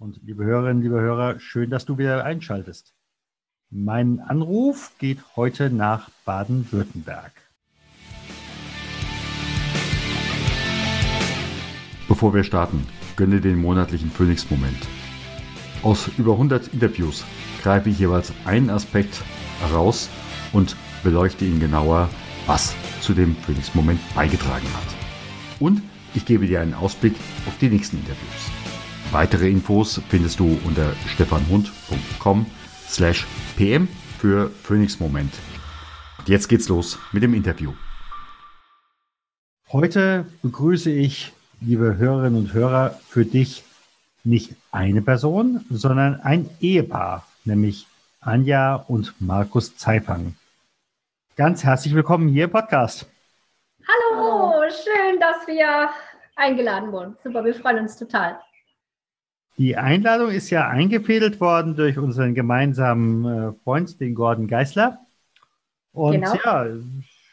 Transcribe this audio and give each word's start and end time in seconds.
Und 0.00 0.20
liebe 0.22 0.44
Hörerinnen, 0.44 0.80
liebe 0.80 1.00
Hörer, 1.00 1.40
schön, 1.40 1.70
dass 1.70 1.84
du 1.84 1.98
wieder 1.98 2.24
einschaltest. 2.24 2.94
Mein 3.68 4.20
Anruf 4.20 4.92
geht 4.98 5.18
heute 5.34 5.70
nach 5.70 6.08
Baden-Württemberg. 6.24 7.32
Bevor 12.06 12.32
wir 12.32 12.44
starten, 12.44 12.86
gönne 13.16 13.40
den 13.40 13.60
monatlichen 13.60 14.12
Phoenix-Moment. 14.12 14.86
Aus 15.82 16.08
über 16.16 16.32
100 16.34 16.68
Interviews 16.68 17.24
greife 17.64 17.90
ich 17.90 17.98
jeweils 17.98 18.32
einen 18.44 18.70
Aspekt 18.70 19.20
heraus 19.62 20.08
und 20.52 20.76
beleuchte 21.02 21.44
ihn 21.44 21.58
genauer, 21.58 22.08
was 22.46 22.72
zu 23.00 23.14
dem 23.14 23.34
Phoenix-Moment 23.34 24.00
beigetragen 24.14 24.68
hat. 24.74 24.94
Und 25.58 25.82
ich 26.14 26.24
gebe 26.24 26.46
dir 26.46 26.60
einen 26.60 26.74
Ausblick 26.74 27.16
auf 27.48 27.58
die 27.58 27.68
nächsten 27.68 27.96
Interviews. 27.96 28.57
Weitere 29.10 29.48
Infos 29.48 30.02
findest 30.10 30.38
du 30.38 30.60
unter 30.66 30.92
stefanhund.com 31.06 32.44
slash 32.86 33.26
pm 33.56 33.88
für 34.18 34.50
Phoenix 34.50 35.00
Moment. 35.00 35.32
Und 36.18 36.28
jetzt 36.28 36.46
geht's 36.46 36.68
los 36.68 36.98
mit 37.12 37.22
dem 37.22 37.32
Interview. 37.32 37.72
Heute 39.72 40.26
begrüße 40.42 40.90
ich, 40.90 41.32
liebe 41.62 41.96
Hörerinnen 41.96 42.38
und 42.38 42.52
Hörer, 42.52 43.00
für 43.08 43.24
dich 43.24 43.64
nicht 44.24 44.56
eine 44.72 45.00
Person, 45.00 45.64
sondern 45.70 46.20
ein 46.20 46.50
Ehepaar, 46.60 47.26
nämlich 47.44 47.86
Anja 48.20 48.74
und 48.74 49.14
Markus 49.20 49.74
Zeifang. 49.78 50.34
Ganz 51.36 51.64
herzlich 51.64 51.94
willkommen 51.94 52.28
hier 52.28 52.44
im 52.44 52.50
Podcast. 52.50 53.06
Hallo, 53.86 54.64
schön, 54.68 55.18
dass 55.18 55.46
wir 55.46 55.88
eingeladen 56.36 56.92
wurden. 56.92 57.16
Super, 57.24 57.42
wir 57.42 57.54
freuen 57.54 57.78
uns 57.78 57.96
total. 57.96 58.38
Die 59.58 59.76
Einladung 59.76 60.30
ist 60.30 60.50
ja 60.50 60.68
eingefädelt 60.68 61.40
worden 61.40 61.74
durch 61.74 61.98
unseren 61.98 62.34
gemeinsamen 62.34 63.24
äh, 63.24 63.52
Freund, 63.64 64.00
den 64.00 64.14
Gordon 64.14 64.46
Geisler. 64.46 65.00
Und 65.92 66.12
genau. 66.12 66.34
ja, 66.44 66.66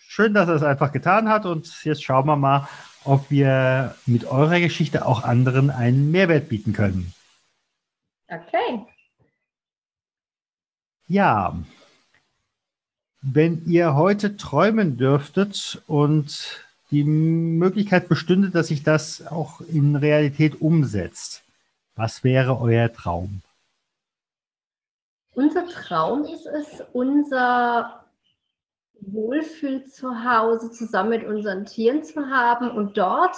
schön, 0.08 0.34
dass 0.34 0.50
er 0.50 0.56
es 0.56 0.64
einfach 0.64 0.92
getan 0.92 1.30
hat. 1.30 1.45
Und 1.45 1.84
jetzt 1.84 2.04
schauen 2.04 2.26
wir 2.26 2.36
mal, 2.36 2.67
ob 3.04 3.30
wir 3.30 3.94
mit 4.08 4.26
eurer 4.26 4.59
Geschichte 4.59 5.06
auch 5.06 5.23
anderen 5.23 5.70
einen 5.70 6.09
Mehrwert 6.09 6.50
bieten 6.50 6.73
können. 6.73 7.14
Okay. 8.28 8.82
Ja, 11.08 11.56
wenn 13.22 13.66
ihr 13.67 13.94
heute 13.94 14.36
träumen 14.36 14.98
dürftet 14.98 15.84
und 15.86 16.66
die 16.89 17.04
Möglichkeit 17.04 18.10
bestünde, 18.10 18.50
dass 18.50 18.67
sich 18.67 18.82
das 18.82 19.28
auch 19.28 19.62
in 19.62 19.95
Realität 19.95 20.62
umsetzt, 20.62 21.45
was 21.96 22.24
wäre 22.24 22.60
euer 22.60 22.92
Traum? 22.92 23.42
Unser 25.34 25.68
Traum 25.68 26.24
ist 26.26 26.46
es, 26.46 26.84
unser 26.94 28.06
Wohlfühlzuhause 29.02 30.72
zusammen 30.72 31.10
mit 31.10 31.26
unseren 31.26 31.66
Tieren 31.66 32.04
zu 32.04 32.30
haben 32.30 32.72
und 32.72 32.98
dort 32.98 33.36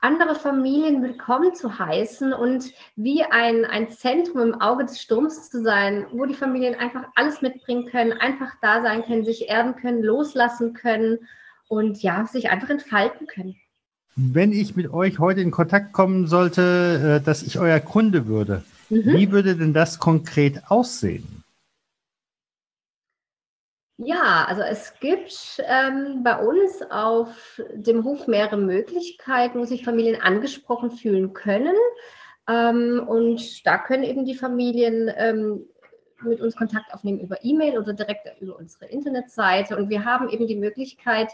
andere 0.00 0.34
Familien 0.34 1.02
willkommen 1.02 1.54
zu 1.54 1.78
heißen 1.78 2.34
und 2.34 2.72
wie 2.94 3.24
ein, 3.24 3.64
ein 3.64 3.90
Zentrum 3.90 4.40
im 4.42 4.60
Auge 4.60 4.84
des 4.84 5.00
Sturms 5.00 5.50
zu 5.50 5.62
sein, 5.62 6.06
wo 6.12 6.26
die 6.26 6.34
Familien 6.34 6.74
einfach 6.74 7.06
alles 7.14 7.40
mitbringen 7.40 7.86
können, 7.86 8.12
einfach 8.12 8.52
da 8.60 8.82
sein 8.82 9.02
können, 9.04 9.24
sich 9.24 9.48
erden 9.48 9.76
können, 9.76 10.02
loslassen 10.02 10.74
können 10.74 11.26
und 11.68 12.02
ja, 12.02 12.26
sich 12.26 12.50
einfach 12.50 12.68
entfalten 12.68 13.26
können 13.26 13.56
wenn 14.16 14.52
ich 14.52 14.76
mit 14.76 14.92
euch 14.92 15.18
heute 15.18 15.40
in 15.40 15.50
Kontakt 15.50 15.92
kommen 15.92 16.26
sollte, 16.26 17.20
äh, 17.20 17.24
dass 17.24 17.42
ich 17.42 17.58
euer 17.58 17.80
Kunde 17.80 18.26
würde, 18.26 18.62
mhm. 18.90 19.04
wie 19.06 19.32
würde 19.32 19.56
denn 19.56 19.74
das 19.74 19.98
konkret 19.98 20.62
aussehen? 20.68 21.44
Ja, 23.96 24.44
also 24.48 24.62
es 24.62 24.92
gibt 24.98 25.62
ähm, 25.68 26.24
bei 26.24 26.36
uns 26.36 26.82
auf 26.90 27.60
dem 27.74 28.02
Hof 28.02 28.26
mehrere 28.26 28.56
Möglichkeiten, 28.56 29.60
wo 29.60 29.64
sich 29.64 29.84
Familien 29.84 30.20
angesprochen 30.20 30.90
fühlen 30.90 31.32
können. 31.32 31.76
Ähm, 32.48 33.04
und 33.06 33.64
da 33.64 33.78
können 33.78 34.02
eben 34.02 34.24
die 34.24 34.34
Familien 34.34 35.12
ähm, 35.16 35.66
mit 36.22 36.40
uns 36.40 36.56
Kontakt 36.56 36.92
aufnehmen 36.92 37.20
über 37.20 37.44
E-Mail 37.44 37.78
oder 37.78 37.92
direkt 37.92 38.28
über 38.40 38.56
unsere 38.58 38.86
Internetseite. 38.86 39.76
Und 39.76 39.90
wir 39.90 40.04
haben 40.04 40.28
eben 40.28 40.48
die 40.48 40.56
Möglichkeit, 40.56 41.30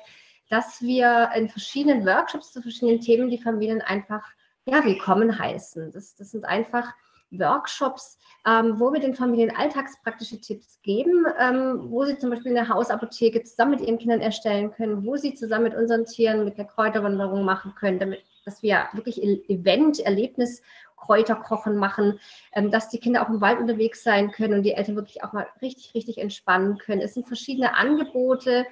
dass 0.51 0.83
wir 0.83 1.31
in 1.35 1.49
verschiedenen 1.49 2.05
Workshops 2.05 2.53
zu 2.53 2.61
verschiedenen 2.61 3.01
Themen 3.01 3.31
die 3.31 3.39
Familien 3.39 3.81
einfach 3.81 4.23
ja, 4.67 4.85
willkommen 4.85 5.39
heißen. 5.39 5.91
Das, 5.93 6.15
das 6.17 6.33
sind 6.33 6.45
einfach 6.45 6.93
Workshops, 7.31 8.19
ähm, 8.47 8.79
wo 8.79 8.93
wir 8.93 9.01
den 9.01 9.15
Familien 9.15 9.55
alltagspraktische 9.57 10.41
Tipps 10.41 10.81
geben, 10.83 11.25
ähm, 11.39 11.91
wo 11.91 12.05
sie 12.05 12.19
zum 12.19 12.31
Beispiel 12.31 12.57
eine 12.57 12.69
Hausapotheke 12.69 13.45
zusammen 13.45 13.73
mit 13.73 13.81
ihren 13.81 13.99
Kindern 13.99 14.21
erstellen 14.21 14.73
können, 14.73 15.07
wo 15.07 15.17
sie 15.17 15.35
zusammen 15.35 15.65
mit 15.65 15.75
unseren 15.77 16.05
Tieren 16.05 16.45
mit 16.45 16.59
der 16.59 16.67
Kräuterwanderung 16.67 17.45
machen 17.45 17.75
können, 17.75 17.99
damit 17.99 18.25
dass 18.45 18.63
wir 18.63 18.89
wirklich 18.95 19.23
Event, 19.23 20.01
Erlebnis 20.01 20.63
Kräuterkochen 20.97 21.77
machen, 21.77 22.21
ähm, 22.53 22.71
dass 22.71 22.89
die 22.89 22.99
Kinder 22.99 23.23
auch 23.23 23.29
im 23.29 23.41
Wald 23.41 23.59
unterwegs 23.59 24.03
sein 24.03 24.31
können 24.31 24.55
und 24.55 24.63
die 24.63 24.73
Eltern 24.73 24.97
wirklich 24.97 25.25
auch 25.25 25.33
mal 25.33 25.47
richtig, 25.63 25.95
richtig 25.95 26.19
entspannen 26.19 26.79
können. 26.79 27.01
Es 27.01 27.15
sind 27.15 27.27
verschiedene 27.27 27.75
Angebote, 27.77 28.67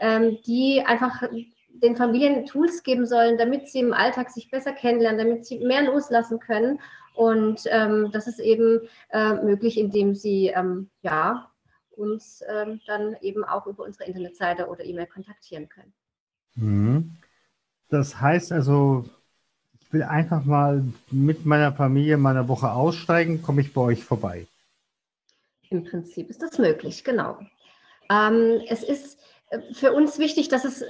die 0.00 0.82
einfach 0.84 1.22
den 1.68 1.96
Familien 1.96 2.46
Tools 2.46 2.82
geben 2.82 3.06
sollen, 3.06 3.38
damit 3.38 3.68
sie 3.68 3.80
im 3.80 3.92
Alltag 3.92 4.30
sich 4.30 4.50
besser 4.50 4.72
kennenlernen, 4.72 5.18
damit 5.18 5.46
sie 5.46 5.58
mehr 5.58 5.82
loslassen 5.82 6.38
können. 6.38 6.80
Und 7.14 7.62
ähm, 7.66 8.10
das 8.12 8.26
ist 8.26 8.40
eben 8.40 8.80
äh, 9.10 9.34
möglich, 9.34 9.78
indem 9.78 10.14
sie 10.14 10.48
ähm, 10.48 10.90
ja, 11.02 11.50
uns 11.90 12.42
ähm, 12.48 12.80
dann 12.86 13.16
eben 13.20 13.44
auch 13.44 13.66
über 13.66 13.84
unsere 13.84 14.04
Internetseite 14.04 14.66
oder 14.68 14.84
E-Mail 14.84 15.06
kontaktieren 15.06 15.68
können. 15.68 15.92
Mhm. 16.54 17.16
Das 17.88 18.20
heißt 18.20 18.52
also, 18.52 19.04
ich 19.80 19.92
will 19.92 20.02
einfach 20.02 20.44
mal 20.44 20.82
mit 21.10 21.44
meiner 21.44 21.72
Familie 21.72 22.16
meiner 22.16 22.48
Woche 22.48 22.72
aussteigen, 22.72 23.42
komme 23.42 23.60
ich 23.60 23.74
bei 23.74 23.82
euch 23.82 24.04
vorbei. 24.04 24.46
Im 25.68 25.84
Prinzip 25.84 26.30
ist 26.30 26.40
das 26.40 26.58
möglich, 26.58 27.04
genau. 27.04 27.38
Ähm, 28.10 28.60
es 28.68 28.82
ist 28.82 29.18
für 29.72 29.92
uns 29.92 30.18
wichtig, 30.18 30.48
dass 30.48 30.64
es 30.64 30.84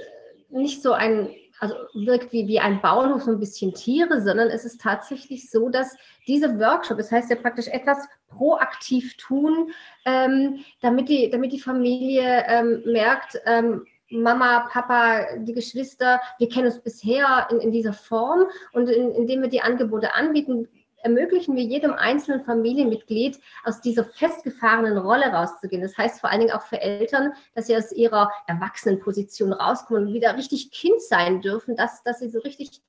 nicht 0.49 0.81
so 0.81 0.93
ein, 0.93 1.29
also 1.59 1.75
wirkt 1.93 2.31
wie, 2.31 2.47
wie 2.47 2.59
ein 2.59 2.81
Bauernhof, 2.81 3.23
so 3.23 3.31
ein 3.31 3.39
bisschen 3.39 3.73
Tiere, 3.73 4.21
sondern 4.21 4.49
es 4.49 4.65
ist 4.65 4.81
tatsächlich 4.81 5.49
so, 5.49 5.69
dass 5.69 5.95
diese 6.27 6.59
Workshop, 6.59 6.97
das 6.97 7.11
heißt 7.11 7.29
ja 7.29 7.35
praktisch 7.35 7.67
etwas 7.67 7.97
proaktiv 8.27 9.17
tun, 9.17 9.71
ähm, 10.05 10.63
damit, 10.81 11.09
die, 11.09 11.29
damit 11.29 11.51
die 11.51 11.59
Familie 11.59 12.45
ähm, 12.47 12.83
merkt, 12.85 13.39
ähm, 13.45 13.85
Mama, 14.09 14.67
Papa, 14.71 15.37
die 15.37 15.53
Geschwister, 15.53 16.21
wir 16.37 16.47
kennen 16.47 16.67
uns 16.67 16.79
bisher 16.79 17.47
in, 17.49 17.59
in 17.59 17.71
dieser 17.71 17.93
Form 17.93 18.45
und 18.73 18.87
in, 18.89 19.11
indem 19.11 19.41
wir 19.41 19.49
die 19.49 19.61
Angebote 19.61 20.13
anbieten, 20.13 20.67
ermöglichen 21.03 21.55
wir 21.55 21.63
jedem 21.63 21.93
einzelnen 21.93 22.43
Familienmitglied 22.43 23.39
aus 23.63 23.81
dieser 23.81 24.05
festgefahrenen 24.05 24.97
Rolle 24.97 25.25
rauszugehen. 25.25 25.81
Das 25.81 25.97
heißt 25.97 26.21
vor 26.21 26.31
allen 26.31 26.41
Dingen 26.41 26.53
auch 26.53 26.63
für 26.63 26.81
Eltern, 26.81 27.33
dass 27.55 27.67
sie 27.67 27.77
aus 27.77 27.91
ihrer 27.91 28.31
Erwachsenenposition 28.47 29.53
rauskommen 29.53 30.07
und 30.07 30.13
wieder 30.13 30.35
richtig 30.37 30.71
Kind 30.71 31.01
sein 31.01 31.41
dürfen, 31.41 31.75
dass, 31.75 32.03
dass 32.03 32.19
sie 32.19 32.29
so 32.29 32.39
richtig 32.39 32.81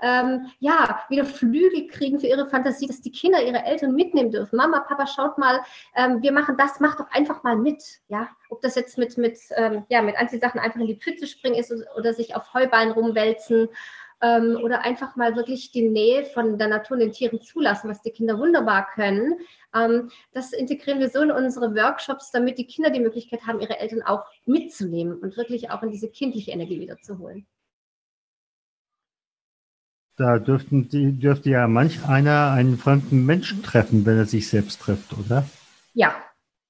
ähm, 0.00 0.50
ja, 0.58 1.02
wieder 1.08 1.24
Flügel 1.24 1.86
kriegen 1.86 2.18
für 2.18 2.26
ihre 2.26 2.46
Fantasie, 2.46 2.86
dass 2.86 3.00
die 3.00 3.12
Kinder 3.12 3.42
ihre 3.42 3.64
Eltern 3.64 3.94
mitnehmen 3.94 4.30
dürfen. 4.30 4.56
Mama, 4.56 4.80
Papa, 4.80 5.06
schaut 5.06 5.38
mal, 5.38 5.60
ähm, 5.94 6.20
wir 6.20 6.32
machen 6.32 6.56
das, 6.58 6.80
macht 6.80 7.00
doch 7.00 7.10
einfach 7.10 7.42
mal 7.42 7.56
mit. 7.56 7.82
Ja, 8.08 8.28
ob 8.50 8.60
das 8.60 8.74
jetzt 8.74 8.98
mit, 8.98 9.16
mit, 9.16 9.38
ähm, 9.56 9.84
ja, 9.88 10.02
mit 10.02 10.16
Anziehsachen 10.16 10.60
einfach 10.60 10.80
in 10.80 10.88
die 10.88 10.98
Pfütze 10.98 11.26
springen 11.26 11.56
ist 11.56 11.72
oder 11.96 12.12
sich 12.12 12.34
auf 12.34 12.52
Heuballen 12.52 12.92
rumwälzen 12.92 13.68
ähm, 14.24 14.58
oder 14.62 14.84
einfach 14.84 15.16
mal 15.16 15.36
wirklich 15.36 15.70
die 15.70 15.86
Nähe 15.88 16.24
von 16.24 16.56
der 16.56 16.68
Natur 16.68 16.96
und 16.96 17.00
den 17.00 17.12
Tieren 17.12 17.42
zulassen, 17.42 17.90
was 17.90 18.00
die 18.00 18.10
Kinder 18.10 18.38
wunderbar 18.38 18.88
können. 18.94 19.34
Ähm, 19.74 20.10
das 20.32 20.52
integrieren 20.52 20.98
wir 20.98 21.10
so 21.10 21.20
in 21.20 21.30
unsere 21.30 21.74
Workshops, 21.74 22.30
damit 22.30 22.56
die 22.56 22.66
Kinder 22.66 22.90
die 22.90 23.00
Möglichkeit 23.00 23.46
haben, 23.46 23.60
ihre 23.60 23.78
Eltern 23.78 24.02
auch 24.02 24.24
mitzunehmen 24.46 25.18
und 25.18 25.36
wirklich 25.36 25.70
auch 25.70 25.82
in 25.82 25.90
diese 25.90 26.08
kindliche 26.08 26.52
Energie 26.52 26.80
wiederzuholen. 26.80 27.46
Da 30.16 30.38
dürften 30.38 30.88
die, 30.88 31.18
dürfte 31.18 31.50
ja 31.50 31.66
manch 31.66 32.08
einer 32.08 32.52
einen 32.52 32.78
fremden 32.78 33.26
Menschen 33.26 33.62
treffen, 33.62 34.06
wenn 34.06 34.16
er 34.16 34.26
sich 34.26 34.48
selbst 34.48 34.80
trifft, 34.80 35.12
oder? 35.12 35.44
Ja, 35.92 36.14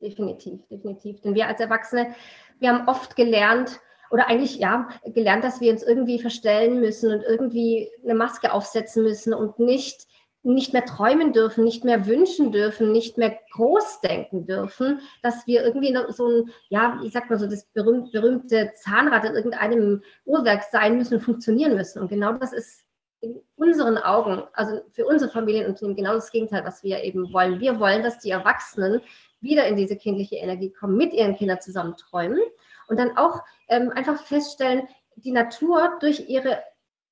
definitiv, 0.00 0.66
definitiv. 0.68 1.20
Denn 1.20 1.34
wir 1.34 1.46
als 1.46 1.60
Erwachsene, 1.60 2.14
wir 2.58 2.70
haben 2.70 2.88
oft 2.88 3.16
gelernt, 3.16 3.80
oder 4.14 4.28
eigentlich 4.28 4.58
ja, 4.58 4.88
gelernt, 5.06 5.42
dass 5.42 5.60
wir 5.60 5.72
uns 5.72 5.82
irgendwie 5.82 6.20
verstellen 6.20 6.78
müssen 6.78 7.12
und 7.12 7.24
irgendwie 7.24 7.90
eine 8.04 8.14
Maske 8.14 8.52
aufsetzen 8.52 9.02
müssen 9.02 9.34
und 9.34 9.58
nicht 9.58 10.06
nicht 10.44 10.72
mehr 10.74 10.84
träumen 10.84 11.32
dürfen, 11.32 11.64
nicht 11.64 11.84
mehr 11.84 12.06
wünschen 12.06 12.52
dürfen, 12.52 12.92
nicht 12.92 13.16
mehr 13.16 13.36
groß 13.52 14.02
denken 14.02 14.46
dürfen, 14.46 15.00
dass 15.22 15.46
wir 15.46 15.64
irgendwie 15.64 15.96
so 16.10 16.28
ein, 16.28 16.50
ja, 16.68 17.00
ich 17.02 17.12
sag 17.12 17.30
mal 17.30 17.38
so, 17.38 17.46
das 17.46 17.64
berühmte, 17.72 18.10
berühmte 18.12 18.70
Zahnrad 18.76 19.24
in 19.24 19.34
irgendeinem 19.34 20.02
Uhrwerk 20.26 20.62
sein 20.70 20.98
müssen, 20.98 21.18
funktionieren 21.18 21.74
müssen. 21.74 22.02
Und 22.02 22.08
genau 22.08 22.34
das 22.34 22.52
ist 22.52 22.84
in 23.20 23.40
unseren 23.56 23.96
Augen, 23.96 24.42
also 24.52 24.82
für 24.92 25.06
unsere 25.06 25.30
Familienunternehmen, 25.30 25.96
genau 25.96 26.12
das 26.12 26.30
Gegenteil, 26.30 26.62
was 26.66 26.84
wir 26.84 27.02
eben 27.02 27.32
wollen. 27.32 27.58
Wir 27.58 27.80
wollen, 27.80 28.02
dass 28.02 28.18
die 28.18 28.30
Erwachsenen 28.30 29.00
wieder 29.40 29.66
in 29.66 29.76
diese 29.76 29.96
kindliche 29.96 30.36
Energie 30.36 30.70
kommen, 30.70 30.98
mit 30.98 31.14
ihren 31.14 31.36
Kindern 31.36 31.62
zusammen 31.62 31.96
träumen 31.96 32.40
und 32.88 32.98
dann 32.98 33.16
auch 33.16 33.40
ähm, 33.68 33.90
einfach 33.90 34.22
feststellen, 34.22 34.88
die 35.16 35.32
Natur 35.32 35.98
durch 36.00 36.28
ihre 36.28 36.62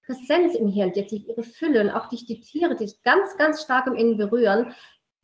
Präsenz 0.04 0.54
im 0.54 0.68
Hirn, 0.68 0.92
durch 0.92 1.12
ihre 1.12 1.42
Fülle 1.42 1.80
und 1.80 1.90
auch 1.90 2.08
durch 2.08 2.26
die 2.26 2.40
Tiere, 2.40 2.74
die 2.74 2.92
ganz, 3.04 3.36
ganz 3.36 3.62
stark 3.62 3.86
im 3.86 3.94
Innen 3.94 4.16
berühren, 4.16 4.74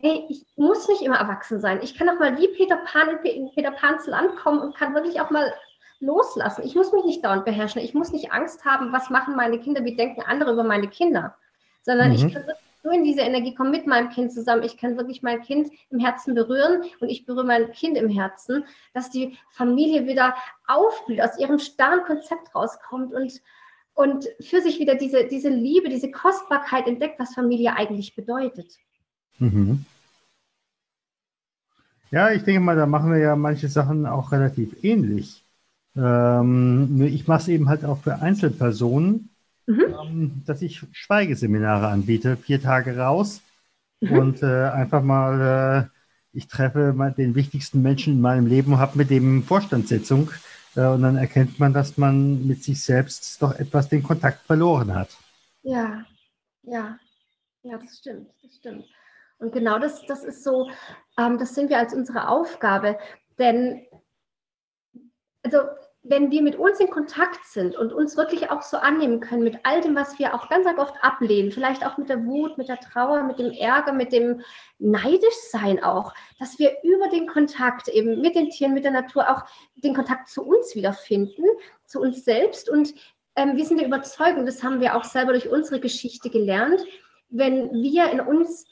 hey, 0.00 0.25
ich 0.28 0.46
muss 0.56 0.86
nicht 0.88 1.02
immer 1.02 1.16
erwachsen 1.16 1.60
sein. 1.60 1.80
Ich 1.82 1.96
kann 1.96 2.08
auch 2.08 2.19
mal 2.20 2.38
wie 2.38 2.48
Peter 2.48 2.76
Pan 2.76 3.19
in 3.25 3.50
Peter 3.50 3.72
Pans 3.72 4.06
Land 4.06 4.36
kommen 4.36 4.60
und 4.60 4.76
kann 4.76 4.94
wirklich 4.94 5.20
auch 5.20 5.30
mal 5.30 5.52
loslassen. 6.00 6.64
Ich 6.64 6.76
muss 6.76 6.92
mich 6.92 7.04
nicht 7.04 7.25
dauernd 7.25 7.44
beherrschen. 7.44 7.82
Ich 7.82 7.94
muss 7.94 8.12
nicht 8.12 8.32
Angst 8.32 8.64
haben, 8.64 8.92
was 8.92 9.10
machen 9.10 9.34
meine 9.34 9.58
Kinder, 9.58 9.84
wie 9.84 9.96
denken 9.96 10.22
andere 10.22 10.52
über 10.52 10.62
meine 10.62 10.88
Kinder, 10.88 11.36
sondern 11.82 12.10
mhm. 12.10 12.14
ich 12.14 12.32
kann 12.32 12.46
wirklich 12.46 12.68
nur 12.88 12.96
in 12.96 13.05
diese 13.05 13.20
Energie 13.20 13.55
kommen 13.55 13.70
mit 13.70 13.87
meinem 13.87 14.08
Kind 14.08 14.32
zusammen. 14.32 14.62
Ich 14.62 14.79
kann 14.79 14.96
wirklich 14.96 15.23
mein 15.23 15.43
Kind 15.43 15.69
im 15.90 15.99
Herzen 15.99 16.35
berühren 16.35 16.85
und 17.00 17.11
ich 17.11 17.26
berühre 17.26 17.44
mein 17.44 17.70
Kind 17.73 17.99
im 17.99 18.08
Herzen, 18.08 18.64
dass 18.94 19.11
die 19.11 19.37
Familie 19.50 20.06
wieder 20.06 20.35
aufblüht, 20.67 21.20
aus 21.20 21.38
ihrem 21.38 21.58
starren 21.58 22.05
Konzept 22.05 22.55
rauskommt 22.55 23.12
und 23.12 23.40
und 23.94 24.29
für 24.40 24.61
sich 24.61 24.79
wieder 24.79 24.94
diese, 24.94 25.26
diese 25.26 25.49
Liebe, 25.49 25.88
diese 25.88 26.12
Kostbarkeit 26.12 26.87
entdeckt, 26.87 27.19
was 27.19 27.35
Familie 27.35 27.75
eigentlich 27.75 28.14
bedeutet. 28.14 28.79
Mhm. 29.40 29.85
Ja, 32.12 32.31
ich 32.31 32.44
denke 32.44 32.61
mal, 32.61 32.76
da 32.76 32.87
machen 32.87 33.11
wir 33.11 33.19
ja 33.19 33.35
manche 33.35 33.67
Sachen 33.67 34.06
auch 34.06 34.31
relativ 34.31 34.85
ähnlich. 34.85 35.44
Ähm, 35.96 37.02
ich 37.02 37.26
mache 37.26 37.40
es 37.40 37.49
eben 37.49 37.69
halt 37.69 37.85
auch 37.85 37.99
für 37.99 38.23
Einzelpersonen, 38.23 39.31
mhm. 39.69 39.94
ähm, 40.03 40.43
dass 40.47 40.62
ich 40.62 40.85
Schweigeseminare 40.93 41.88
anbiete, 41.88 42.37
vier 42.37 42.61
Tage 42.61 42.97
raus 42.97 43.43
mhm. 44.00 44.19
und 44.19 44.43
äh, 44.43 44.65
einfach 44.70 45.03
mal, 45.03 45.91
äh, 45.93 46.37
ich 46.37 46.49
treffe 46.49 46.94
den 47.17 47.35
wichtigsten 47.35 47.82
Menschen 47.82 48.15
in 48.15 48.20
meinem 48.20 48.47
Leben 48.47 48.73
und 48.73 48.79
habe 48.79 48.99
mit 48.99 49.11
dem 49.11 49.43
Vorstandssitzung 49.43 50.31
äh, 50.75 50.87
und 50.87 51.03
dann 51.03 51.17
erkennt 51.17 51.59
man, 51.59 51.73
dass 51.73 51.99
man 51.99 52.47
mit 52.47 52.65
sich 52.65 52.82
selbst 52.82 53.41
doch 53.43 53.55
etwas 53.55 53.88
den 53.88 54.03
Kontakt 54.03 54.47
verloren 54.47 54.94
hat. 54.94 55.11
Ja, 55.62 56.05
ja, 56.62 56.99
ja, 57.62 57.79
das 57.79 57.99
stimmt, 57.99 58.31
das 58.43 58.56
stimmt. 58.56 58.85
Und 59.38 59.53
genau 59.53 59.79
das, 59.79 60.05
das 60.06 60.25
ist 60.25 60.43
so, 60.43 60.69
ähm, 61.19 61.38
das 61.38 61.55
sehen 61.55 61.69
wir 61.69 61.79
als 61.79 61.94
unsere 61.94 62.29
Aufgabe. 62.29 62.99
Denn, 63.38 63.87
also 65.43 65.59
wenn 66.03 66.31
wir 66.31 66.43
mit 66.43 66.56
uns 66.56 66.79
in 66.81 66.91
Kontakt 66.91 67.45
sind 67.45 67.77
und 67.77 67.93
uns 67.93 68.17
wirklich 68.17 68.50
auch 68.50 68.62
so 68.62 68.77
annehmen 68.77 69.21
können 69.21 69.43
mit 69.43 69.59
all 69.65 69.81
dem, 69.81 69.97
was 69.97 70.19
wir 70.19 70.35
auch 70.35 70.49
ganz 70.49 70.67
oft 70.79 70.95
ablehnen, 71.03 71.50
vielleicht 71.50 71.85
auch 71.85 71.99
mit 71.99 72.09
der 72.09 72.25
Wut, 72.25 72.56
mit 72.56 72.69
der 72.69 72.79
Trauer, 72.79 73.25
mit 73.25 73.39
dem 73.39 73.50
Ärger, 73.50 73.93
mit 73.93 74.12
dem 74.12 74.41
Neidischsein 74.79 75.83
auch, 75.83 76.15
dass 76.39 76.59
wir 76.59 76.77
über 76.85 77.09
den 77.09 77.27
Kontakt 77.27 77.89
eben 77.89 78.21
mit 78.21 78.37
den 78.37 78.49
Tieren, 78.50 78.75
mit 78.75 78.85
der 78.85 78.93
Natur 78.93 79.29
auch 79.29 79.45
den 79.77 79.95
Kontakt 79.95 80.29
zu 80.29 80.45
uns 80.47 80.75
wiederfinden, 80.77 81.45
zu 81.85 82.00
uns 82.00 82.25
selbst. 82.25 82.71
Und 82.71 82.95
ähm, 83.35 83.56
wir 83.56 83.65
sind 83.65 83.79
der 83.79 83.89
Überzeugung, 83.89 84.47
das 84.47 84.62
haben 84.62 84.81
wir 84.81 84.97
auch 84.97 85.05
selber 85.05 85.33
durch 85.33 85.49
unsere 85.49 85.81
Geschichte 85.81 86.31
gelernt, 86.31 86.81
wenn 87.29 87.71
wir 87.73 88.11
in 88.11 88.21
uns 88.21 88.67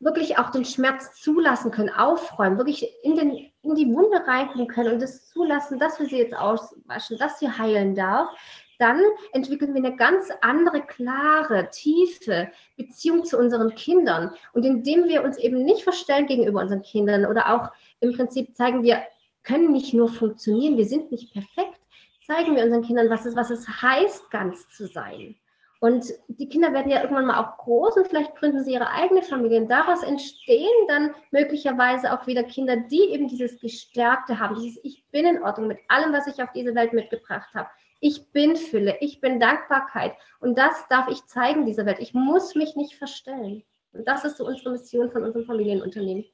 wirklich 0.00 0.38
auch 0.38 0.50
den 0.50 0.64
Schmerz 0.64 1.20
zulassen 1.20 1.70
können, 1.70 1.90
aufräumen, 1.90 2.58
wirklich 2.58 2.88
in, 3.02 3.16
den, 3.16 3.47
in 3.62 3.74
die 3.74 3.92
Wunde 3.92 4.26
reingucken 4.26 4.68
können 4.68 4.94
und 4.94 5.02
das 5.02 5.28
zulassen, 5.28 5.78
dass 5.78 5.98
wir 5.98 6.06
sie 6.06 6.18
jetzt 6.18 6.36
auswaschen, 6.36 7.18
dass 7.18 7.38
sie 7.38 7.48
heilen 7.48 7.94
darf, 7.94 8.30
dann 8.78 9.02
entwickeln 9.32 9.74
wir 9.74 9.84
eine 9.84 9.96
ganz 9.96 10.30
andere, 10.40 10.82
klare, 10.82 11.68
tiefe 11.70 12.48
Beziehung 12.76 13.24
zu 13.24 13.36
unseren 13.36 13.74
Kindern. 13.74 14.32
Und 14.52 14.64
indem 14.64 15.08
wir 15.08 15.24
uns 15.24 15.36
eben 15.36 15.64
nicht 15.64 15.82
verstellen 15.82 16.26
gegenüber 16.26 16.60
unseren 16.60 16.82
Kindern 16.82 17.26
oder 17.26 17.52
auch 17.54 17.72
im 18.00 18.12
Prinzip 18.14 18.56
zeigen, 18.56 18.84
wir 18.84 19.02
können 19.42 19.72
nicht 19.72 19.94
nur 19.94 20.08
funktionieren, 20.08 20.76
wir 20.76 20.86
sind 20.86 21.10
nicht 21.10 21.32
perfekt, 21.32 21.80
zeigen 22.26 22.54
wir 22.54 22.62
unseren 22.62 22.82
Kindern, 22.82 23.10
was 23.10 23.26
es, 23.26 23.34
was 23.34 23.50
es 23.50 23.66
heißt, 23.66 24.30
ganz 24.30 24.68
zu 24.68 24.86
sein. 24.86 25.34
Und 25.80 26.06
die 26.26 26.48
Kinder 26.48 26.72
werden 26.72 26.90
ja 26.90 27.02
irgendwann 27.02 27.26
mal 27.26 27.40
auch 27.40 27.56
groß 27.58 27.96
und 27.98 28.08
vielleicht 28.08 28.34
gründen 28.34 28.64
sie 28.64 28.72
ihre 28.72 28.90
eigene 28.90 29.22
Familie. 29.22 29.60
Und 29.60 29.68
daraus 29.68 30.02
entstehen 30.02 30.66
dann 30.88 31.14
möglicherweise 31.30 32.12
auch 32.12 32.26
wieder 32.26 32.42
Kinder, 32.42 32.76
die 32.76 33.10
eben 33.10 33.28
dieses 33.28 33.60
Gestärkte 33.60 34.40
haben, 34.40 34.56
dieses 34.56 34.80
Ich 34.82 35.04
bin 35.12 35.24
in 35.24 35.42
Ordnung 35.42 35.68
mit 35.68 35.78
allem, 35.86 36.12
was 36.12 36.26
ich 36.26 36.42
auf 36.42 36.50
diese 36.52 36.74
Welt 36.74 36.92
mitgebracht 36.92 37.54
habe. 37.54 37.68
Ich 38.00 38.32
bin 38.32 38.56
Fülle, 38.56 38.96
ich 39.00 39.20
bin 39.20 39.38
Dankbarkeit. 39.38 40.14
Und 40.40 40.58
das 40.58 40.86
darf 40.88 41.08
ich 41.10 41.24
zeigen 41.26 41.64
dieser 41.64 41.86
Welt. 41.86 41.98
Ich 42.00 42.12
muss 42.12 42.56
mich 42.56 42.74
nicht 42.74 42.94
verstellen. 42.96 43.62
Und 43.92 44.06
das 44.06 44.24
ist 44.24 44.36
so 44.36 44.46
unsere 44.46 44.72
Mission 44.72 45.10
von 45.10 45.22
unserem 45.22 45.46
Familienunternehmen. 45.46 46.24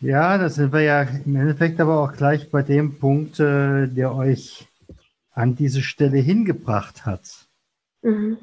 Ja, 0.00 0.38
da 0.38 0.48
sind 0.48 0.72
wir 0.72 0.82
ja 0.82 1.02
im 1.02 1.34
Endeffekt 1.34 1.80
aber 1.80 2.00
auch 2.00 2.12
gleich 2.12 2.50
bei 2.50 2.62
dem 2.62 2.98
Punkt, 2.98 3.40
äh, 3.40 3.88
der 3.88 4.14
euch 4.14 4.68
an 5.38 5.54
diese 5.54 5.82
Stelle 5.82 6.18
hingebracht 6.18 7.06
hat. 7.06 7.48
Mhm. 8.02 8.38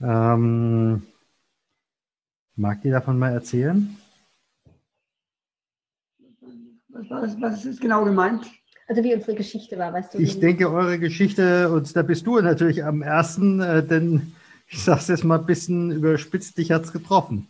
Ähm, 0.00 1.02
mag 2.54 2.84
ihr 2.84 2.92
davon 2.92 3.18
mal 3.18 3.32
erzählen? 3.32 3.96
Was, 6.88 7.10
was, 7.10 7.40
was 7.40 7.64
ist 7.64 7.80
genau 7.80 8.04
gemeint? 8.04 8.46
Also 8.86 9.02
wie 9.02 9.12
unsere 9.12 9.34
Geschichte 9.34 9.76
war, 9.76 9.92
weißt 9.92 10.14
du? 10.14 10.18
Ich 10.18 10.38
denke, 10.38 10.70
eure 10.70 11.00
Geschichte, 11.00 11.70
und 11.70 11.94
da 11.94 12.02
bist 12.02 12.26
du 12.26 12.40
natürlich 12.40 12.84
am 12.84 13.02
ersten, 13.02 13.60
äh, 13.60 13.84
denn 13.84 14.32
ich 14.68 14.80
sage 14.82 15.00
es 15.00 15.08
jetzt 15.08 15.24
mal 15.24 15.40
ein 15.40 15.46
bisschen 15.46 15.90
überspitzt, 15.90 16.56
dich 16.58 16.70
hat 16.70 16.84
es 16.84 16.92
getroffen. 16.92 17.48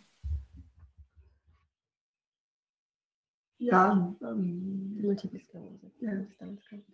Ja, 3.58 4.14
ähm, 4.23 4.99
Multiple 5.02 5.38
Sklerose. 5.38 5.88
Ja. 6.00 6.12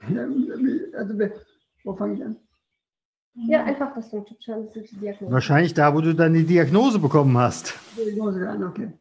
ja. 0.08 0.26
also, 0.96 1.18
wo 1.84 1.94
fange 1.94 2.14
ich 2.14 2.24
an? 2.24 2.36
Ja, 3.34 3.64
einfach 3.64 3.94
das 3.94 4.10
du 4.10 4.24
schon 4.40 4.68
die 4.72 4.96
Diagnose. 4.96 5.32
Wahrscheinlich 5.32 5.74
da, 5.74 5.92
wo 5.94 6.00
du 6.00 6.14
dann 6.14 6.34
die 6.34 6.44
Diagnose 6.46 6.98
bekommen 6.98 7.36
hast. 7.36 7.74
Diagnose 7.96 8.48
an, 8.48 8.62
okay. 8.62 8.92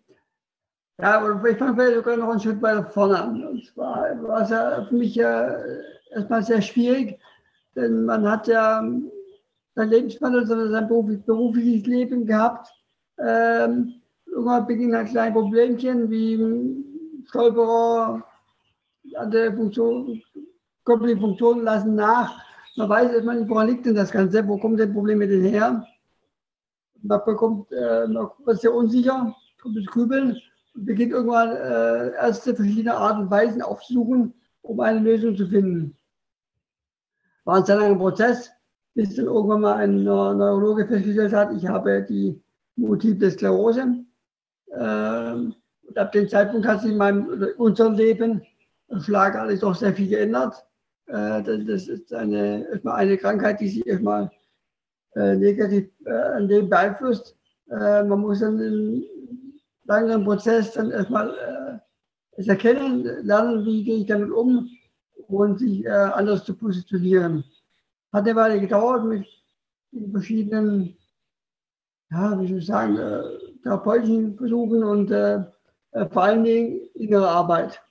Ja, 0.99 1.19
aber 1.19 1.49
ich 1.49 1.57
fange 1.57 1.95
sogar 1.95 2.17
noch 2.17 2.29
einen 2.29 2.39
Schritt 2.39 2.61
weiter 2.61 2.85
vorne 2.85 3.21
an. 3.21 3.43
Und 3.43 3.65
zwar 3.65 4.21
war 4.23 4.41
es 4.41 4.49
ja 4.49 4.85
für 4.85 4.95
mich 4.95 5.15
ja 5.15 5.55
erstmal 6.11 6.43
sehr 6.43 6.61
schwierig, 6.61 7.19
denn 7.75 8.05
man 8.05 8.27
hat 8.27 8.47
ja 8.47 8.83
sein 9.75 9.89
Lebenswandel, 9.89 10.45
sondern 10.45 10.71
sein 10.71 10.87
berufliches 10.87 11.85
Leben 11.87 12.25
gehabt. 12.25 12.69
Ähm, 13.19 14.01
irgendwann 14.25 14.67
beginnen 14.67 14.95
halt 14.95 15.09
kleine 15.09 15.33
Problemchen 15.33 16.09
wie 16.09 17.25
Stolperer, 17.27 18.23
andere 19.15 19.53
Funktion, 19.53 20.21
körperliche 20.85 21.19
Funktionen 21.19 21.63
lassen 21.63 21.95
nach. 21.95 22.41
Man 22.75 22.89
weiß 22.89 23.11
erstmal 23.11 23.47
woran 23.47 23.67
liegt 23.67 23.85
denn 23.85 23.95
das 23.95 24.11
Ganze, 24.11 24.47
wo 24.47 24.57
kommt 24.57 24.79
denn 24.79 24.93
Probleme 24.93 25.27
denn 25.27 25.43
her? 25.43 25.85
Man 27.01 27.21
bekommt, 27.25 27.71
äh, 27.71 28.07
man 28.07 28.29
wird 28.45 28.61
sehr 28.61 28.73
unsicher, 28.73 29.35
kommt 29.61 29.77
das 29.77 29.85
Grübeln 29.85 30.37
und 30.73 30.85
beginnt 30.85 31.11
irgendwann 31.11 31.49
äh, 31.49 32.13
erste 32.15 32.55
verschiedene 32.55 32.95
Arten 32.95 33.23
und 33.23 33.31
Weisen 33.31 33.61
aufzusuchen, 33.61 34.33
um 34.61 34.79
eine 34.79 34.99
Lösung 34.99 35.35
zu 35.35 35.47
finden. 35.47 35.95
War 37.43 37.57
ein 37.57 37.65
sehr 37.65 37.75
langer 37.75 37.95
Prozess, 37.95 38.49
bis 38.95 39.15
dann 39.15 39.25
irgendwann 39.25 39.61
mal 39.61 39.75
ein 39.75 40.03
Neurologe 40.03 40.87
festgestellt 40.87 41.33
hat, 41.33 41.53
ich 41.55 41.67
habe 41.67 42.05
die 42.07 42.41
Multiple 42.75 43.29
Sklerose. 43.29 44.05
Ähm, 44.75 45.55
und 45.85 45.97
ab 45.97 46.11
dem 46.13 46.29
Zeitpunkt 46.29 46.65
hat 46.65 46.81
sich 46.81 46.91
in 46.91 46.97
meinem, 46.97 47.27
unserem 47.57 47.93
Leben 47.93 48.41
schlagartig 49.01 49.59
doch 49.59 49.75
sehr 49.75 49.93
viel 49.93 50.09
geändert. 50.09 50.65
Äh, 51.07 51.43
das 51.43 51.87
ist 51.87 52.13
eine, 52.13 52.67
erstmal 52.69 52.95
eine 52.95 53.17
Krankheit, 53.17 53.59
die 53.59 53.69
sich 53.69 53.85
erstmal 53.85 54.31
äh, 55.15 55.35
negativ 55.35 55.89
äh, 56.05 56.11
an 56.11 56.47
dem 56.47 56.69
beeinflusst. 56.69 57.37
Man 57.67 58.19
muss 58.19 58.41
dann 58.41 58.59
im 58.59 59.03
langeren 59.85 60.25
Prozess 60.25 60.73
dann 60.73 60.91
erstmal 60.91 61.81
es 62.33 62.47
erkennen, 62.47 63.03
lernen, 63.25 63.65
wie 63.65 63.83
gehe 63.83 63.99
ich 63.99 64.05
damit 64.05 64.29
um 64.29 64.69
und 65.27 65.57
sich 65.59 65.89
anders 65.89 66.43
zu 66.43 66.55
positionieren. 66.55 67.43
Hat 68.11 68.25
eine 68.25 68.35
Weile 68.35 68.59
gedauert 68.59 69.05
mit 69.05 69.25
verschiedenen, 70.11 70.95
ja, 72.11 72.39
wie 72.39 72.47
soll 72.47 72.57
ich 72.59 72.65
sagen, 72.67 72.99
therapeutischen 73.63 74.37
Versuchen 74.37 74.83
und 74.83 75.09
vor 75.09 76.21
allen 76.21 76.43
Dingen 76.43 76.81
innere 76.93 77.29
Arbeit. 77.29 77.81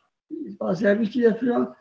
Das 0.46 0.60
war 0.60 0.74
sehr 0.74 0.98
wichtig 0.98 1.24
dafür. 1.24 1.74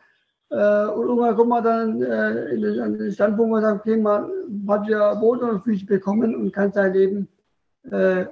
Äh, 0.52 0.86
und 0.86 1.08
irgendwann 1.08 1.36
kommt 1.36 1.48
man 1.48 1.64
dann 1.64 2.02
äh, 2.02 2.54
in 2.54 2.60
den, 2.60 2.80
an 2.80 2.98
den 2.98 3.10
Standpunkt, 3.10 3.48
wo 3.48 3.54
man 3.54 3.62
sagt, 3.62 3.80
okay, 3.80 3.96
man 3.96 4.30
hat 4.68 4.86
ja 4.86 5.14
Boden 5.14 5.48
und 5.48 5.64
Füße 5.64 5.86
bekommen 5.86 6.34
und 6.34 6.52
kann 6.52 6.70
sein 6.72 6.92
Leben 6.92 7.28
äh, 7.90 8.26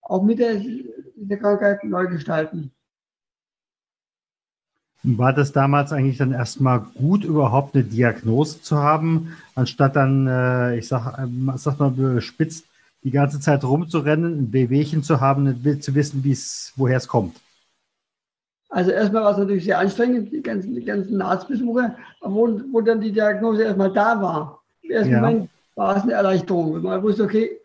auch 0.00 0.22
mit 0.22 0.38
der, 0.38 0.58
der 1.16 1.38
Krankheit 1.38 1.84
neu 1.84 2.06
gestalten. 2.06 2.72
War 5.02 5.34
das 5.34 5.52
damals 5.52 5.92
eigentlich 5.92 6.16
dann 6.16 6.32
erstmal 6.32 6.80
gut, 6.80 7.24
überhaupt 7.24 7.74
eine 7.74 7.84
Diagnose 7.84 8.62
zu 8.62 8.78
haben, 8.78 9.34
anstatt 9.54 9.96
dann, 9.96 10.74
ich 10.76 10.88
sag, 10.88 11.26
sag 11.56 11.78
mal 11.78 12.20
spitzt, 12.20 12.66
die 13.02 13.10
ganze 13.10 13.40
Zeit 13.40 13.64
rumzurennen, 13.64 14.38
ein 14.38 14.52
Wehwehchen 14.52 15.02
zu 15.02 15.22
haben, 15.22 15.62
zu 15.80 15.94
wissen, 15.94 16.22
woher 16.76 16.98
es 16.98 17.08
kommt? 17.08 17.40
Also 18.70 18.92
erstmal 18.92 19.24
war 19.24 19.32
es 19.32 19.38
natürlich 19.38 19.64
sehr 19.64 19.78
anstrengend, 19.78 20.32
die 20.32 20.42
ganzen, 20.42 20.74
die 20.74 20.84
ganzen 20.84 21.20
Arztbesuche, 21.20 21.96
wo, 22.20 22.60
wo 22.70 22.80
dann 22.80 23.00
die 23.00 23.10
Diagnose 23.10 23.64
erstmal 23.64 23.92
da 23.92 24.22
war. 24.22 24.62
Im 24.82 24.92
ersten 24.92 25.12
ja. 25.12 25.20
Moment 25.20 25.50
war 25.74 25.96
es 25.96 26.04
eine 26.04 26.12
Erleichterung. 26.12 26.80
Man 26.80 27.02
wusste, 27.02 27.24
okay, 27.24 27.60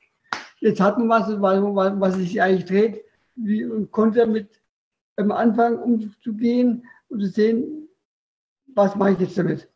jetzt 0.59 0.81
hat 0.81 0.97
man 0.97 1.09
was, 1.09 1.29
was, 1.39 1.99
was 1.99 2.15
sich 2.15 2.41
eigentlich 2.41 2.65
dreht, 2.65 3.03
wie, 3.35 3.65
und 3.65 3.91
konnte 3.91 4.25
mit 4.25 4.49
am 5.17 5.31
Anfang 5.31 5.77
umzugehen 5.77 6.83
und 7.09 7.21
zu 7.21 7.27
sehen, 7.27 7.87
was 8.73 8.95
mache 8.95 9.11
ich 9.11 9.19
jetzt 9.19 9.37
damit. 9.37 9.69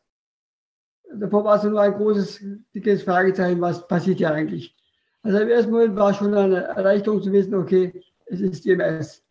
Davor 1.13 1.43
war 1.43 1.57
es 1.57 1.63
nur 1.63 1.79
ein 1.79 1.93
großes, 1.93 2.43
dickes 2.73 3.03
Fragezeichen, 3.03 3.61
was 3.61 3.87
passiert 3.87 4.17
hier 4.17 4.31
eigentlich. 4.31 4.75
Also 5.21 5.39
im 5.39 5.49
ersten 5.49 5.71
Moment 5.71 5.95
war 5.95 6.13
schon 6.13 6.33
eine 6.33 6.63
Erleichterung 6.63 7.21
zu 7.21 7.31
wissen, 7.31 7.53
okay, 7.53 8.03
es 8.25 8.41
ist 8.41 8.65
DMS. 8.65 9.23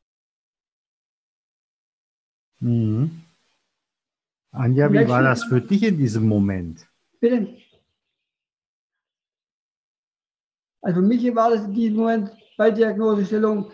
Mhm. 2.60 3.22
Anja, 4.50 4.92
wie 4.92 5.08
war 5.08 5.22
das 5.22 5.44
für 5.44 5.60
dich 5.60 5.82
in 5.82 5.98
diesem 5.98 6.26
Moment? 6.26 6.86
Bitte. 7.20 7.54
Also 10.80 11.00
für 11.00 11.06
mich 11.06 11.34
war 11.34 11.50
das 11.50 11.64
in 11.64 11.74
diesem 11.74 11.96
Moment 11.96 12.30
bei 12.56 12.70
Diagnosestellung 12.70 13.70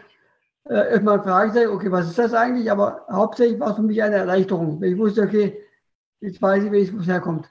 äh, 0.65 0.93
erstmal 0.93 1.23
Fragezeichen, 1.23 1.71
okay, 1.71 1.91
was 1.91 2.09
ist 2.09 2.19
das 2.19 2.33
eigentlich? 2.33 2.71
Aber 2.71 3.05
hauptsächlich 3.11 3.61
war 3.61 3.71
es 3.71 3.77
für 3.77 3.83
mich 3.83 4.03
eine 4.03 4.17
Erleichterung. 4.17 4.83
Ich 4.83 4.97
wusste, 4.97 5.23
okay, 5.23 5.59
jetzt 6.21 6.41
weiß 6.41 6.65
ich, 6.65 6.93
wo 6.93 6.99
es 6.99 7.07
herkommt. 7.07 7.51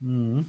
Mhm. 0.00 0.46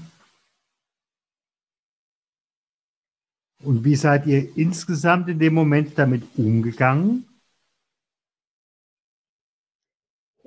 Und 3.63 3.83
wie 3.83 3.95
seid 3.95 4.27
ihr 4.27 4.55
insgesamt 4.57 5.27
in 5.29 5.39
dem 5.39 5.53
Moment 5.53 5.97
damit 5.97 6.23
umgegangen? 6.37 7.25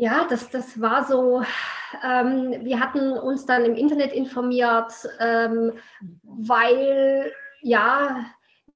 Ja, 0.00 0.28
das, 0.31 0.49
das 0.50 0.81
war 0.81 1.05
so, 1.07 1.43
ähm, 2.05 2.55
wir 2.62 2.78
hatten 2.78 3.14
uns 3.14 3.47
dann 3.47 3.64
im 3.64 3.75
Internet 3.75 4.12
informiert, 4.12 4.93
ähm, 5.19 5.73
weil 6.23 7.33
ja 7.62 8.25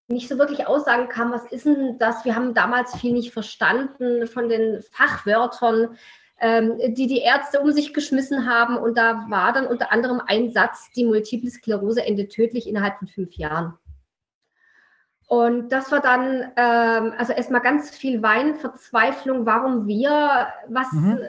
nicht 0.08 0.28
so 0.28 0.36
wirklich 0.36 0.66
Aussagen 0.66 1.08
kam, 1.08 1.30
was 1.30 1.44
ist 1.52 1.64
denn 1.64 1.96
das? 1.98 2.24
Wir 2.24 2.34
haben 2.34 2.54
damals 2.54 2.96
viel 2.96 3.12
nicht 3.12 3.32
verstanden 3.32 4.26
von 4.26 4.48
den 4.48 4.82
Fachwörtern, 4.90 5.96
ähm, 6.40 6.78
die 6.88 7.06
die 7.06 7.20
Ärzte 7.20 7.60
um 7.60 7.70
sich 7.70 7.94
geschmissen 7.94 8.50
haben. 8.50 8.76
Und 8.76 8.98
da 8.98 9.26
war 9.28 9.52
dann 9.52 9.68
unter 9.68 9.92
anderem 9.92 10.20
ein 10.26 10.50
Satz, 10.50 10.90
die 10.90 11.04
Multiple 11.04 11.50
Sklerose 11.50 12.04
endet 12.04 12.32
tödlich 12.32 12.68
innerhalb 12.68 12.98
von 12.98 13.06
fünf 13.06 13.34
Jahren. 13.34 13.74
Und 15.32 15.70
das 15.70 15.90
war 15.90 16.00
dann, 16.00 16.52
ähm, 16.56 17.14
also 17.16 17.32
erstmal 17.32 17.62
ganz 17.62 17.88
viel 17.88 18.22
Wein, 18.22 18.54
Verzweiflung, 18.56 19.46
warum 19.46 19.86
wir, 19.86 20.48
was, 20.68 20.92
mhm. 20.92 21.20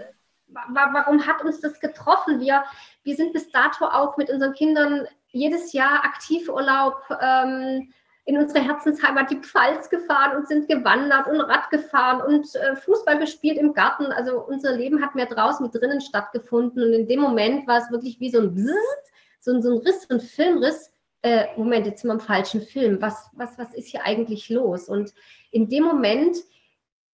wa 0.48 0.90
warum 0.92 1.26
hat 1.26 1.42
uns 1.42 1.62
das 1.62 1.80
getroffen? 1.80 2.42
Wir, 2.42 2.66
wir 3.04 3.16
sind 3.16 3.32
bis 3.32 3.50
dato 3.54 3.86
auch 3.86 4.18
mit 4.18 4.30
unseren 4.30 4.52
Kindern 4.52 5.08
jedes 5.30 5.72
Jahr 5.72 6.04
Aktivurlaub 6.04 6.98
ähm, 7.22 7.94
in 8.26 8.38
unsere 8.38 8.60
Herzensheimat, 8.60 9.32
die 9.32 9.40
Pfalz 9.40 9.90
gefahren 9.90 10.36
und 10.36 10.50
sind 10.50 10.68
gewandert 10.68 11.28
und 11.28 11.40
Rad 11.40 11.70
gefahren 11.70 12.22
und 12.28 12.54
äh, 12.56 12.76
Fußball 12.76 13.20
gespielt 13.20 13.58
im 13.58 13.74
Garten. 13.74 14.08
Also 14.08 14.42
unser 14.42 14.74
Leben 14.74 15.02
hat 15.02 15.16
mehr 15.16 15.28
draußen 15.28 15.66
wie 15.66 15.80
drinnen 15.80 16.02
stattgefunden. 16.02 16.84
Und 16.84 16.92
in 16.92 17.08
dem 17.08 17.22
Moment 17.22 17.70
war 17.70 17.78
es 17.78 17.90
wirklich 17.90 18.20
wie 18.20 18.32
so 18.32 18.42
ein 18.42 18.54
Bzzzt, 18.54 19.14
so, 19.40 19.62
so 19.62 19.76
ein 19.76 19.78
Riss, 19.78 20.02
so 20.10 20.16
ein 20.16 20.20
Filmriss 20.20 20.93
äh, 21.24 21.48
Moment, 21.58 21.88
jetzt 21.88 22.02
sind 22.02 22.10
wir 22.10 22.16
im 22.16 22.20
falschen 22.20 22.62
Film, 22.62 23.02
was, 23.02 23.30
was, 23.34 23.58
was 23.58 23.74
ist 23.74 23.88
hier 23.88 24.06
eigentlich 24.06 24.50
los? 24.50 24.90
Und 24.90 25.14
in 25.52 25.70
dem 25.70 25.84
Moment 25.84 26.38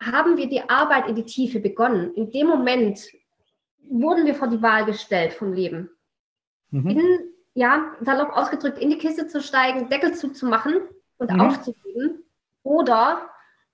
haben 0.02 0.36
wir 0.36 0.50
die 0.50 0.68
Arbeit 0.68 1.08
in 1.08 1.16
die 1.16 1.26
Tiefe 1.26 1.60
begonnen. 1.60 2.14
In 2.16 2.32
dem 2.32 2.48
Moment 2.48 3.00
wurden 3.84 4.26
wir 4.26 4.36
vor 4.36 4.48
die 4.48 4.62
Wahl 4.62 4.86
gestellt 4.86 5.34
vom 5.34 5.54
Leben. 5.54 5.90
Mhm. 6.72 6.90
In, 6.90 7.20
ja, 7.54 7.96
salopp 8.02 8.36
ausgedrückt, 8.36 8.80
in 8.80 8.90
die 8.90 8.98
Kiste 8.98 9.28
zu 9.28 9.42
steigen, 9.42 9.90
Deckel 9.90 10.14
zuzumachen 10.14 10.82
und 11.18 11.32
mhm. 11.32 11.42
aufzugeben. 11.42 12.24
Oder 12.64 13.30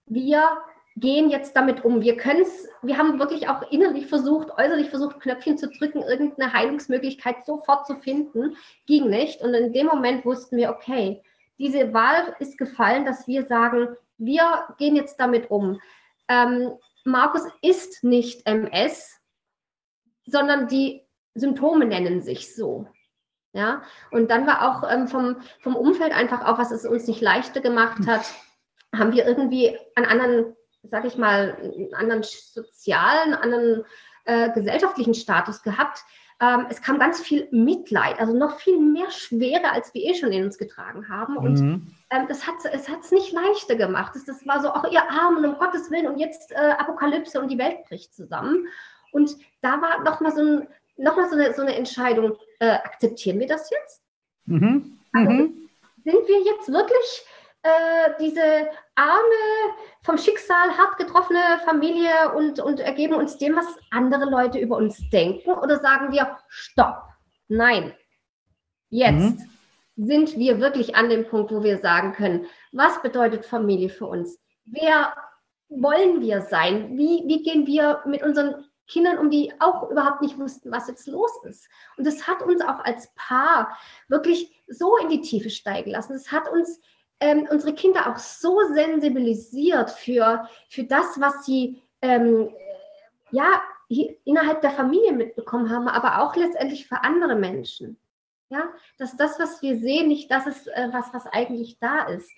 wir 0.06 0.58
gehen 0.96 1.30
jetzt 1.30 1.56
damit 1.56 1.84
um. 1.84 2.02
Wir 2.02 2.16
können 2.16 2.42
es, 2.42 2.70
wir 2.82 2.98
haben 2.98 3.20
wirklich 3.20 3.50
auch 3.50 3.70
innerlich 3.72 4.08
versucht, 4.08 4.50
äußerlich 4.58 4.90
versucht, 4.90 5.20
Knöpfchen 5.20 5.58
zu 5.58 5.70
drücken, 5.70 6.02
irgendeine 6.02 6.54
Heilungsmöglichkeit 6.54 7.46
sofort 7.46 7.86
zu 7.86 7.98
finden. 7.98 8.56
Ging 8.86 9.10
nicht. 9.10 9.42
Und 9.42 9.54
in 9.54 9.74
dem 9.74 9.88
Moment 9.88 10.26
wussten 10.26 10.58
wir, 10.58 10.70
okay, 10.70 11.22
diese 11.58 11.94
Wahl 11.94 12.36
ist 12.40 12.58
gefallen, 12.58 13.06
dass 13.06 13.28
wir 13.28 13.46
sagen, 13.46 13.96
wir 14.18 14.64
gehen 14.78 14.96
jetzt 14.96 15.20
damit 15.20 15.52
um. 15.52 15.80
Ähm, 16.30 16.74
Markus 17.04 17.44
ist 17.62 18.04
nicht 18.04 18.46
MS, 18.48 19.20
sondern 20.26 20.68
die 20.68 21.04
Symptome 21.34 21.86
nennen 21.86 22.22
sich 22.22 22.56
so. 22.56 22.88
Ja, 23.52 23.84
und 24.12 24.32
dann 24.32 24.48
war 24.48 24.68
auch 24.70 24.90
ähm, 24.90 25.08
vom, 25.08 25.38
vom 25.62 25.78
Umfeld 25.78 26.12
einfach 26.12 26.46
auch, 26.46 26.58
was 26.58 26.72
es 26.72 26.86
uns 26.86 27.08
nicht 27.08 27.22
leichter 27.22 27.62
gemacht 27.62 28.06
hat, 28.06 28.26
haben 28.94 29.14
wir 29.14 29.26
irgendwie 29.26 29.78
an 29.96 30.04
anderen 30.04 30.56
sag 30.90 31.06
ich 31.06 31.18
mal, 31.18 31.58
einen 31.62 31.94
anderen 31.94 32.24
sozialen, 32.24 33.34
anderen 33.34 33.86
äh, 34.26 34.52
gesellschaftlichen 34.52 35.14
Status 35.14 35.62
gehabt. 35.62 36.04
Ähm, 36.42 36.66
es 36.70 36.82
kam 36.82 37.00
ganz 37.00 37.22
viel 37.22 37.48
Mitleid, 37.52 38.20
also 38.20 38.34
noch 38.34 38.60
viel 38.60 38.78
mehr 38.78 39.10
Schwere, 39.10 39.72
als 39.72 39.94
wir 39.94 40.04
eh 40.04 40.16
schon 40.16 40.34
in 40.34 40.44
uns 40.44 40.58
getragen 40.58 41.08
haben. 41.08 41.38
Und 41.38 41.60
mhm. 41.62 41.96
ähm, 42.10 42.26
das 42.28 42.46
hat 42.46 42.56
es 42.74 42.90
hat's 42.90 43.12
nicht 43.12 43.32
leichter 43.32 43.76
gemacht. 43.76 44.14
Das, 44.16 44.26
das 44.26 44.46
war 44.46 44.62
so, 44.62 44.70
auch 44.70 44.92
ihr 44.92 45.10
Armen, 45.10 45.46
um 45.46 45.58
Gottes 45.58 45.90
Willen, 45.92 46.08
und 46.08 46.18
jetzt 46.18 46.52
äh, 46.52 46.56
Apokalypse 46.78 47.40
und 47.40 47.50
die 47.50 47.58
Welt 47.58 47.86
bricht 47.88 48.14
zusammen. 48.14 48.68
Und 49.12 49.38
da 49.62 49.82
war 49.82 50.04
nochmal 50.04 50.34
so, 50.34 50.42
ein, 50.42 50.68
noch 50.98 51.16
so, 51.16 51.36
eine, 51.36 51.54
so 51.54 51.62
eine 51.62 51.76
Entscheidung, 51.76 52.36
äh, 52.60 52.72
akzeptieren 52.72 53.40
wir 53.40 53.48
das 53.48 53.70
jetzt? 53.70 54.02
Mhm. 54.46 55.00
Also, 55.14 55.32
mhm. 55.32 55.70
sind 56.04 56.28
wir 56.28 56.42
jetzt 56.42 56.70
wirklich 56.70 57.26
äh, 57.64 58.12
diese 58.20 58.68
arme, 58.96 59.76
vom 60.04 60.18
Schicksal 60.18 60.78
hart 60.78 60.98
getroffene 60.98 61.60
Familie 61.66 62.34
und, 62.36 62.60
und 62.60 62.80
ergeben 62.80 63.16
uns 63.16 63.38
dem, 63.38 63.56
was 63.56 63.66
andere 63.92 64.30
Leute 64.30 64.60
über 64.60 64.78
uns 64.78 65.10
denken? 65.10 65.52
Oder 65.52 65.80
sagen 65.80 66.12
wir, 66.12 66.38
stopp, 66.48 67.04
nein, 67.48 67.94
jetzt 68.90 69.40
mhm. 69.40 70.06
sind 70.06 70.38
wir 70.38 70.60
wirklich 70.60 70.96
an 70.96 71.10
dem 71.10 71.28
Punkt, 71.28 71.52
wo 71.52 71.64
wir 71.64 71.80
sagen 71.80 72.14
können, 72.14 72.46
was 72.72 73.02
bedeutet 73.02 73.46
Familie 73.46 73.90
für 73.90 74.06
uns? 74.06 74.40
Wer 74.66 75.14
wollen 75.70 76.22
wir 76.22 76.42
sein? 76.42 76.98
Wie, 76.98 77.24
wie 77.26 77.44
gehen 77.44 77.68
wir 77.68 78.02
mit 78.06 78.24
unseren 78.24 78.66
Kindern 78.88 79.18
um, 79.18 79.30
die 79.30 79.52
auch 79.60 79.90
überhaupt 79.90 80.22
nicht 80.22 80.38
wussten, 80.38 80.72
was 80.72 80.88
jetzt 80.88 81.08
los 81.08 81.32
ist. 81.44 81.68
Und 81.98 82.06
das 82.06 82.28
hat 82.28 82.44
uns 82.44 82.62
auch 82.62 82.80
als 82.80 83.12
Paar 83.16 83.78
wirklich 84.08 84.64
so 84.68 84.98
in 84.98 85.10
die 85.10 85.22
Tiefe 85.22 85.50
steigen 85.50 85.90
lassen. 85.90 86.14
Es 86.14 86.32
hat 86.32 86.48
uns 86.52 86.80
ähm, 87.20 87.48
unsere 87.50 87.74
Kinder 87.74 88.12
auch 88.12 88.18
so 88.18 88.60
sensibilisiert 88.74 89.92
für, 89.92 90.48
für 90.70 90.84
das, 90.84 91.20
was 91.20 91.46
sie 91.46 91.82
ähm, 92.02 92.50
ja, 93.32 93.62
innerhalb 94.24 94.62
der 94.62 94.72
Familie 94.72 95.14
mitbekommen 95.14 95.70
haben, 95.70 95.88
aber 95.88 96.22
auch 96.22 96.36
letztendlich 96.36 96.88
für 96.88 97.04
andere 97.04 97.36
Menschen. 97.36 97.98
Ja, 98.50 98.70
dass 99.00 99.18
das, 99.18 99.40
was 99.40 99.62
wir 99.64 99.80
sehen, 99.80 100.08
nicht 100.08 100.30
das 100.30 100.46
ist, 100.46 100.68
äh, 100.68 100.90
was, 100.92 101.14
was 101.14 101.26
eigentlich 101.26 101.80
da 101.80 102.04
ist. 102.04 102.30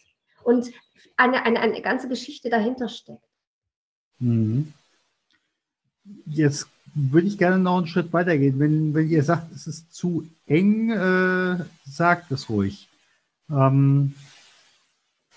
Und 0.43 0.71
eine, 1.17 1.43
eine, 1.43 1.59
eine 1.59 1.81
ganze 1.81 2.07
Geschichte 2.07 2.49
dahinter 2.49 2.87
steckt. 2.87 3.27
Mhm. 4.19 4.73
Jetzt 6.25 6.69
würde 6.95 7.27
ich 7.27 7.37
gerne 7.37 7.59
noch 7.59 7.77
einen 7.77 7.87
Schritt 7.87 8.13
weitergehen. 8.13 8.57
Wenn, 8.57 8.93
wenn 8.93 9.09
ihr 9.09 9.21
sagt, 9.23 9.51
es 9.51 9.67
ist 9.67 9.93
zu 9.93 10.25
eng, 10.45 10.91
äh, 10.91 11.65
sagt 11.85 12.31
es 12.31 12.49
ruhig. 12.49 12.87
Ähm, 13.49 14.15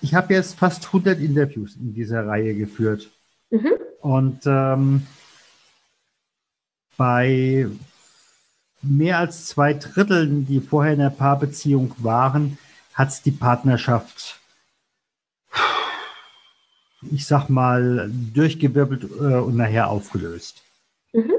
ich 0.00 0.14
habe 0.14 0.34
jetzt 0.34 0.58
fast 0.58 0.86
100 0.86 1.18
Interviews 1.18 1.76
in 1.76 1.94
dieser 1.94 2.26
Reihe 2.26 2.54
geführt. 2.54 3.10
Mhm. 3.50 3.72
Und 4.00 4.40
ähm, 4.46 5.06
bei 6.96 7.68
mehr 8.82 9.18
als 9.18 9.46
zwei 9.46 9.74
Dritteln, 9.74 10.46
die 10.46 10.60
vorher 10.60 10.94
in 10.94 11.00
einer 11.00 11.10
Paarbeziehung 11.10 11.94
waren, 11.98 12.58
hat 12.94 13.08
es 13.08 13.22
die 13.22 13.30
Partnerschaft 13.30 14.40
ich 17.02 17.26
sag 17.26 17.48
mal, 17.48 18.10
durchgewirbelt 18.34 19.04
äh, 19.04 19.36
und 19.36 19.56
nachher 19.56 19.90
aufgelöst. 19.90 20.62
Mhm. 21.12 21.32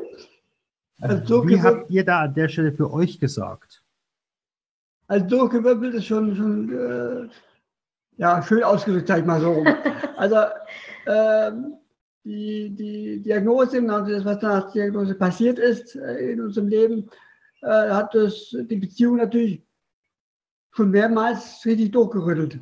Also 0.99 1.47
Wie 1.47 1.61
habt 1.61 1.89
ihr 1.89 2.05
da 2.05 2.21
an 2.21 2.33
der 2.33 2.47
Stelle 2.47 2.71
für 2.71 2.91
euch 2.91 3.19
gesorgt? 3.19 3.81
Also 5.07 5.25
durchgewirbelt 5.25 5.95
ist 5.95 6.05
schon, 6.05 6.35
schon 6.35 7.27
äh, 7.27 7.29
ja, 8.21 8.41
schön 8.43 8.63
ausgedrückt, 8.63 9.07
sag 9.07 9.19
ich 9.19 9.25
mal 9.25 9.41
so 9.41 9.63
also 10.17 10.35
äh, 11.05 11.51
die, 12.23 12.69
die 12.69 13.21
Diagnose, 13.23 13.81
also 13.91 14.11
das, 14.11 14.25
was 14.25 14.41
nach 14.43 14.71
der 14.71 14.83
Diagnose 14.83 15.15
passiert 15.15 15.57
ist 15.57 15.95
äh, 15.95 16.33
in 16.33 16.41
unserem 16.41 16.67
Leben, 16.67 17.09
äh, 17.63 17.89
hat 17.89 18.13
das, 18.13 18.55
die 18.69 18.75
Beziehung 18.75 19.17
natürlich 19.17 19.63
schon 20.69 20.91
mehrmals 20.91 21.65
richtig 21.65 21.91
durchgerüttelt. 21.91 22.59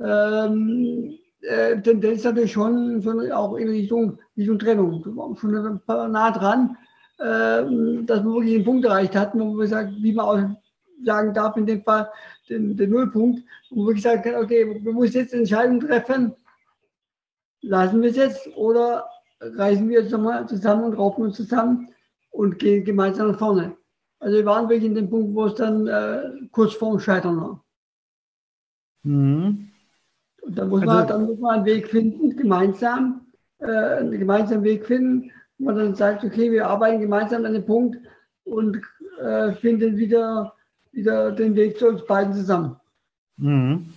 Ähm, 0.00 1.16
äh, 1.42 1.80
Tendenz 1.80 2.24
natürlich 2.24 2.52
schon, 2.52 3.00
schon 3.00 3.30
auch 3.30 3.54
in 3.54 3.68
Richtung, 3.68 4.18
Richtung 4.36 4.58
Trennung. 4.58 5.04
Wir 5.04 5.16
waren 5.16 5.36
schon 5.36 5.54
ein 5.54 5.80
paar 5.86 6.08
nah 6.08 6.32
dran, 6.32 6.76
äh, 7.18 8.04
dass 8.04 8.24
man 8.24 8.34
wirklich 8.34 8.56
einen 8.56 8.64
Punkt 8.64 8.84
erreicht 8.84 9.14
hat, 9.14 9.34
wo 9.34 9.44
man 9.44 9.68
sagt, 9.68 9.92
wie 10.02 10.12
man 10.12 10.26
auch 10.26 10.50
sagen 11.04 11.34
darf, 11.34 11.56
in 11.56 11.66
dem 11.66 11.82
Fall 11.82 12.10
den, 12.48 12.76
den 12.76 12.90
Nullpunkt, 12.90 13.42
wo 13.70 13.86
wirklich 13.86 14.02
sagen 14.02 14.22
kann, 14.22 14.42
okay, 14.42 14.80
wir 14.82 14.92
müssen 14.92 15.16
jetzt 15.16 15.34
Entscheidungen 15.34 15.80
treffen, 15.80 16.34
lassen 17.62 18.02
wir 18.02 18.10
es 18.10 18.16
jetzt 18.16 18.56
oder 18.56 19.06
reisen 19.40 19.88
wir 19.88 20.00
jetzt 20.00 20.12
nochmal 20.12 20.48
zusammen 20.48 20.84
und 20.84 20.94
raufen 20.94 21.24
uns 21.24 21.36
zusammen 21.36 21.88
und 22.30 22.58
gehen 22.58 22.84
gemeinsam 22.84 23.32
nach 23.32 23.38
vorne. 23.38 23.76
Also 24.18 24.38
wir 24.38 24.46
waren 24.46 24.68
wirklich 24.68 24.84
in 24.90 24.94
dem 24.94 25.10
Punkt, 25.10 25.34
wo 25.34 25.46
es 25.46 25.54
dann 25.54 25.86
äh, 25.86 26.48
kurz 26.52 26.74
vorm 26.74 26.98
Scheitern 26.98 27.40
war. 27.40 27.64
Mhm. 29.02 29.68
Und 30.42 30.58
dann 30.58 30.68
muss, 30.68 30.82
also, 30.82 30.92
man, 30.92 31.06
dann 31.06 31.26
muss 31.26 31.38
man 31.38 31.54
einen 31.56 31.64
Weg 31.66 31.88
finden, 31.88 32.36
gemeinsam, 32.36 33.26
äh, 33.58 33.66
einen 33.66 34.18
gemeinsamen 34.18 34.64
Weg 34.64 34.86
finden, 34.86 35.30
wo 35.58 35.66
man 35.66 35.76
dann 35.76 35.94
sagt, 35.94 36.24
okay, 36.24 36.50
wir 36.50 36.66
arbeiten 36.66 37.00
gemeinsam 37.00 37.44
an 37.44 37.52
dem 37.52 37.66
Punkt 37.66 37.98
und 38.44 38.80
äh, 39.20 39.52
finden 39.52 39.96
wieder, 39.96 40.55
wieder 40.96 41.30
den 41.30 41.54
Weg 41.54 41.78
zu 41.78 41.88
uns 41.88 42.04
beiden 42.06 42.34
zusammen. 42.34 42.76
Mhm. 43.36 43.92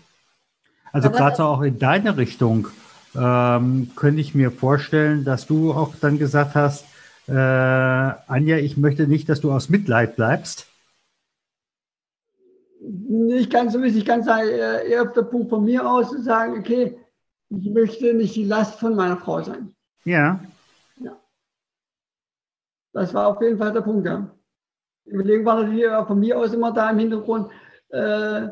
Also 0.92 1.10
gerade 1.10 1.38
so 1.38 1.44
auch 1.44 1.62
in 1.62 1.80
deine 1.80 2.18
Richtung 2.18 2.68
ähm, 3.16 3.92
könnte 3.96 4.22
ich 4.22 4.36
mir 4.36 4.52
vorstellen, 4.52 5.24
dass 5.24 5.48
du 5.48 5.72
auch 5.72 5.96
dann 6.00 6.20
gesagt 6.20 6.56
hast, 6.56 6.86
äh, 7.28 7.34
Anja, 7.34 8.58
ich 8.58 8.76
möchte 8.78 9.08
nicht, 9.08 9.30
dass 9.30 9.40
du 9.40 9.52
aus 9.52 9.70
Mitleid 9.70 10.16
bleibst. 10.16 10.68
Nicht 12.82 13.52
ganz 13.52 13.74
so 13.74 13.82
wichtig, 13.82 14.02
ich 14.02 14.08
kann 14.08 14.24
sagen, 14.24 14.50
eher 14.50 15.04
auf 15.04 15.14
der 15.14 15.24
Punkt 15.24 15.50
von 15.50 15.64
mir 15.64 15.90
aus 15.90 16.10
zu 16.10 16.22
sagen, 16.22 16.60
okay, 16.60 16.98
ich 17.50 17.70
möchte 17.70 18.14
nicht 18.14 18.36
die 18.36 18.46
Last 18.46 18.80
von 18.80 18.96
meiner 18.96 19.18
Frau 19.18 19.42
sein. 19.42 19.76
Ja. 20.06 20.40
ja. 21.00 21.18
Das 22.94 23.14
war 23.14 23.28
auf 23.28 23.42
jeden 23.42 23.58
Fall 23.58 23.74
der 23.74 23.82
Punkt, 23.82 24.06
ja. 24.06 24.30
Überlegen 25.10 25.46
war 25.46 25.62
natürlich 25.62 25.88
auch 25.88 26.08
von 26.08 26.20
mir 26.20 26.38
aus 26.38 26.54
immer 26.54 26.72
da 26.72 26.90
im 26.90 27.00
Hintergrund, 27.00 27.52
äh, 27.90 28.48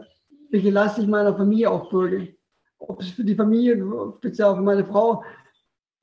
welche 0.50 0.70
Last 0.72 0.98
ich 0.98 1.08
meiner 1.08 1.36
Familie 1.36 1.70
aufbürge. 1.70 2.36
Ob 2.80 3.02
es 3.02 3.10
für 3.10 3.24
die 3.24 3.36
Familie, 3.36 3.84
speziell 4.18 4.56
für 4.56 4.62
meine 4.62 4.86
Frau, 4.86 5.24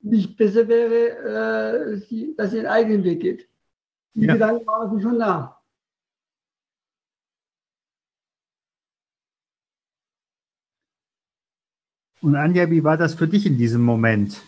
nicht 0.01 0.37
besser 0.37 0.67
wäre, 0.67 1.99
äh, 1.99 2.33
dass 2.35 2.51
sie 2.51 2.59
einen 2.59 2.67
eigenen 2.67 3.03
Weg 3.03 3.21
geht. 3.21 3.49
Die 4.13 4.25
ja. 4.25 4.33
Gedanken 4.33 4.67
waren 4.67 5.01
schon 5.01 5.19
da. 5.19 5.61
Und 12.21 12.35
Anja, 12.35 12.69
wie 12.71 12.83
war 12.83 12.97
das 12.97 13.13
für 13.13 13.27
dich 13.27 13.45
in 13.45 13.57
diesem 13.57 13.83
Moment? 13.83 14.41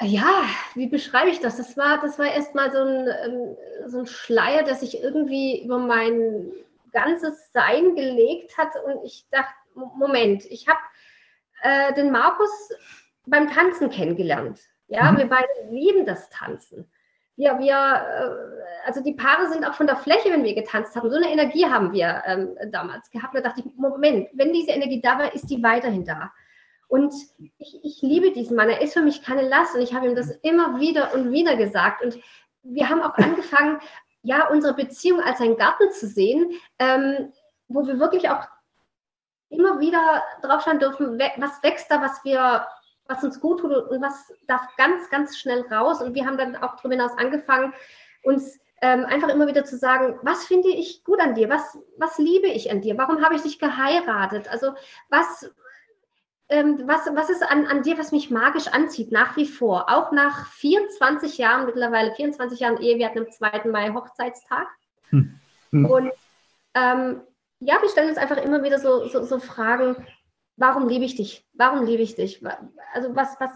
Ja, 0.00 0.44
wie 0.74 0.86
beschreibe 0.86 1.30
ich 1.30 1.40
das? 1.40 1.58
Das 1.58 1.76
war, 1.76 2.00
das 2.00 2.18
war 2.18 2.26
erstmal 2.32 2.72
so 2.72 2.78
ein, 2.78 3.08
ähm, 3.24 3.56
so 3.86 3.98
ein 3.98 4.06
Schleier, 4.06 4.62
der 4.62 4.74
sich 4.74 5.02
irgendwie 5.02 5.62
über 5.62 5.78
mein 5.78 6.52
ganzes 6.92 7.52
Sein 7.52 7.94
gelegt 7.94 8.56
hat. 8.56 8.70
Und 8.84 9.04
ich 9.04 9.26
dachte, 9.30 9.52
Moment, 9.74 10.44
ich 10.46 10.68
habe 10.68 10.80
äh, 11.62 11.94
den 11.94 12.10
Markus 12.10 12.50
beim 13.26 13.50
Tanzen 13.50 13.90
kennengelernt. 13.90 14.60
Ja, 14.88 15.12
mhm. 15.12 15.18
wir 15.18 15.26
beide 15.28 15.48
lieben 15.70 16.06
das 16.06 16.30
Tanzen 16.30 16.90
wir, 17.40 17.58
wir, 17.58 17.74
äh, 17.74 18.86
also 18.86 19.02
die 19.02 19.14
Paare 19.14 19.48
sind 19.48 19.64
auch 19.64 19.74
von 19.74 19.86
der 19.86 19.96
Fläche, 19.96 20.30
wenn 20.30 20.44
wir 20.44 20.54
getanzt 20.54 20.94
haben. 20.94 21.10
So 21.10 21.16
eine 21.16 21.32
Energie 21.32 21.64
haben 21.64 21.92
wir 21.92 22.22
ähm, 22.26 22.56
damals 22.70 23.10
gehabt. 23.10 23.34
Da 23.34 23.40
dachte 23.40 23.62
ich, 23.64 23.76
Moment, 23.76 24.28
wenn 24.34 24.52
diese 24.52 24.72
Energie 24.72 25.00
da 25.00 25.18
war, 25.18 25.34
ist 25.34 25.48
die 25.50 25.62
weiterhin 25.62 26.04
da. 26.04 26.30
Und 26.90 27.14
ich, 27.58 27.84
ich 27.84 28.02
liebe 28.02 28.32
diesen 28.32 28.56
Mann. 28.56 28.68
Er 28.68 28.82
ist 28.82 28.94
für 28.94 29.02
mich 29.02 29.22
keine 29.22 29.48
Last. 29.48 29.76
Und 29.76 29.80
ich 29.80 29.94
habe 29.94 30.08
ihm 30.08 30.16
das 30.16 30.30
immer 30.42 30.80
wieder 30.80 31.14
und 31.14 31.30
wieder 31.30 31.56
gesagt. 31.56 32.04
Und 32.04 32.18
wir 32.64 32.88
haben 32.88 33.00
auch 33.00 33.14
angefangen, 33.14 33.78
ja, 34.22 34.48
unsere 34.48 34.74
Beziehung 34.74 35.20
als 35.20 35.40
einen 35.40 35.56
Garten 35.56 35.92
zu 35.92 36.08
sehen, 36.08 36.50
ähm, 36.80 37.32
wo 37.68 37.86
wir 37.86 38.00
wirklich 38.00 38.28
auch 38.28 38.44
immer 39.50 39.78
wieder 39.78 40.22
drauf 40.42 40.62
schauen 40.64 40.80
dürfen, 40.80 41.18
was 41.36 41.62
wächst 41.62 41.90
da, 41.90 42.02
was 42.02 42.24
wir 42.24 42.66
was 43.06 43.24
uns 43.24 43.40
gut 43.40 43.60
tut 43.60 43.72
und 43.72 44.02
was 44.02 44.32
darf 44.46 44.62
ganz, 44.76 45.10
ganz 45.10 45.36
schnell 45.36 45.62
raus. 45.70 46.00
Und 46.00 46.14
wir 46.14 46.26
haben 46.26 46.38
dann 46.38 46.56
auch 46.56 46.76
darüber 46.76 46.94
hinaus 46.94 47.16
angefangen, 47.18 47.74
uns 48.22 48.58
ähm, 48.82 49.04
einfach 49.04 49.28
immer 49.28 49.46
wieder 49.46 49.64
zu 49.64 49.76
sagen, 49.76 50.18
was 50.22 50.46
finde 50.46 50.68
ich 50.68 51.02
gut 51.04 51.20
an 51.20 51.34
dir? 51.34 51.48
Was, 51.48 51.76
was 51.98 52.18
liebe 52.18 52.46
ich 52.46 52.70
an 52.70 52.80
dir? 52.80 52.96
Warum 52.96 53.22
habe 53.22 53.34
ich 53.34 53.42
dich 53.42 53.58
geheiratet? 53.58 54.48
Also 54.48 54.74
was, 55.08 55.50
ähm, 56.50 56.82
was, 56.86 57.06
was 57.14 57.30
ist 57.30 57.48
an, 57.48 57.66
an 57.66 57.82
dir, 57.82 57.96
was 57.96 58.10
mich 58.10 58.30
magisch 58.30 58.66
anzieht, 58.66 59.12
nach 59.12 59.36
wie 59.36 59.46
vor? 59.46 59.88
Auch 59.88 60.10
nach 60.10 60.46
24 60.48 61.38
Jahren, 61.38 61.66
mittlerweile 61.66 62.12
24 62.14 62.58
Jahren 62.58 62.82
Ehe, 62.82 62.98
wir 62.98 63.06
hatten 63.06 63.20
am 63.20 63.30
2. 63.30 63.68
Mai 63.70 63.92
Hochzeitstag. 63.94 64.66
Hm. 65.10 65.38
Hm. 65.70 65.86
Und 65.86 66.12
ähm, 66.74 67.20
ja, 67.60 67.80
wir 67.80 67.88
stellen 67.88 68.08
uns 68.08 68.18
einfach 68.18 68.38
immer 68.38 68.64
wieder 68.64 68.80
so, 68.80 69.06
so, 69.06 69.22
so 69.24 69.38
Fragen, 69.38 69.96
warum 70.56 70.88
liebe 70.88 71.04
ich 71.04 71.14
dich? 71.14 71.46
Warum 71.52 71.86
liebe 71.86 72.02
ich 72.02 72.16
dich? 72.16 72.42
Also 72.94 73.14
was, 73.14 73.36
was, 73.38 73.52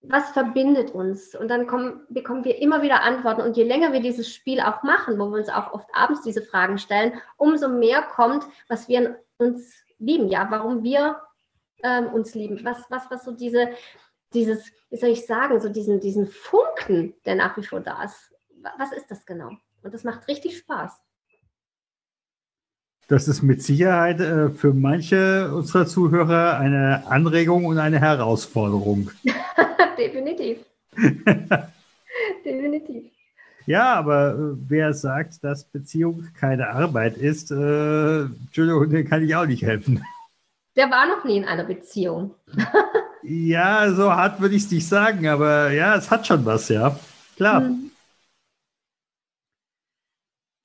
was 0.00 0.30
verbindet 0.30 0.92
uns? 0.92 1.34
Und 1.34 1.48
dann 1.48 1.66
kommen, 1.66 2.06
bekommen 2.08 2.46
wir 2.46 2.62
immer 2.62 2.80
wieder 2.80 3.02
Antworten. 3.02 3.42
Und 3.42 3.58
je 3.58 3.64
länger 3.64 3.92
wir 3.92 4.00
dieses 4.00 4.32
Spiel 4.34 4.60
auch 4.60 4.82
machen, 4.84 5.18
wo 5.18 5.28
wir 5.28 5.38
uns 5.38 5.50
auch 5.50 5.74
oft 5.74 5.88
abends 5.92 6.22
diese 6.22 6.40
Fragen 6.40 6.78
stellen, 6.78 7.20
umso 7.36 7.68
mehr 7.68 8.00
kommt, 8.00 8.46
was 8.68 8.88
wir 8.88 9.18
uns 9.36 9.84
lieben. 9.98 10.28
Ja, 10.28 10.46
warum 10.50 10.82
wir 10.82 11.20
ähm, 11.82 12.06
uns 12.08 12.34
lieben. 12.34 12.60
Was, 12.64 12.78
was, 12.88 13.10
was 13.10 13.24
so 13.24 13.32
diese, 13.32 13.70
dieses, 14.32 14.72
wie 14.90 14.96
soll 14.96 15.10
ich 15.10 15.26
sagen, 15.26 15.60
so 15.60 15.68
diesen, 15.68 16.00
diesen 16.00 16.26
Funken, 16.26 17.14
der 17.24 17.34
nach 17.34 17.56
wie 17.56 17.64
vor 17.64 17.80
da 17.80 18.04
ist. 18.04 18.32
Was 18.78 18.92
ist 18.92 19.10
das 19.10 19.26
genau? 19.26 19.50
Und 19.82 19.92
das 19.92 20.04
macht 20.04 20.28
richtig 20.28 20.58
Spaß. 20.58 21.00
Das 23.08 23.28
ist 23.28 23.42
mit 23.42 23.62
Sicherheit 23.62 24.20
äh, 24.20 24.48
für 24.48 24.72
manche 24.72 25.52
unserer 25.52 25.86
Zuhörer 25.86 26.58
eine 26.58 27.06
Anregung 27.08 27.66
und 27.66 27.78
eine 27.78 28.00
Herausforderung. 28.00 29.10
Definitiv. 29.98 30.58
Definitiv. 32.44 33.12
Ja, 33.66 33.94
aber 33.94 34.34
äh, 34.34 34.56
wer 34.68 34.92
sagt, 34.92 35.44
dass 35.44 35.64
Beziehung 35.64 36.28
keine 36.38 36.68
Arbeit 36.70 37.16
ist, 37.16 37.50
äh, 37.50 38.22
Entschuldigung, 38.22 38.90
den 38.90 39.08
kann 39.08 39.22
ich 39.22 39.34
auch 39.36 39.46
nicht 39.46 39.62
helfen. 39.62 40.04
Der 40.76 40.90
war 40.90 41.06
noch 41.06 41.24
nie 41.24 41.36
in 41.36 41.44
einer 41.44 41.64
Beziehung. 41.64 42.34
ja, 43.22 43.92
so 43.92 44.10
hart 44.10 44.40
würde 44.40 44.54
ich 44.54 44.64
es 44.64 44.70
nicht 44.70 44.88
sagen, 44.88 45.26
aber 45.28 45.70
ja, 45.70 45.96
es 45.96 46.10
hat 46.10 46.26
schon 46.26 46.44
was, 46.44 46.68
ja. 46.68 46.98
Klar. 47.36 47.62
Hm. 47.62 47.90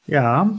Ja, 0.06 0.50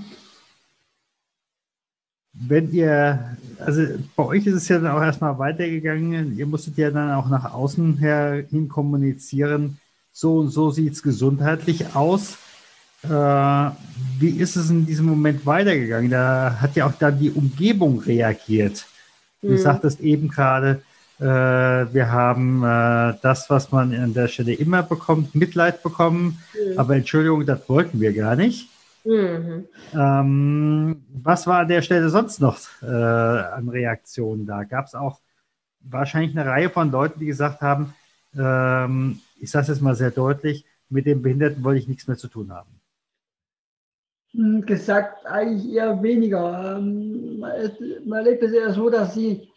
wenn 2.40 2.72
ihr, 2.72 3.36
also 3.58 3.82
bei 4.14 4.24
euch 4.24 4.46
ist 4.46 4.54
es 4.54 4.68
ja 4.68 4.78
dann 4.78 4.92
auch 4.92 5.02
erstmal 5.02 5.38
weitergegangen, 5.38 6.36
ihr 6.36 6.46
musstet 6.46 6.78
ja 6.78 6.90
dann 6.90 7.12
auch 7.12 7.28
nach 7.28 7.52
außen 7.52 7.96
her 7.98 8.44
hin 8.48 8.68
kommunizieren, 8.68 9.78
so 10.12 10.38
und 10.38 10.50
so 10.50 10.70
sieht 10.70 10.92
es 10.92 11.02
gesundheitlich 11.02 11.96
aus. 11.96 12.38
Äh, 13.02 13.08
wie 13.08 14.30
ist 14.30 14.56
es 14.56 14.70
in 14.70 14.86
diesem 14.86 15.06
Moment 15.06 15.46
weitergegangen? 15.46 16.10
Da 16.10 16.58
hat 16.60 16.76
ja 16.76 16.86
auch 16.86 16.92
dann 16.92 17.18
die 17.18 17.30
Umgebung 17.30 18.00
reagiert. 18.00 18.86
Du 19.42 19.50
mhm. 19.50 19.58
sagtest 19.58 20.00
eben 20.00 20.28
gerade, 20.28 20.82
äh, 21.20 21.24
wir 21.24 22.10
haben 22.10 22.62
äh, 22.62 23.14
das, 23.22 23.50
was 23.50 23.72
man 23.72 23.94
an 23.94 24.14
der 24.14 24.28
Stelle 24.28 24.54
immer 24.54 24.82
bekommt, 24.82 25.34
Mitleid 25.34 25.82
bekommen. 25.82 26.42
Mhm. 26.54 26.78
Aber 26.78 26.96
Entschuldigung, 26.96 27.44
das 27.46 27.68
wollten 27.68 28.00
wir 28.00 28.12
gar 28.12 28.36
nicht. 28.36 28.68
Mhm. 29.04 29.66
Ähm, 29.94 31.04
was 31.22 31.46
war 31.46 31.60
an 31.60 31.68
der 31.68 31.82
Stelle 31.82 32.10
sonst 32.10 32.40
noch 32.40 32.58
äh, 32.82 32.86
an 32.86 33.68
Reaktionen 33.68 34.46
da? 34.46 34.64
Gab 34.64 34.86
es 34.86 34.94
auch 34.94 35.20
wahrscheinlich 35.80 36.36
eine 36.36 36.48
Reihe 36.48 36.70
von 36.70 36.90
Leuten, 36.90 37.20
die 37.20 37.26
gesagt 37.26 37.60
haben, 37.60 37.94
ähm, 38.36 39.20
ich 39.40 39.50
sage 39.50 39.62
es 39.62 39.68
jetzt 39.68 39.82
mal 39.82 39.94
sehr 39.94 40.10
deutlich, 40.10 40.66
mit 40.88 41.06
dem 41.06 41.22
Behinderten 41.22 41.64
wollte 41.64 41.80
ich 41.80 41.88
nichts 41.88 42.06
mehr 42.06 42.16
zu 42.16 42.28
tun 42.28 42.52
haben? 42.52 42.77
Hm, 44.32 44.62
gesagt 44.66 45.26
eigentlich 45.26 45.72
eher 45.72 46.02
weniger. 46.02 46.76
Ähm, 46.78 47.38
man 47.40 48.18
erlebt 48.18 48.42
es 48.42 48.52
eher 48.52 48.72
so, 48.72 48.90
dass 48.90 49.14
sie 49.14 49.48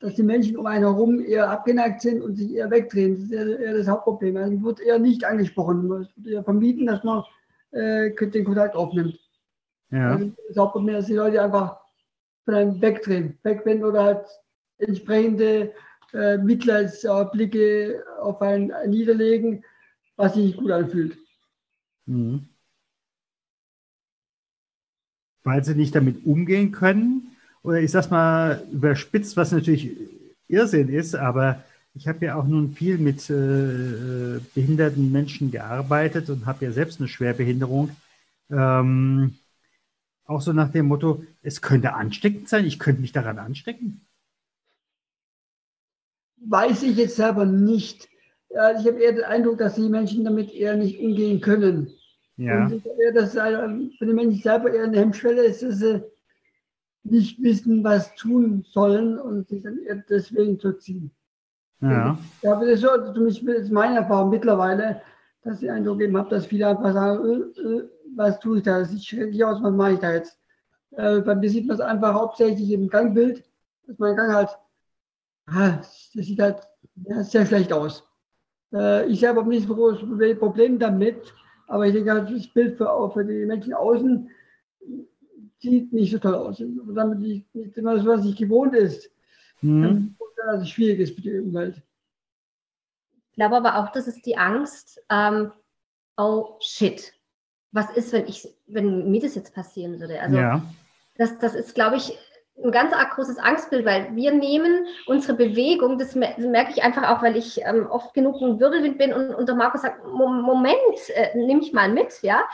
dass 0.00 0.14
die 0.14 0.22
Menschen 0.22 0.56
um 0.56 0.66
einen 0.66 0.84
herum 0.84 1.20
eher 1.20 1.48
abgeneigt 1.48 2.00
sind 2.00 2.22
und 2.22 2.34
sich 2.34 2.54
eher 2.54 2.70
wegdrehen. 2.70 3.14
Das 3.14 3.24
ist 3.24 3.32
eher, 3.32 3.60
eher 3.60 3.76
das 3.76 3.86
Hauptproblem. 3.86 4.36
Also 4.36 4.62
wird 4.62 4.80
eher 4.80 4.98
nicht 4.98 5.24
angesprochen. 5.24 5.92
Es 5.92 6.08
wird 6.16 6.26
eher 6.26 6.44
vermieden, 6.44 6.86
dass 6.86 7.04
man 7.04 7.22
äh, 7.72 8.10
den 8.10 8.44
Kontakt 8.44 8.74
aufnimmt. 8.74 9.20
Ja. 9.90 10.12
Also 10.12 10.32
das 10.48 10.56
Hauptproblem 10.56 10.96
ist, 10.96 11.02
dass 11.02 11.06
die 11.06 11.14
Leute 11.14 11.42
einfach 11.42 11.80
von 12.46 12.54
einem 12.54 12.80
wegdrehen, 12.80 13.38
wegwenden 13.42 13.84
oder 13.84 14.02
halt 14.02 14.26
entsprechende 14.78 15.74
äh, 16.14 16.38
Mitleidsblicke 16.38 18.02
auf 18.20 18.40
einen 18.40 18.72
niederlegen, 18.88 19.62
was 20.16 20.34
sich 20.34 20.46
nicht 20.46 20.58
gut 20.58 20.70
anfühlt. 20.70 21.18
Mhm. 22.06 22.48
Weil 25.44 25.64
sie 25.64 25.74
nicht 25.74 25.94
damit 25.94 26.24
umgehen 26.26 26.72
können? 26.72 27.36
Oder 27.62 27.80
ich 27.80 27.90
sag's 27.90 28.10
mal 28.10 28.62
überspitzt, 28.72 29.36
was 29.36 29.52
natürlich 29.52 29.90
Irrsinn 30.48 30.88
ist, 30.88 31.14
aber 31.14 31.62
ich 31.94 32.08
habe 32.08 32.24
ja 32.24 32.36
auch 32.36 32.46
nun 32.46 32.72
viel 32.72 32.98
mit 32.98 33.28
äh, 33.30 34.40
behinderten 34.54 35.10
Menschen 35.12 35.50
gearbeitet 35.50 36.30
und 36.30 36.46
habe 36.46 36.64
ja 36.64 36.72
selbst 36.72 37.00
eine 37.00 37.08
Schwerbehinderung. 37.08 37.90
Ähm, 38.50 39.36
auch 40.24 40.40
so 40.40 40.52
nach 40.52 40.70
dem 40.70 40.86
Motto, 40.86 41.24
es 41.42 41.60
könnte 41.60 41.94
ansteckend 41.94 42.48
sein, 42.48 42.64
ich 42.64 42.78
könnte 42.78 43.00
mich 43.00 43.12
daran 43.12 43.38
anstecken. 43.38 44.06
Weiß 46.36 46.82
ich 46.84 46.96
jetzt 46.96 47.16
selber 47.16 47.44
nicht. 47.44 48.08
Ja, 48.48 48.78
ich 48.78 48.86
habe 48.86 49.00
eher 49.00 49.12
den 49.12 49.24
Eindruck, 49.24 49.58
dass 49.58 49.74
die 49.74 49.88
Menschen 49.88 50.24
damit 50.24 50.52
eher 50.52 50.76
nicht 50.76 51.00
umgehen 51.00 51.40
können. 51.40 51.92
Ja. 52.40 52.64
Und 52.64 52.86
eher, 52.98 53.12
dass 53.12 53.32
für 53.32 54.06
die 54.06 54.14
Menschen 54.14 54.40
selber 54.40 54.72
eher 54.72 54.84
eine 54.84 54.98
Hemmschwelle 54.98 55.42
ist, 55.42 55.62
dass 55.62 55.78
sie 55.78 56.02
nicht 57.02 57.42
wissen, 57.42 57.84
was 57.84 58.14
tun 58.14 58.64
sollen 58.66 59.18
und 59.18 59.48
sich 59.48 59.62
dann 59.62 59.78
eher 59.80 60.02
deswegen 60.08 60.58
zurückziehen. 60.58 61.10
Ja. 61.82 62.18
Ja, 62.40 62.58
das 62.58 62.68
ist 62.68 62.80
so, 62.80 62.88
zumindest 63.12 63.42
ist 63.42 63.70
meine 63.70 63.98
Erfahrung 63.98 64.30
mittlerweile, 64.30 65.02
dass 65.42 65.60
ich 65.60 65.70
Eindruck 65.70 66.00
eben 66.00 66.16
habe, 66.16 66.30
dass 66.30 66.46
viele 66.46 66.68
einfach 66.68 66.94
sagen, 66.94 67.24
äh, 67.24 67.60
äh, 67.60 67.88
was 68.16 68.40
tue 68.40 68.58
ich 68.58 68.64
da? 68.64 68.80
Das 68.80 68.90
sieht 68.90 69.04
schrecklich 69.04 69.44
aus, 69.44 69.62
was 69.62 69.72
mache 69.72 69.92
ich 69.92 69.98
da 69.98 70.14
jetzt? 70.14 70.38
Äh, 70.92 71.20
bei 71.20 71.34
mir 71.34 71.50
sieht 71.50 71.66
man 71.66 71.74
es 71.74 71.80
einfach 71.82 72.14
hauptsächlich 72.14 72.70
im 72.72 72.88
Gangbild, 72.88 73.44
dass 73.86 73.98
mein 73.98 74.16
Gang 74.16 74.32
halt, 74.32 74.48
ah, 75.46 75.76
das 75.76 76.10
sieht 76.14 76.40
halt 76.40 76.56
ja, 77.06 77.22
sehr 77.22 77.44
schlecht 77.44 77.70
aus. 77.70 78.02
Äh, 78.72 79.06
ich 79.08 79.20
selber 79.20 79.40
habe 79.40 79.50
nicht 79.50 79.68
so 79.68 79.74
großes 79.74 80.38
Problem 80.38 80.78
damit, 80.78 81.34
aber 81.70 81.86
ich 81.86 81.94
denke 81.94 82.10
halt, 82.10 82.28
das 82.30 82.48
Bild 82.48 82.76
für, 82.76 83.10
für 83.12 83.24
die 83.24 83.46
Menschen 83.46 83.74
außen 83.74 84.28
sieht 85.60 85.92
nicht 85.92 86.10
so 86.10 86.18
toll 86.18 86.34
aus. 86.34 86.58
Und 86.58 86.94
damit 86.96 87.20
nicht, 87.20 87.46
immer 87.76 87.94
das, 87.94 88.04
was 88.04 88.24
nicht 88.24 88.38
gewohnt 88.38 88.74
ist, 88.74 89.08
mhm. 89.60 90.16
dass 90.36 90.62
es 90.62 90.70
schwierig 90.70 90.98
ist 90.98 91.14
für 91.14 91.22
die 91.22 91.38
Umwelt. 91.38 91.80
Ich 93.30 93.36
glaube 93.36 93.56
aber 93.56 93.76
auch, 93.76 93.92
das 93.92 94.08
ist 94.08 94.26
die 94.26 94.36
Angst, 94.36 95.00
ähm, 95.10 95.52
oh 96.16 96.56
shit, 96.60 97.12
was 97.70 97.88
ist, 97.96 98.12
wenn 98.12 98.26
ich, 98.26 98.48
wenn 98.66 99.08
mir 99.08 99.20
das 99.20 99.36
jetzt 99.36 99.54
passieren 99.54 100.00
würde? 100.00 100.20
Also 100.20 100.36
ja. 100.36 100.62
das, 101.18 101.38
das 101.38 101.54
ist, 101.54 101.76
glaube 101.76 101.96
ich, 101.96 102.18
ein 102.62 102.72
ganz 102.72 102.92
arg 102.92 103.14
großes 103.14 103.38
Angstbild, 103.38 103.84
weil 103.84 104.14
wir 104.14 104.32
nehmen 104.32 104.86
unsere 105.06 105.34
Bewegung, 105.34 105.98
das 105.98 106.14
merke 106.14 106.72
ich 106.72 106.82
einfach 106.82 107.08
auch, 107.08 107.22
weil 107.22 107.36
ich 107.36 107.62
ähm, 107.64 107.86
oft 107.90 108.14
genug 108.14 108.40
ein 108.40 108.60
Wirbelwind 108.60 108.98
bin 108.98 109.12
und, 109.12 109.34
und 109.34 109.48
der 109.48 109.54
Markus 109.54 109.82
sagt, 109.82 110.04
Moment, 110.06 110.76
äh, 111.14 111.36
nehme 111.36 111.62
ich 111.62 111.72
mal 111.72 111.88
mit, 111.88 112.22
ja. 112.22 112.44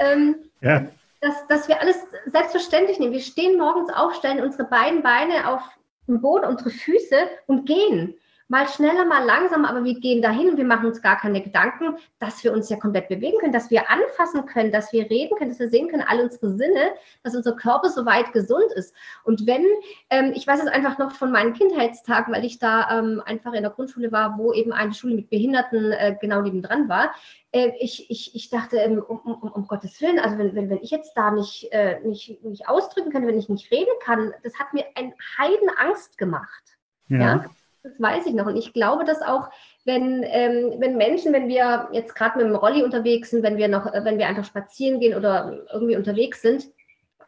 Ähm, 0.00 0.36
ja 0.60 0.86
dass, 1.24 1.46
dass 1.46 1.68
wir 1.68 1.80
alles 1.80 1.96
selbstverständlich 2.26 2.98
nehmen. 2.98 3.12
Wir 3.12 3.20
stehen 3.20 3.58
morgens 3.58 3.90
auf, 3.92 4.14
stellen 4.14 4.42
unsere 4.42 4.64
beiden 4.64 5.02
Beine 5.02 5.48
auf 5.48 5.62
den 6.06 6.20
Boden, 6.20 6.44
unsere 6.44 6.70
Füße 6.70 7.16
und 7.46 7.64
gehen. 7.64 8.14
Mal 8.48 8.68
schneller, 8.68 9.06
mal 9.06 9.24
langsamer, 9.24 9.70
aber 9.70 9.84
wir 9.84 9.98
gehen 9.98 10.20
dahin 10.20 10.50
und 10.50 10.58
wir 10.58 10.66
machen 10.66 10.86
uns 10.86 11.00
gar 11.00 11.16
keine 11.16 11.42
Gedanken, 11.42 11.96
dass 12.18 12.44
wir 12.44 12.52
uns 12.52 12.68
ja 12.68 12.76
komplett 12.76 13.08
bewegen 13.08 13.38
können, 13.38 13.52
dass 13.52 13.70
wir 13.70 13.90
anfassen 13.90 14.44
können, 14.44 14.70
dass 14.70 14.92
wir 14.92 15.08
reden 15.08 15.36
können, 15.38 15.50
dass 15.50 15.60
wir 15.60 15.70
sehen 15.70 15.88
können, 15.88 16.04
all 16.06 16.20
unsere 16.20 16.50
Sinne, 16.50 16.92
dass 17.22 17.34
unser 17.34 17.56
Körper 17.56 17.88
soweit 17.88 18.32
gesund 18.34 18.70
ist. 18.74 18.94
Und 19.24 19.46
wenn, 19.46 19.64
ähm, 20.10 20.32
ich 20.34 20.46
weiß 20.46 20.60
es 20.60 20.66
einfach 20.66 20.98
noch 20.98 21.12
von 21.12 21.32
meinen 21.32 21.54
Kindheitstagen, 21.54 22.34
weil 22.34 22.44
ich 22.44 22.58
da 22.58 22.98
ähm, 22.98 23.22
einfach 23.24 23.54
in 23.54 23.62
der 23.62 23.72
Grundschule 23.72 24.12
war, 24.12 24.36
wo 24.36 24.52
eben 24.52 24.72
eine 24.72 24.92
Schule 24.92 25.14
mit 25.14 25.30
Behinderten 25.30 25.92
äh, 25.92 26.14
genau 26.20 26.42
nebendran 26.42 26.88
war, 26.88 27.14
äh, 27.54 27.72
ich, 27.80 28.10
ich, 28.10 28.34
ich 28.34 28.50
dachte, 28.50 28.76
ähm, 28.76 28.98
um, 28.98 29.20
um, 29.20 29.52
um, 29.52 29.66
Gottes 29.66 30.00
Willen, 30.00 30.18
also 30.18 30.36
wenn, 30.38 30.54
wenn, 30.54 30.68
wenn 30.68 30.82
ich 30.82 30.90
jetzt 30.90 31.14
da 31.14 31.30
nicht, 31.30 31.72
äh, 31.72 32.00
nicht, 32.00 32.42
nicht 32.44 32.68
ausdrücken 32.68 33.10
kann, 33.10 33.26
wenn 33.26 33.38
ich 33.38 33.48
nicht 33.48 33.70
reden 33.70 33.94
kann, 34.02 34.34
das 34.42 34.58
hat 34.58 34.74
mir 34.74 34.84
ein 34.96 35.14
Heidenangst 35.38 36.18
gemacht. 36.18 36.76
Ja. 37.08 37.18
ja. 37.18 37.44
Das 37.84 38.00
weiß 38.00 38.24
ich 38.26 38.32
noch. 38.32 38.46
Und 38.46 38.56
ich 38.56 38.72
glaube, 38.72 39.04
dass 39.04 39.20
auch, 39.20 39.50
wenn, 39.84 40.22
ähm, 40.24 40.72
wenn 40.78 40.96
Menschen, 40.96 41.34
wenn 41.34 41.48
wir 41.48 41.90
jetzt 41.92 42.14
gerade 42.14 42.38
mit 42.38 42.46
dem 42.46 42.56
Rolli 42.56 42.82
unterwegs 42.82 43.30
sind, 43.30 43.42
wenn 43.42 43.58
wir 43.58 43.68
noch, 43.68 43.84
äh, 43.92 44.02
wenn 44.04 44.16
wir 44.16 44.26
einfach 44.26 44.46
spazieren 44.46 45.00
gehen 45.00 45.14
oder 45.14 45.66
irgendwie 45.70 45.96
unterwegs 45.96 46.40
sind, 46.40 46.66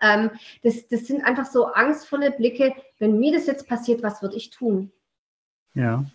ähm, 0.01 0.31
das, 0.62 0.88
das 0.88 1.07
sind 1.07 1.23
einfach 1.25 1.45
so 1.45 1.66
angstvolle 1.66 2.31
Blicke. 2.31 2.75
Wenn 2.99 3.19
mir 3.19 3.35
das 3.35 3.47
jetzt 3.47 3.69
passiert, 3.69 4.03
was 4.03 4.23
würde 4.23 4.37
ich 4.37 4.49
tun? 4.49 4.90
Ja. 5.75 6.07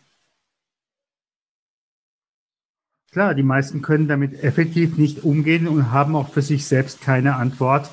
Klar, 3.11 3.35
die 3.35 3.43
meisten 3.43 3.83
können 3.83 4.07
damit 4.07 4.43
effektiv 4.43 4.97
nicht 4.97 5.23
umgehen 5.23 5.67
und 5.67 5.91
haben 5.91 6.15
auch 6.15 6.29
für 6.29 6.41
sich 6.41 6.65
selbst 6.65 7.01
keine 7.01 7.35
Antwort, 7.35 7.91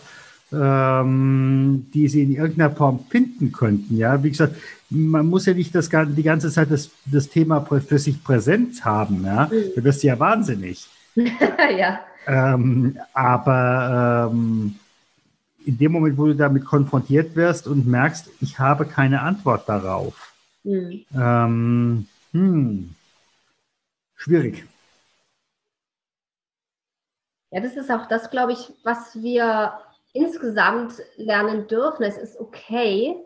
ähm, 0.53 1.87
die 1.93 2.09
sie 2.09 2.23
in 2.23 2.35
irgendeiner 2.35 2.71
Form 2.71 3.01
finden 3.09 3.53
könnten. 3.53 3.97
Ja, 3.97 4.23
wie 4.23 4.31
gesagt, 4.31 4.57
man 4.91 5.27
muss 5.27 5.47
ja 5.47 5.55
nicht 5.55 5.75
das, 5.75 5.91
die 5.91 6.23
ganze 6.23 6.51
Zeit 6.51 6.71
das, 6.71 6.91
das 7.05 7.29
Thema 7.29 7.61
für 7.61 7.99
sich 7.99 8.23
präsent 8.23 8.85
haben. 8.85 9.25
Ja, 9.25 9.47
mhm. 9.47 9.73
du 9.75 9.85
wirst 9.85 10.03
ja 10.03 10.19
wahnsinnig. 10.19 10.89
ja. 11.17 12.01
Ähm, 12.27 12.99
aber 13.15 14.31
ähm, 14.33 14.75
in 15.65 15.79
dem 15.79 15.93
Moment, 15.93 16.17
wo 16.17 16.27
du 16.27 16.35
damit 16.35 16.65
konfrontiert 16.65 17.37
wirst 17.37 17.67
und 17.67 17.87
merkst, 17.87 18.31
ich 18.41 18.59
habe 18.59 18.87
keine 18.87 19.21
Antwort 19.21 19.69
darauf, 19.69 20.33
mhm. 20.65 21.05
ähm, 21.15 22.07
hm, 22.33 22.95
schwierig. 24.17 24.67
Ja, 27.51 27.61
das 27.61 27.77
ist 27.77 27.91
auch 27.91 28.07
das, 28.07 28.31
glaube 28.31 28.53
ich, 28.53 28.73
was 28.85 29.23
wir 29.23 29.73
insgesamt 30.19 30.95
lernen 31.17 31.67
dürfen. 31.69 32.03
Es 32.03 32.19
ist 32.19 32.39
okay, 32.39 33.17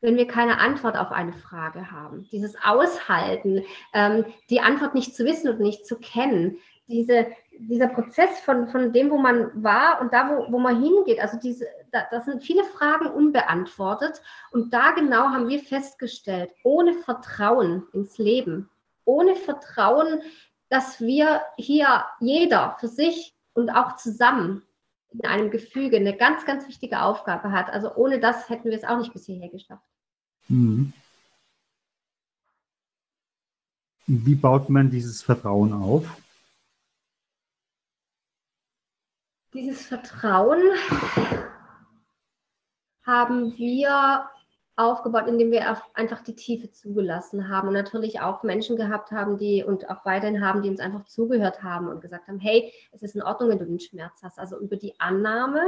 wenn 0.00 0.16
wir 0.16 0.26
keine 0.26 0.58
Antwort 0.58 0.96
auf 0.96 1.12
eine 1.12 1.32
Frage 1.32 1.90
haben. 1.90 2.28
Dieses 2.32 2.56
Aushalten, 2.64 3.64
ähm, 3.92 4.24
die 4.48 4.60
Antwort 4.60 4.94
nicht 4.94 5.14
zu 5.14 5.24
wissen 5.24 5.50
und 5.50 5.60
nicht 5.60 5.86
zu 5.86 5.96
kennen. 5.98 6.58
Diese, 6.88 7.26
dieser 7.58 7.88
Prozess 7.88 8.40
von, 8.40 8.68
von 8.68 8.92
dem, 8.92 9.10
wo 9.10 9.18
man 9.18 9.62
war 9.62 10.00
und 10.00 10.12
da, 10.12 10.30
wo, 10.30 10.52
wo 10.52 10.58
man 10.58 10.82
hingeht. 10.82 11.20
Also 11.20 11.38
diese, 11.38 11.66
da, 11.92 12.04
das 12.10 12.24
sind 12.24 12.42
viele 12.42 12.64
Fragen 12.64 13.06
unbeantwortet. 13.06 14.22
Und 14.50 14.72
da 14.72 14.92
genau 14.92 15.28
haben 15.28 15.48
wir 15.48 15.60
festgestellt, 15.60 16.50
ohne 16.64 16.94
Vertrauen 16.94 17.86
ins 17.92 18.18
Leben, 18.18 18.68
ohne 19.04 19.36
Vertrauen, 19.36 20.20
dass 20.68 21.00
wir 21.00 21.42
hier 21.56 22.04
jeder 22.20 22.76
für 22.80 22.88
sich 22.88 23.34
und 23.54 23.70
auch 23.70 23.96
zusammen 23.96 24.62
in 25.12 25.24
einem 25.24 25.50
Gefüge 25.50 25.96
eine 25.96 26.16
ganz, 26.16 26.44
ganz 26.44 26.66
wichtige 26.68 27.02
Aufgabe 27.02 27.52
hat. 27.52 27.70
Also 27.70 27.94
ohne 27.94 28.20
das 28.20 28.48
hätten 28.48 28.70
wir 28.70 28.76
es 28.76 28.84
auch 28.84 28.98
nicht 28.98 29.12
bis 29.12 29.26
hierher 29.26 29.48
geschafft. 29.48 29.84
Mhm. 30.48 30.92
Wie 34.06 34.34
baut 34.34 34.68
man 34.68 34.90
dieses 34.90 35.22
Vertrauen 35.22 35.72
auf? 35.72 36.04
Dieses 39.52 39.86
Vertrauen 39.86 40.62
haben 43.04 43.56
wir 43.56 44.30
aufgebaut, 44.80 45.26
indem 45.26 45.50
wir 45.50 45.76
einfach 45.94 46.22
die 46.22 46.34
Tiefe 46.34 46.70
zugelassen 46.70 47.48
haben 47.48 47.68
und 47.68 47.74
natürlich 47.74 48.20
auch 48.20 48.42
Menschen 48.42 48.76
gehabt 48.76 49.10
haben, 49.10 49.36
die 49.36 49.62
und 49.62 49.90
auch 49.90 50.04
weiterhin 50.04 50.44
haben, 50.44 50.62
die 50.62 50.70
uns 50.70 50.80
einfach 50.80 51.04
zugehört 51.04 51.62
haben 51.62 51.88
und 51.88 52.00
gesagt 52.00 52.28
haben, 52.28 52.38
hey, 52.38 52.72
es 52.92 53.02
ist 53.02 53.14
in 53.14 53.22
Ordnung, 53.22 53.50
wenn 53.50 53.58
du 53.58 53.66
den 53.66 53.80
Schmerz 53.80 54.22
hast. 54.22 54.38
Also 54.38 54.58
über 54.58 54.76
die 54.76 54.98
Annahme 54.98 55.62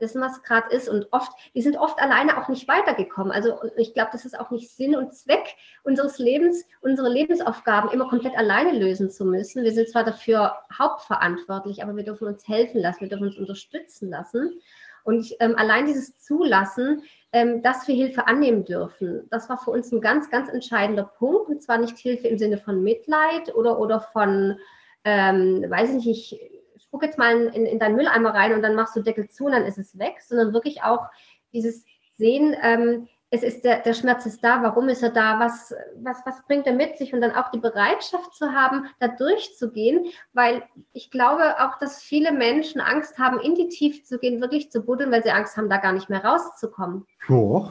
dessen, 0.00 0.20
was 0.20 0.42
gerade 0.42 0.74
ist. 0.74 0.88
Und 0.88 1.06
oft, 1.12 1.30
wir 1.52 1.62
sind 1.62 1.76
oft 1.76 2.00
alleine 2.00 2.38
auch 2.38 2.48
nicht 2.48 2.66
weitergekommen. 2.66 3.32
Also 3.32 3.58
ich 3.76 3.94
glaube, 3.94 4.10
das 4.12 4.24
ist 4.24 4.38
auch 4.38 4.50
nicht 4.50 4.70
Sinn 4.70 4.96
und 4.96 5.14
Zweck 5.14 5.54
unseres 5.82 6.18
Lebens, 6.18 6.64
unsere 6.80 7.08
Lebensaufgaben 7.08 7.90
immer 7.90 8.08
komplett 8.08 8.36
alleine 8.36 8.72
lösen 8.72 9.10
zu 9.10 9.24
müssen. 9.24 9.62
Wir 9.62 9.72
sind 9.72 9.88
zwar 9.88 10.04
dafür 10.04 10.54
hauptverantwortlich, 10.76 11.82
aber 11.82 11.94
wir 11.96 12.04
dürfen 12.04 12.26
uns 12.26 12.48
helfen 12.48 12.80
lassen, 12.80 13.02
wir 13.02 13.08
dürfen 13.08 13.28
uns 13.28 13.38
unterstützen 13.38 14.10
lassen. 14.10 14.60
Und 15.04 15.34
ähm, 15.40 15.54
allein 15.56 15.86
dieses 15.86 16.18
Zulassen, 16.18 17.02
ähm, 17.32 17.62
dass 17.62 17.86
wir 17.88 17.94
Hilfe 17.94 18.26
annehmen 18.26 18.64
dürfen, 18.64 19.26
das 19.30 19.48
war 19.48 19.58
für 19.58 19.70
uns 19.70 19.92
ein 19.92 20.00
ganz, 20.00 20.30
ganz 20.30 20.48
entscheidender 20.48 21.04
Punkt. 21.04 21.48
Und 21.48 21.62
zwar 21.62 21.78
nicht 21.78 21.98
Hilfe 21.98 22.28
im 22.28 22.38
Sinne 22.38 22.58
von 22.58 22.82
Mitleid 22.82 23.54
oder, 23.54 23.78
oder 23.78 24.00
von, 24.00 24.58
ähm, 25.04 25.64
weiß 25.68 25.90
ich 25.90 26.06
nicht, 26.06 26.32
ich 26.32 26.82
spuck 26.82 27.02
jetzt 27.02 27.18
mal 27.18 27.46
in, 27.46 27.66
in 27.66 27.78
deinen 27.78 27.96
Mülleimer 27.96 28.34
rein 28.34 28.52
und 28.52 28.62
dann 28.62 28.74
machst 28.74 28.96
du 28.96 29.02
Deckel 29.02 29.28
zu 29.28 29.44
und 29.46 29.52
dann 29.52 29.64
ist 29.64 29.78
es 29.78 29.98
weg, 29.98 30.16
sondern 30.20 30.52
wirklich 30.52 30.82
auch 30.82 31.06
dieses 31.52 31.84
Sehen, 32.16 32.56
ähm, 32.62 33.08
es 33.32 33.44
ist 33.44 33.64
der, 33.64 33.80
der 33.80 33.94
Schmerz 33.94 34.26
ist 34.26 34.42
da, 34.42 34.60
warum 34.62 34.88
ist 34.88 35.02
er 35.02 35.10
da, 35.10 35.38
was, 35.38 35.72
was, 36.02 36.18
was 36.26 36.44
bringt 36.46 36.66
er 36.66 36.72
mit 36.72 36.98
sich 36.98 37.14
und 37.14 37.20
dann 37.20 37.34
auch 37.34 37.52
die 37.52 37.60
Bereitschaft 37.60 38.34
zu 38.34 38.52
haben, 38.52 38.86
da 38.98 39.06
durchzugehen, 39.06 40.06
weil 40.32 40.64
ich 40.92 41.12
glaube 41.12 41.60
auch, 41.60 41.78
dass 41.78 42.02
viele 42.02 42.32
Menschen 42.32 42.80
Angst 42.80 43.18
haben, 43.18 43.38
in 43.38 43.54
die 43.54 43.68
Tiefe 43.68 44.02
zu 44.02 44.18
gehen, 44.18 44.40
wirklich 44.40 44.72
zu 44.72 44.84
buddeln, 44.84 45.12
weil 45.12 45.22
sie 45.22 45.30
Angst 45.30 45.56
haben, 45.56 45.70
da 45.70 45.76
gar 45.76 45.92
nicht 45.92 46.10
mehr 46.10 46.24
rauszukommen. 46.24 47.06
Ja. 47.28 47.70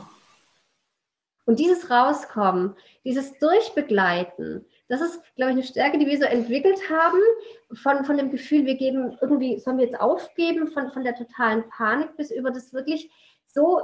Und 1.46 1.60
dieses 1.60 1.90
Rauskommen, 1.90 2.76
dieses 3.04 3.38
Durchbegleiten, 3.40 4.66
das 4.88 5.02
ist, 5.02 5.22
glaube 5.36 5.52
ich, 5.52 5.58
eine 5.58 5.66
Stärke, 5.66 5.98
die 5.98 6.06
wir 6.06 6.18
so 6.18 6.26
entwickelt 6.26 6.80
haben, 6.90 7.20
von, 7.74 8.06
von 8.06 8.18
dem 8.18 8.32
Gefühl, 8.32 8.66
wir 8.66 8.76
geben 8.76 9.18
irgendwie, 9.20 9.60
sollen 9.60 9.78
wir 9.78 9.86
jetzt 9.86 10.00
aufgeben, 10.00 10.68
von, 10.68 10.92
von 10.92 11.04
der 11.04 11.16
totalen 11.16 11.68
Panik 11.70 12.16
bis 12.16 12.32
über 12.32 12.52
das 12.52 12.72
wirklich 12.72 13.12
so, 13.46 13.82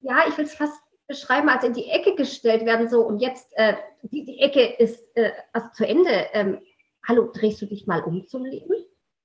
ja, 0.00 0.18
ich 0.28 0.36
will 0.36 0.44
es 0.44 0.54
fast 0.54 0.80
beschreiben, 1.12 1.48
als 1.48 1.64
in 1.64 1.74
die 1.74 1.88
Ecke 1.88 2.14
gestellt 2.14 2.64
werden, 2.64 2.88
so 2.88 3.02
und 3.02 3.18
jetzt, 3.18 3.52
äh, 3.56 3.74
die, 4.02 4.24
die 4.24 4.40
Ecke 4.40 4.62
ist 4.62 5.04
äh, 5.14 5.32
also 5.52 5.68
zu 5.74 5.86
Ende. 5.86 6.26
Ähm, 6.32 6.60
hallo, 7.06 7.30
drehst 7.32 7.60
du 7.62 7.66
dich 7.66 7.86
mal 7.86 8.02
um 8.02 8.26
zum 8.26 8.44
Leben? 8.44 8.74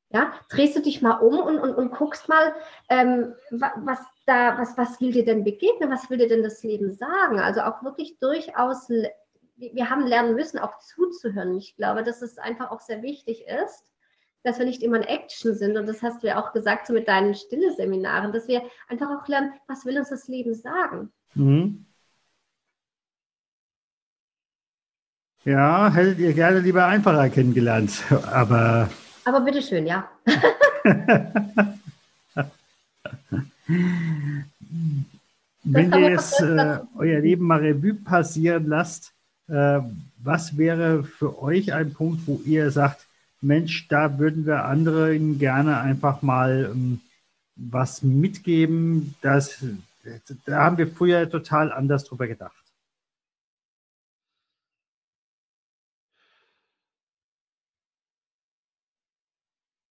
Ja, 0.10 0.34
drehst 0.50 0.78
du 0.78 0.82
dich 0.82 1.02
mal 1.02 1.18
um 1.18 1.40
und, 1.40 1.60
und, 1.60 1.76
und 1.76 1.92
guckst 1.92 2.30
mal, 2.30 2.56
ähm, 2.90 3.34
was 3.50 4.00
da, 4.26 4.58
was, 4.58 4.78
was 4.78 5.02
will 5.02 5.12
dir 5.12 5.26
denn 5.26 5.44
begegnen, 5.44 5.92
was 5.92 6.10
will 6.10 6.18
dir 6.18 6.30
denn 6.30 6.44
das 6.44 6.64
Leben 6.64 6.94
sagen? 6.94 7.40
Also 7.40 7.62
auch 7.62 7.84
wirklich 7.84 8.18
durchaus 8.20 8.90
wir 9.58 9.90
haben 9.90 10.06
lernen 10.06 10.36
müssen, 10.36 10.60
auch 10.60 10.78
zuzuhören. 10.80 11.58
Ich 11.58 11.76
glaube, 11.76 12.04
dass 12.04 12.22
es 12.22 12.38
einfach 12.38 12.72
auch 12.72 12.80
sehr 12.80 13.02
wichtig 13.02 13.46
ist, 13.48 13.92
dass 14.44 14.60
wir 14.60 14.66
nicht 14.66 14.84
immer 14.84 14.98
in 14.98 15.04
Action 15.04 15.56
sind. 15.56 15.78
Und 15.78 15.88
das 15.88 16.04
hast 16.04 16.24
du 16.24 16.28
ja 16.28 16.42
auch 16.42 16.54
gesagt, 16.54 16.88
so 16.88 16.94
mit 16.94 17.08
deinen 17.08 17.34
Stille-Seminaren, 17.34 18.32
dass 18.32 18.48
wir 18.48 18.62
einfach 18.88 19.10
auch 19.10 19.28
lernen, 19.28 19.54
was 19.68 19.86
will 19.86 19.98
uns 19.98 20.10
das 20.10 20.28
Leben 20.28 20.54
sagen? 20.54 21.12
Mhm. 21.38 21.86
Ja, 25.46 25.92
hättet 25.94 26.20
ihr 26.20 26.34
gerne 26.34 26.60
lieber 26.60 26.86
einfacher 26.88 27.30
kennengelernt, 27.30 28.04
aber. 28.32 28.90
Aber 29.24 29.42
bitteschön, 29.42 29.86
ja. 29.86 30.10
Wenn 35.64 35.92
ihr 35.92 36.10
jetzt 36.12 36.42
äh, 36.42 36.80
euer 36.98 37.20
Leben 37.20 37.46
mal 37.46 37.60
Revue 37.60 37.94
passieren 37.94 38.68
lasst, 38.68 39.14
äh, 39.48 39.80
was 40.18 40.58
wäre 40.58 41.04
für 41.04 41.42
euch 41.42 41.74
ein 41.74 41.94
Punkt, 41.94 42.26
wo 42.26 42.42
ihr 42.46 42.72
sagt, 42.72 43.06
Mensch, 43.42 43.88
da 43.90 44.18
würden 44.18 44.46
wir 44.46 44.66
anderen 44.66 45.38
gerne 45.40 45.80
einfach 45.80 46.22
mal 46.22 46.72
ähm, 46.72 47.02
was 47.56 48.02
mitgeben? 48.02 49.16
Das, 49.22 49.64
da 50.46 50.64
haben 50.64 50.78
wir 50.78 50.88
früher 50.88 51.30
total 51.30 51.72
anders 51.72 52.06
drüber 52.06 52.28
gedacht. 52.28 52.64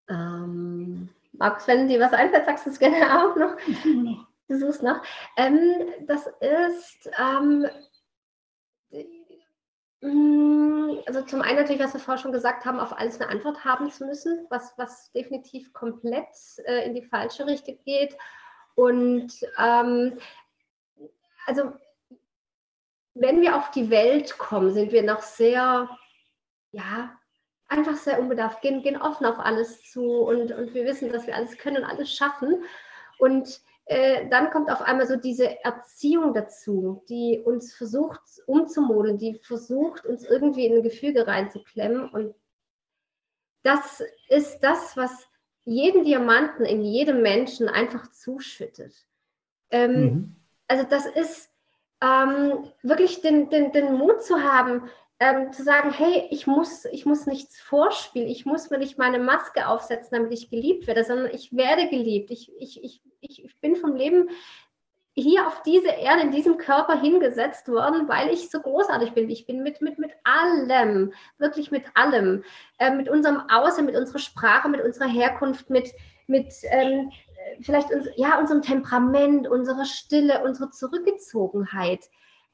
Ähm, 0.08 1.08
Markus, 1.32 1.66
wenn 1.66 1.88
dir 1.88 2.00
was 2.00 2.12
einfällt, 2.12 2.46
sagst 2.46 2.66
du 2.66 2.70
es 2.70 2.78
gerne 2.78 2.96
auch 3.18 3.36
noch. 3.36 3.56
Du 4.48 4.58
suchst 4.58 4.82
noch. 4.82 5.02
Ähm, 5.36 5.86
das 6.06 6.26
ist, 6.40 7.10
ähm, 7.18 7.66
Mm, 10.02 10.98
also 11.06 11.22
zum 11.22 11.42
einen 11.42 11.56
natürlich, 11.56 11.82
was 11.82 11.94
wir 11.94 12.00
vorher 12.00 12.22
schon 12.22 12.32
gesagt 12.32 12.64
haben, 12.64 12.78
auf 12.78 12.96
alles 12.96 13.20
eine 13.20 13.30
Antwort 13.30 13.64
haben 13.64 13.90
zu 13.90 14.06
müssen, 14.06 14.46
was, 14.50 14.74
was 14.76 15.10
definitiv 15.12 15.72
komplett 15.72 16.28
äh, 16.64 16.86
in 16.86 16.94
die 16.94 17.02
falsche 17.02 17.46
Richtung 17.46 17.78
geht. 17.84 18.16
Und 18.76 19.32
ähm, 19.58 20.18
also 21.46 21.72
wenn 23.14 23.40
wir 23.40 23.56
auf 23.56 23.70
die 23.70 23.90
Welt 23.90 24.38
kommen, 24.38 24.72
sind 24.72 24.92
wir 24.92 25.02
noch 25.02 25.22
sehr, 25.22 25.88
ja, 26.70 27.18
einfach 27.68 27.96
sehr 27.96 28.20
unbedarft, 28.20 28.60
gehen, 28.60 28.82
gehen 28.82 29.00
offen 29.00 29.26
auf 29.26 29.38
alles 29.38 29.90
zu 29.90 30.04
und, 30.04 30.52
und 30.52 30.74
wir 30.74 30.84
wissen, 30.84 31.10
dass 31.10 31.26
wir 31.26 31.34
alles 31.34 31.56
können 31.56 31.78
und 31.78 31.84
alles 31.84 32.12
schaffen. 32.12 32.64
Und 33.18 33.60
äh, 33.86 34.28
dann 34.28 34.50
kommt 34.50 34.70
auf 34.70 34.82
einmal 34.82 35.06
so 35.06 35.16
diese 35.16 35.64
Erziehung 35.64 36.34
dazu, 36.34 37.02
die 37.08 37.42
uns 37.42 37.74
versucht 37.74 38.20
umzumodeln, 38.46 39.16
die 39.16 39.38
versucht, 39.38 40.04
uns 40.04 40.24
irgendwie 40.24 40.66
in 40.66 40.76
ein 40.76 40.82
Gefüge 40.82 41.26
reinzuklemmen. 41.26 42.10
Und 42.10 42.34
das 43.62 44.02
ist 44.28 44.60
das, 44.60 44.96
was 44.96 45.26
jeden 45.66 46.04
Diamanten 46.04 46.64
in 46.64 46.82
jedem 46.82 47.20
Menschen 47.20 47.68
einfach 47.68 48.10
zuschüttet. 48.12 48.94
Ähm, 49.70 50.00
mhm. 50.00 50.36
Also 50.68 50.84
das 50.88 51.06
ist 51.06 51.50
ähm, 52.00 52.70
wirklich 52.82 53.20
den, 53.20 53.50
den, 53.50 53.72
den 53.72 53.94
Mut 53.94 54.22
zu 54.22 54.42
haben, 54.42 54.88
ähm, 55.18 55.52
zu 55.52 55.64
sagen, 55.64 55.90
hey, 55.90 56.28
ich 56.30 56.46
muss, 56.46 56.84
ich 56.86 57.04
muss 57.04 57.26
nichts 57.26 57.60
vorspielen, 57.60 58.28
ich 58.28 58.46
muss 58.46 58.70
mir 58.70 58.78
nicht 58.78 58.96
meine 58.96 59.18
Maske 59.18 59.66
aufsetzen, 59.66 60.10
damit 60.12 60.32
ich 60.32 60.50
geliebt 60.50 60.86
werde, 60.86 61.04
sondern 61.04 61.34
ich 61.34 61.56
werde 61.56 61.88
geliebt. 61.88 62.30
Ich, 62.30 62.52
ich, 62.58 62.82
ich, 62.84 63.02
ich 63.20 63.60
bin 63.60 63.76
vom 63.76 63.96
Leben 63.96 64.28
hier 65.18 65.46
auf 65.46 65.62
diese 65.62 65.88
Erde, 65.88 66.22
in 66.22 66.30
diesem 66.30 66.58
Körper 66.58 67.00
hingesetzt 67.00 67.68
worden, 67.68 68.06
weil 68.06 68.28
ich 68.28 68.50
so 68.50 68.60
großartig 68.60 69.12
bin. 69.14 69.30
Ich 69.30 69.46
bin 69.46 69.62
mit, 69.62 69.80
mit, 69.80 69.98
mit 69.98 70.12
allem, 70.24 71.12
wirklich 71.38 71.70
mit 71.70 71.84
allem, 71.94 72.44
äh, 72.78 72.90
mit 72.90 73.08
unserem 73.08 73.48
Aussehen, 73.48 73.86
mit 73.86 73.96
unserer 73.96 74.18
Sprache, 74.18 74.68
mit 74.68 74.82
unserer 74.82 75.08
Herkunft, 75.08 75.70
mit, 75.70 75.90
mit 76.26 76.52
ähm, 76.64 77.10
vielleicht 77.62 77.90
uns, 77.90 78.08
ja, 78.16 78.38
unserem 78.38 78.60
Temperament, 78.60 79.48
unserer 79.48 79.86
Stille, 79.86 80.44
unserer 80.44 80.70
Zurückgezogenheit. 80.70 82.04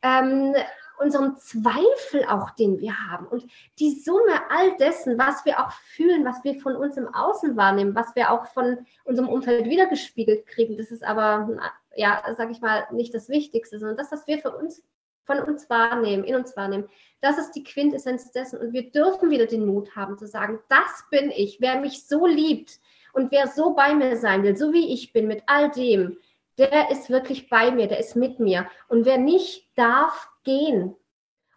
Ähm, 0.02 0.54
unserem 0.98 1.36
Zweifel 1.36 2.24
auch, 2.28 2.50
den 2.50 2.80
wir 2.80 2.94
haben. 3.08 3.26
Und 3.26 3.44
die 3.80 3.90
Summe 3.90 4.40
all 4.50 4.76
dessen, 4.76 5.18
was 5.18 5.44
wir 5.44 5.58
auch 5.58 5.72
fühlen, 5.72 6.24
was 6.24 6.44
wir 6.44 6.60
von 6.60 6.76
uns 6.76 6.96
im 6.96 7.12
Außen 7.12 7.56
wahrnehmen, 7.56 7.96
was 7.96 8.14
wir 8.14 8.30
auch 8.30 8.46
von 8.46 8.86
unserem 9.04 9.28
Umfeld 9.28 9.64
wiedergespiegelt 9.66 10.46
kriegen, 10.46 10.76
das 10.76 10.92
ist 10.92 11.02
aber, 11.02 11.48
ja, 11.96 12.22
sage 12.36 12.52
ich 12.52 12.60
mal, 12.60 12.86
nicht 12.92 13.14
das 13.14 13.28
Wichtigste, 13.28 13.78
sondern 13.78 13.96
das, 13.96 14.12
was 14.12 14.26
wir 14.26 14.38
für 14.38 14.56
uns 14.56 14.82
von 15.24 15.38
uns 15.40 15.70
wahrnehmen, 15.70 16.24
in 16.24 16.34
uns 16.34 16.56
wahrnehmen. 16.56 16.88
Das 17.20 17.38
ist 17.38 17.52
die 17.52 17.62
Quintessenz 17.62 18.32
dessen. 18.32 18.58
Und 18.58 18.72
wir 18.72 18.90
dürfen 18.90 19.30
wieder 19.30 19.46
den 19.46 19.66
Mut 19.66 19.94
haben 19.94 20.18
zu 20.18 20.26
sagen, 20.26 20.58
das 20.68 21.04
bin 21.10 21.30
ich. 21.30 21.60
Wer 21.60 21.80
mich 21.80 22.06
so 22.06 22.26
liebt 22.26 22.80
und 23.12 23.30
wer 23.30 23.46
so 23.46 23.74
bei 23.74 23.94
mir 23.94 24.16
sein 24.16 24.42
will, 24.42 24.56
so 24.56 24.72
wie 24.72 24.92
ich 24.92 25.12
bin, 25.12 25.28
mit 25.28 25.42
all 25.46 25.70
dem, 25.70 26.18
der 26.58 26.90
ist 26.90 27.08
wirklich 27.08 27.48
bei 27.48 27.70
mir, 27.70 27.86
der 27.86 28.00
ist 28.00 28.16
mit 28.16 28.40
mir. 28.40 28.68
Und 28.88 29.04
wer 29.06 29.18
nicht 29.18 29.70
darf 29.76 30.28
gehen. 30.44 30.96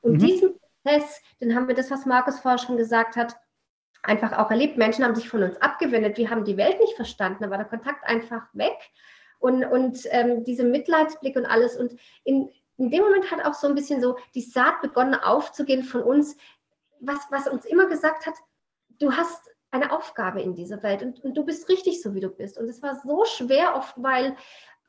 Und 0.01 0.13
mhm. 0.13 0.19
diesen 0.19 0.59
Prozess, 0.59 1.21
den 1.41 1.55
haben 1.55 1.67
wir 1.67 1.75
das, 1.75 1.91
was 1.91 2.05
Markus 2.05 2.39
vorher 2.39 2.59
schon 2.59 2.77
gesagt 2.77 3.15
hat, 3.15 3.35
einfach 4.03 4.33
auch 4.33 4.51
erlebt. 4.51 4.77
Menschen 4.77 5.03
haben 5.03 5.15
sich 5.15 5.27
von 5.27 5.43
uns 5.43 5.57
abgewendet, 5.57 6.17
wir 6.17 6.29
haben 6.29 6.45
die 6.45 6.57
Welt 6.57 6.79
nicht 6.79 6.95
verstanden, 6.95 7.43
da 7.43 7.49
war 7.49 7.57
der 7.57 7.65
Kontakt 7.65 8.03
einfach 8.07 8.47
weg. 8.53 8.77
Und, 9.45 9.63
und 9.63 10.07
ähm, 10.09 10.43
diese 10.43 10.63
Mitleidsblick 10.63 11.35
und 11.35 11.45
alles. 11.45 11.77
Und 11.77 11.95
in, 12.23 12.49
in 12.77 12.89
dem 12.89 13.03
Moment 13.03 13.29
hat 13.29 13.45
auch 13.45 13.53
so 13.53 13.67
ein 13.67 13.75
bisschen 13.75 14.01
so 14.01 14.17
die 14.33 14.41
Saat 14.41 14.81
begonnen 14.81 15.13
aufzugehen 15.13 15.83
von 15.83 16.01
uns, 16.01 16.35
was, 16.99 17.19
was 17.29 17.47
uns 17.47 17.63
immer 17.63 17.85
gesagt 17.85 18.25
hat, 18.25 18.33
du 18.99 19.11
hast 19.11 19.51
eine 19.69 19.91
Aufgabe 19.91 20.41
in 20.41 20.55
dieser 20.55 20.81
Welt 20.81 21.03
und, 21.03 21.23
und 21.23 21.35
du 21.35 21.45
bist 21.45 21.69
richtig 21.69 22.01
so, 22.01 22.15
wie 22.15 22.21
du 22.21 22.29
bist. 22.29 22.57
Und 22.57 22.67
es 22.67 22.81
war 22.81 22.95
so 22.95 23.23
schwer 23.25 23.75
oft, 23.75 23.93
weil 23.97 24.35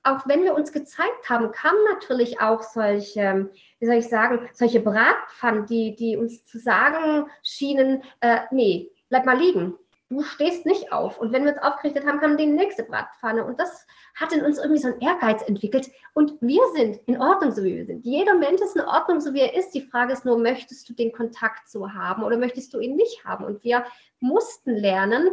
auch 0.05 0.27
wenn 0.27 0.43
wir 0.43 0.55
uns 0.55 0.73
gezeigt 0.73 1.29
haben, 1.29 1.53
kamen 1.53 1.85
natürlich 1.91 2.41
auch 2.41 2.63
solche, 2.63 3.51
wie 3.79 3.87
soll 3.87 3.97
ich 3.97 4.09
sagen, 4.09 4.49
solche 4.55 4.81
Bratpfannen, 4.81 5.67
die, 5.67 5.95
die 5.97 6.17
uns 6.17 6.47
zu 6.47 6.59
sagen 6.59 7.29
schienen, 7.43 8.03
äh, 8.21 8.39
nee, 8.53 8.91
bleib 9.11 9.27
mal 9.27 9.37
liegen. 9.37 9.77
Du 10.09 10.23
stehst 10.23 10.67
nicht 10.67 10.93
auf. 10.93 11.19
Und 11.19 11.33
wenn 11.33 11.45
wir 11.45 11.53
uns 11.53 11.63
aufgerichtet 11.63 12.07
haben, 12.07 12.21
kam 12.21 12.37
die 12.37 12.47
nächste 12.47 12.85
Bratpfanne. 12.85 13.45
Und 13.45 13.59
das 13.59 13.87
hat 14.15 14.33
in 14.33 14.45
uns 14.45 14.59
irgendwie 14.59 14.81
so 14.81 14.89
einen 14.89 15.01
Ehrgeiz 15.01 15.43
entwickelt. 15.43 15.91
Und 16.15 16.35
wir 16.41 16.63
sind 16.77 17.01
in 17.07 17.21
Ordnung, 17.21 17.51
so 17.51 17.65
wie 17.65 17.77
wir 17.77 17.87
sind. 17.87 18.05
Jeder 18.05 18.35
Mensch 18.35 18.61
ist 18.61 18.77
in 18.77 18.83
Ordnung, 18.83 19.21
so 19.21 19.35
wie 19.35 19.41
er 19.41 19.55
ist. 19.55 19.73
Die 19.73 19.81
Frage 19.81 20.13
ist 20.13 20.25
nur, 20.25 20.39
möchtest 20.39 20.89
du 20.89 20.93
den 20.93 21.13
Kontakt 21.13 21.69
so 21.69 21.93
haben 21.93 22.23
oder 22.23 22.37
möchtest 22.37 22.73
du 22.73 22.79
ihn 22.79 22.95
nicht 22.95 23.25
haben? 23.25 23.45
Und 23.45 23.65
wir 23.65 23.85
mussten 24.21 24.77
lernen, 24.77 25.31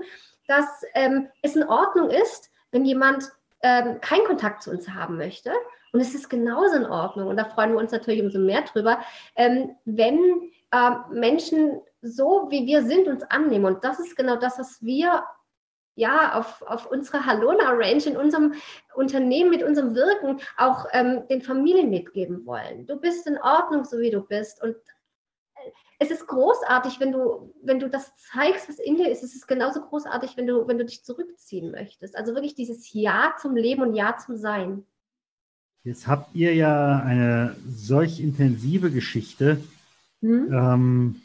dass 0.47 0.65
ähm, 0.95 1.27
es 1.43 1.55
in 1.55 1.63
Ordnung 1.63 2.09
ist, 2.09 2.49
wenn 2.71 2.83
jemand 2.83 3.31
ähm, 3.61 4.01
keinen 4.01 4.25
Kontakt 4.25 4.63
zu 4.63 4.71
uns 4.71 4.89
haben 4.89 5.17
möchte. 5.17 5.51
Und 5.91 5.99
es 5.99 6.15
ist 6.15 6.29
genauso 6.29 6.77
in 6.77 6.87
Ordnung. 6.87 7.27
Und 7.27 7.37
da 7.37 7.45
freuen 7.45 7.73
wir 7.73 7.79
uns 7.79 7.91
natürlich 7.91 8.23
umso 8.23 8.39
mehr 8.39 8.63
drüber, 8.63 8.99
ähm, 9.35 9.75
wenn 9.85 10.51
äh, 10.71 10.91
Menschen 11.11 11.79
so, 12.03 12.47
wie 12.49 12.65
wir 12.65 12.83
sind, 12.83 13.07
uns 13.07 13.23
annehmen. 13.23 13.65
Und 13.65 13.83
das 13.83 13.99
ist 13.99 14.15
genau 14.15 14.35
das, 14.35 14.59
was 14.59 14.83
wir 14.83 15.23
ja, 15.95 16.39
auf, 16.39 16.61
auf 16.63 16.89
unserer 16.89 17.25
Halona 17.25 17.71
Range, 17.71 18.03
in 18.03 18.17
unserem 18.17 18.53
Unternehmen, 18.95 19.51
mit 19.51 19.63
unserem 19.63 19.93
Wirken 19.95 20.39
auch 20.57 20.87
ähm, 20.91 21.27
den 21.29 21.41
Familien 21.41 21.89
mitgeben 21.89 22.45
wollen. 22.45 22.87
Du 22.87 22.99
bist 22.99 23.27
in 23.27 23.37
Ordnung, 23.37 23.85
so 23.85 23.99
wie 23.99 24.09
du 24.09 24.21
bist. 24.21 24.61
Und 24.63 24.75
es 25.99 26.11
ist 26.11 26.27
großartig, 26.27 26.99
wenn 26.99 27.11
du, 27.11 27.53
wenn 27.63 27.79
du 27.79 27.89
das 27.89 28.11
zeigst, 28.17 28.67
was 28.69 28.79
in 28.79 28.97
dir 28.97 29.09
ist. 29.09 29.23
Es 29.23 29.35
ist 29.35 29.47
genauso 29.47 29.81
großartig, 29.81 30.35
wenn 30.35 30.47
du, 30.47 30.67
wenn 30.67 30.77
du 30.77 30.85
dich 30.85 31.03
zurückziehen 31.03 31.71
möchtest. 31.71 32.15
Also 32.15 32.33
wirklich 32.33 32.55
dieses 32.55 32.91
Ja 32.93 33.35
zum 33.39 33.55
Leben 33.55 33.83
und 33.83 33.93
Ja 33.93 34.17
zum 34.17 34.35
Sein. 34.35 34.85
Jetzt 35.83 36.07
habt 36.07 36.33
ihr 36.33 36.55
ja 36.55 36.99
eine 37.05 37.55
solch 37.67 38.19
intensive 38.19 38.89
Geschichte. 38.89 39.61
Mhm. 40.21 40.53
Ähm, 40.53 41.21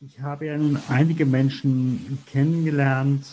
ich 0.00 0.20
habe 0.20 0.46
ja 0.46 0.56
nun 0.56 0.78
einige 0.88 1.26
Menschen 1.26 2.18
kennengelernt, 2.26 3.24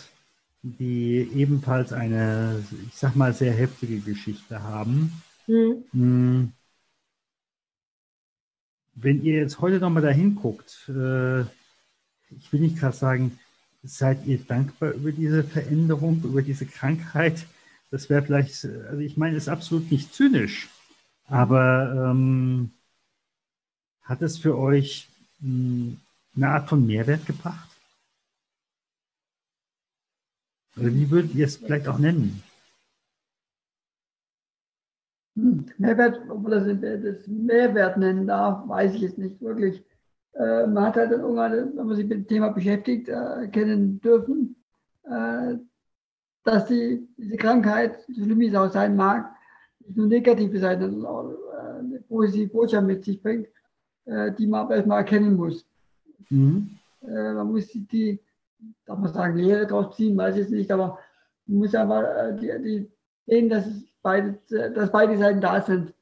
die 0.62 1.28
ebenfalls 1.34 1.92
eine, 1.92 2.64
ich 2.88 2.94
sag 2.94 3.16
mal, 3.16 3.34
sehr 3.34 3.52
heftige 3.52 3.98
Geschichte 4.00 4.62
haben. 4.62 5.22
Mhm. 5.46 5.84
Hm. 5.92 6.52
Wenn 8.94 9.22
ihr 9.22 9.34
jetzt 9.34 9.60
heute 9.60 9.78
nochmal 9.78 10.02
dahin 10.02 10.36
guckt, 10.36 10.88
äh, 10.88 11.40
ich 12.30 12.52
will 12.52 12.60
nicht 12.60 12.78
gerade 12.78 12.96
sagen, 12.96 13.38
seid 13.82 14.24
ihr 14.24 14.38
dankbar 14.38 14.92
über 14.92 15.12
diese 15.12 15.44
Veränderung, 15.44 16.22
über 16.24 16.42
diese 16.42 16.64
Krankheit? 16.64 17.44
Das 17.90 18.08
wäre 18.08 18.22
vielleicht, 18.22 18.64
also 18.64 19.00
ich 19.00 19.16
meine, 19.16 19.36
ist 19.36 19.48
absolut 19.48 19.90
nicht 19.90 20.14
zynisch, 20.14 20.68
aber 21.26 22.10
ähm, 22.10 22.70
hat 24.02 24.22
es 24.22 24.38
für 24.38 24.56
euch 24.56 25.08
mh, 25.40 25.48
hm, 25.48 26.00
eine 26.36 26.48
Art 26.48 26.68
von 26.68 26.86
Mehrwert 26.86 27.26
gebracht? 27.26 27.70
Oder 30.76 30.92
wie 30.92 31.10
würdet 31.10 31.34
ihr 31.34 31.46
es 31.46 31.56
vielleicht 31.56 31.86
auch 31.86 31.98
nennen? 31.98 32.42
Hm, 35.36 35.66
Mehrwert, 35.78 36.20
ob 36.28 36.42
man 36.42 36.52
das, 36.52 37.26
Mehrwert 37.26 37.96
nennen 37.96 38.26
darf, 38.26 38.68
weiß 38.68 38.94
ich 38.94 39.02
jetzt 39.02 39.18
nicht 39.18 39.40
wirklich. 39.40 39.84
Äh, 40.34 40.66
man 40.66 40.86
hat 40.86 40.96
halt 40.96 41.12
dann 41.12 41.20
irgendwann, 41.20 41.76
wenn 41.76 41.86
man 41.86 41.96
sich 41.96 42.06
mit 42.06 42.18
dem 42.18 42.26
Thema 42.26 42.48
beschäftigt, 42.50 43.08
äh, 43.08 43.12
erkennen 43.12 44.00
dürfen, 44.00 44.56
äh, 45.04 45.54
dass 46.44 46.66
die, 46.66 47.08
diese 47.16 47.36
Krankheit, 47.36 48.04
so 48.08 48.24
schlimm 48.24 48.40
wie 48.40 48.48
es 48.48 48.54
auch 48.54 48.70
sein 48.70 48.96
mag, 48.96 49.32
nicht 49.80 49.96
nur 49.96 50.06
negative 50.06 50.58
Seiten, 50.58 50.90
sondern 50.90 51.06
auch 51.06 51.34
eine 51.78 52.00
positive 52.00 52.52
Botschaft 52.52 52.86
mit 52.86 53.04
sich 53.04 53.22
bringt, 53.22 53.48
die 54.06 54.46
man 54.46 54.60
aber 54.60 54.76
erstmal 54.76 54.98
erkennen 54.98 55.36
muss. 55.36 55.66
Mhm. 56.30 56.78
Äh, 57.02 57.32
man 57.32 57.50
muss 57.50 57.68
die, 57.72 58.20
darf 58.86 58.98
man 58.98 59.12
sagen, 59.12 59.38
Lehre 59.38 59.66
draus 59.66 59.96
ziehen, 59.96 60.16
weiß 60.16 60.36
ich 60.36 60.48
nicht, 60.48 60.70
aber 60.70 60.98
man 61.46 61.58
muss 61.58 61.74
einfach 61.74 62.36
die, 62.40 62.52
die 62.62 62.90
sehen, 63.26 63.48
dass, 63.48 63.66
beide, 64.02 64.38
dass 64.48 64.90
beide 64.90 65.16
Seiten 65.18 65.40
da 65.40 65.60
sind. 65.60 65.92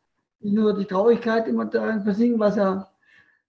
Nicht 0.41 0.55
nur 0.55 0.77
die 0.77 0.85
Traurigkeit 0.85 1.47
immer 1.47 1.67
darin 1.67 2.03
versinken, 2.03 2.41
was 2.41 2.57
ja 2.57 2.89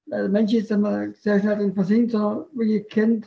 der 0.05 0.29
Mensch 0.29 0.53
ist 0.53 0.71
immer 0.71 1.11
sehr 1.13 1.39
schnell 1.39 1.57
drin 1.57 1.73
versinkt, 1.73 2.11
sondern 2.11 2.45
wirklich 2.53 2.87
kennt, 2.89 3.25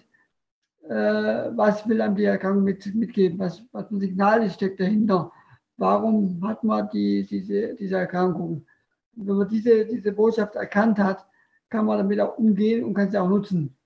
äh, 0.89 1.51
was 1.57 1.89
will 1.89 2.01
einem 2.01 2.17
die 2.17 2.25
Erkrankung 2.25 2.65
mit, 2.65 2.95
mitgeben, 2.95 3.39
was, 3.39 3.63
was 3.73 3.91
ein 3.91 4.01
Signal 4.01 4.49
steckt 4.51 4.81
dahinter. 4.81 5.33
Warum 5.79 6.41
hat 6.47 6.63
man 6.65 6.89
die, 6.91 7.27
diese, 7.27 7.75
diese 7.75 7.97
Erkrankung? 7.97 8.65
Wenn 9.13 9.37
man 9.37 9.49
diese, 9.49 9.85
diese 9.87 10.13
Botschaft 10.13 10.55
erkannt 10.55 10.99
hat, 10.99 11.27
kann 11.69 11.87
man 11.87 11.99
damit 11.99 12.21
auch 12.21 12.39
umgehen 12.39 12.85
und 12.85 12.95
kann 12.95 13.11
sie 13.11 13.19
auch 13.19 13.29
nutzen. 13.29 13.77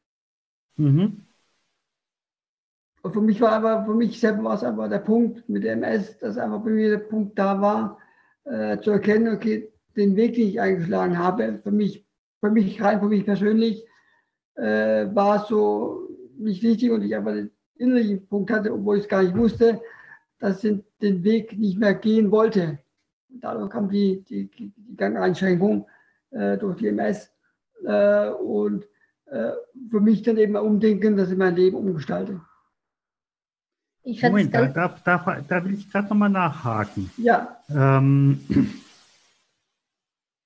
Mhm. 0.76 1.22
Und 3.02 3.12
für 3.12 3.22
mich 3.22 3.40
war 3.40 3.52
aber, 3.52 3.84
für 3.84 3.94
mich 3.94 4.20
selber 4.20 4.44
war 4.44 4.54
es 4.54 4.64
einfach 4.64 4.88
der 4.88 4.98
Punkt 4.98 5.48
mit 5.48 5.64
der 5.64 5.72
MS, 5.72 6.18
dass 6.18 6.36
einfach 6.36 6.60
bei 6.62 6.70
mir 6.70 6.90
der 6.90 6.98
Punkt 6.98 7.38
da 7.38 7.60
war, 7.60 7.98
äh, 8.44 8.78
zu 8.80 8.90
erkennen, 8.90 9.34
okay, 9.34 9.72
den 9.96 10.16
Weg, 10.16 10.34
den 10.34 10.48
ich 10.48 10.60
eingeschlagen 10.60 11.18
habe, 11.18 11.60
für 11.62 11.70
mich 11.70 12.06
für 12.40 12.50
mich 12.50 12.82
rein, 12.82 13.00
für 13.00 13.08
mich 13.08 13.24
persönlich, 13.24 13.86
äh, 14.54 15.06
war 15.14 15.42
es 15.42 15.48
so 15.48 16.08
nicht 16.38 16.62
wichtig 16.62 16.90
und 16.90 17.02
ich 17.02 17.14
einfach 17.14 17.32
den 17.32 17.50
innerlichen 17.76 18.26
Punkt 18.26 18.50
hatte, 18.50 18.72
obwohl 18.72 18.96
ich 18.96 19.04
es 19.04 19.08
gar 19.08 19.22
nicht 19.22 19.36
wusste, 19.36 19.80
dass 20.38 20.64
ich 20.64 20.82
den 21.02 21.22
Weg 21.22 21.58
nicht 21.58 21.78
mehr 21.78 21.94
gehen 21.94 22.30
wollte. 22.30 22.78
Und 23.28 23.44
dadurch 23.44 23.70
kam 23.70 23.88
die, 23.88 24.22
die, 24.24 24.50
die 24.50 24.72
Gangeinschränkung 24.96 25.86
äh, 26.30 26.56
durch 26.56 26.76
die 26.76 26.88
MS 26.88 27.30
äh, 27.84 28.28
und 28.30 28.84
äh, 29.26 29.52
für 29.90 30.00
mich 30.00 30.22
dann 30.22 30.36
eben 30.36 30.56
umdenken, 30.56 31.16
dass 31.16 31.30
ich 31.30 31.38
mein 31.38 31.56
Leben 31.56 31.76
umgestalte. 31.76 32.40
Moment, 34.04 34.54
da, 34.54 34.66
da, 34.66 34.96
da, 35.04 35.42
da, 35.46 35.64
will 35.64 35.74
ich 35.74 35.90
gerade 35.90 36.08
nochmal 36.08 36.30
nachhaken. 36.30 37.10
Ja. 37.18 37.56
Ähm, 37.68 38.40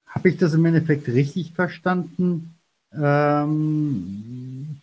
habe 0.06 0.28
ich 0.28 0.36
das 0.38 0.54
im 0.54 0.64
Endeffekt 0.64 1.08
richtig 1.08 1.52
verstanden? 1.52 2.56
Ähm, 2.92 4.80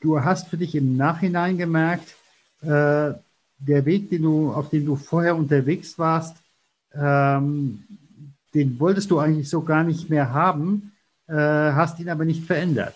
du 0.00 0.20
hast 0.22 0.48
für 0.48 0.56
dich 0.56 0.74
im 0.74 0.96
Nachhinein 0.96 1.56
gemerkt, 1.56 2.16
äh, 2.62 3.14
der 3.58 3.84
Weg, 3.84 4.10
den 4.10 4.22
du, 4.22 4.52
auf 4.52 4.70
dem 4.70 4.84
du 4.84 4.96
vorher 4.96 5.36
unterwegs 5.36 5.98
warst, 5.98 6.36
ähm, 6.92 7.84
den 8.54 8.78
wolltest 8.78 9.10
du 9.10 9.18
eigentlich 9.18 9.48
so 9.48 9.62
gar 9.62 9.84
nicht 9.84 10.10
mehr 10.10 10.32
haben, 10.32 10.92
äh, 11.28 11.34
hast 11.34 11.98
ihn 12.00 12.08
aber 12.08 12.24
nicht 12.24 12.44
verändert. 12.44 12.94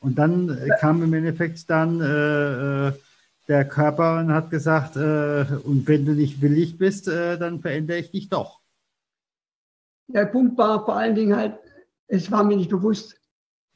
Und 0.00 0.18
dann 0.18 0.48
äh, 0.48 0.68
kam 0.80 1.02
im 1.02 1.12
Endeffekt 1.14 1.68
dann 1.70 2.00
äh, 2.00 2.88
äh, 2.88 2.92
der 3.48 3.64
Körper 3.66 4.20
und 4.20 4.32
hat 4.32 4.50
gesagt, 4.50 4.96
äh, 4.96 5.46
und 5.64 5.86
wenn 5.86 6.04
du 6.04 6.12
nicht 6.12 6.40
willig 6.42 6.78
bist, 6.78 7.06
dann 7.08 7.60
verändere 7.60 7.98
ich 7.98 8.10
dich 8.10 8.28
doch. 8.28 8.60
Der 10.08 10.26
Punkt 10.26 10.56
war 10.58 10.84
vor 10.84 10.96
allen 10.96 11.14
Dingen 11.14 11.36
halt, 11.36 11.58
es 12.06 12.30
war 12.30 12.44
mir 12.44 12.56
nicht 12.56 12.70
bewusst. 12.70 13.20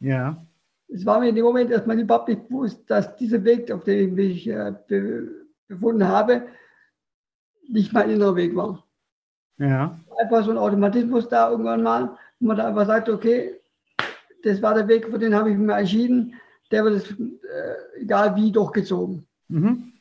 Ja. 0.00 0.44
Es 0.88 1.06
war 1.06 1.20
mir 1.20 1.28
in 1.28 1.34
dem 1.34 1.44
Moment 1.44 1.70
erstmal 1.70 1.98
überhaupt 1.98 2.28
nicht 2.28 2.48
bewusst, 2.48 2.82
dass 2.88 3.16
dieser 3.16 3.42
Weg, 3.44 3.70
auf 3.70 3.84
dem 3.84 4.18
ich 4.18 4.48
äh, 4.48 4.72
be 4.88 5.28
befunden 5.68 6.06
habe, 6.06 6.48
nicht 7.68 7.92
mein 7.92 8.10
innerer 8.10 8.34
Weg 8.34 8.56
war. 8.56 8.84
Ja. 9.58 10.00
Einfach 10.18 10.44
so 10.44 10.50
ein 10.50 10.58
Automatismus 10.58 11.28
da 11.28 11.48
irgendwann 11.50 11.84
mal, 11.84 12.18
wo 12.40 12.48
man 12.48 12.56
da 12.56 12.68
einfach 12.68 12.86
sagt, 12.86 13.08
okay, 13.08 13.60
das 14.42 14.60
war 14.62 14.74
der 14.74 14.88
Weg, 14.88 15.06
für 15.06 15.18
den 15.18 15.34
habe 15.34 15.50
ich 15.50 15.56
mich 15.56 15.70
entschieden, 15.70 16.34
der 16.70 16.84
wird 16.84 16.96
es, 16.96 17.10
äh, 17.10 18.00
egal 18.00 18.34
wie, 18.36 18.50
durchgezogen. 18.50 19.26
Mhm. 19.48 19.92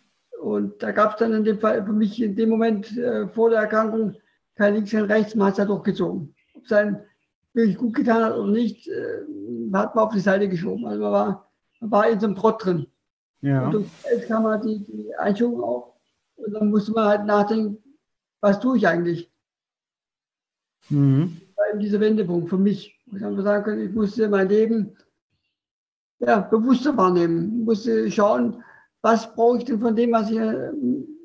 Und 0.42 0.82
da 0.82 0.92
gab 0.92 1.12
es 1.12 1.18
dann 1.18 1.34
in 1.34 1.44
dem 1.44 1.60
Fall 1.60 1.84
für 1.86 1.92
mich 1.92 2.22
in 2.22 2.36
dem 2.36 2.50
Moment 2.50 2.98
äh, 2.98 3.28
vor 3.28 3.50
der 3.50 3.60
Erkrankung 3.60 4.16
kein 4.56 4.74
Links, 4.74 4.92
kein 4.92 5.06
Rechts, 5.06 5.36
man 5.36 5.48
hat 5.48 5.54
es 5.54 5.58
ja 5.60 5.66
durchgezogen. 5.66 6.34
Ob 6.54 6.66
es 6.66 6.72
einen 6.72 7.00
wirklich 7.54 7.78
gut 7.78 7.94
getan 7.94 8.24
hat 8.24 8.36
oder 8.36 8.52
nicht, 8.52 8.88
äh, 8.88 9.24
hat 9.74 9.96
man 9.96 10.06
auf 10.06 10.14
die 10.14 10.20
Seite 10.20 10.48
geschoben. 10.48 10.86
Also 10.86 11.02
man 11.02 11.12
war, 11.12 11.52
man 11.82 11.92
war 11.92 12.10
in 12.10 12.20
so 12.20 12.28
einem 12.28 12.36
Trott 12.36 12.64
drin. 12.64 12.88
Ja. 13.42 13.68
Und 13.68 13.90
jetzt 14.12 14.28
kam 14.28 14.46
halt 14.46 14.64
die, 14.64 14.86
die 14.86 15.16
Einschulung 15.16 15.64
auch. 15.64 15.96
Und 16.36 16.54
dann 16.54 16.70
musste 16.70 16.92
man 16.92 17.08
halt 17.08 17.26
nachdenken, 17.26 17.78
was 18.42 18.60
tue 18.60 18.78
ich 18.78 18.88
eigentlich? 18.88 19.32
Mhm. 20.90 21.42
Eben 21.70 21.80
dieser 21.80 22.00
Wendepunkt 22.00 22.50
für 22.50 22.58
mich. 22.58 23.00
Ich 23.14 23.24
einfach 23.24 23.44
sagen 23.44 23.64
kann, 23.64 23.82
ich 23.82 23.92
musste 23.92 24.28
mein 24.30 24.50
Leben 24.50 24.96
ja, 26.20 26.42
bewusster 26.42 26.96
wahrnehmen. 26.98 27.60
Ich 27.60 27.66
musste 27.66 28.12
schauen, 28.12 28.64
was 29.02 29.34
brauche 29.34 29.60
ich 29.60 29.66
denn 29.66 29.80
von 29.80 29.96
dem, 29.96 30.12
was 30.12 30.30
ich 30.30 30.40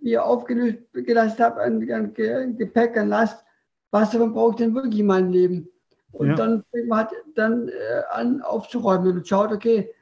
mir 0.02 0.24
aufgelöst 0.24 0.78
gelassen 0.92 1.42
habe, 1.42 1.62
an, 1.62 1.90
an 1.90 2.14
Gepäck, 2.14 2.96
an 2.96 3.08
Last, 3.08 3.44
was 3.90 4.10
davon 4.10 4.32
brauche 4.32 4.50
ich 4.50 4.56
denn 4.56 4.74
wirklich 4.74 5.00
in 5.00 5.06
meinem 5.06 5.30
Leben? 5.30 5.68
Und 6.12 6.28
ja. 6.28 6.34
dann 6.36 6.64
fängt 6.70 6.88
man 6.88 6.98
halt 6.98 7.10
dann 7.34 7.68
äh, 7.68 8.02
an 8.10 8.40
aufzuräumen 8.40 9.16
und 9.16 9.26
schaut, 9.26 9.50
okay, 9.50 9.92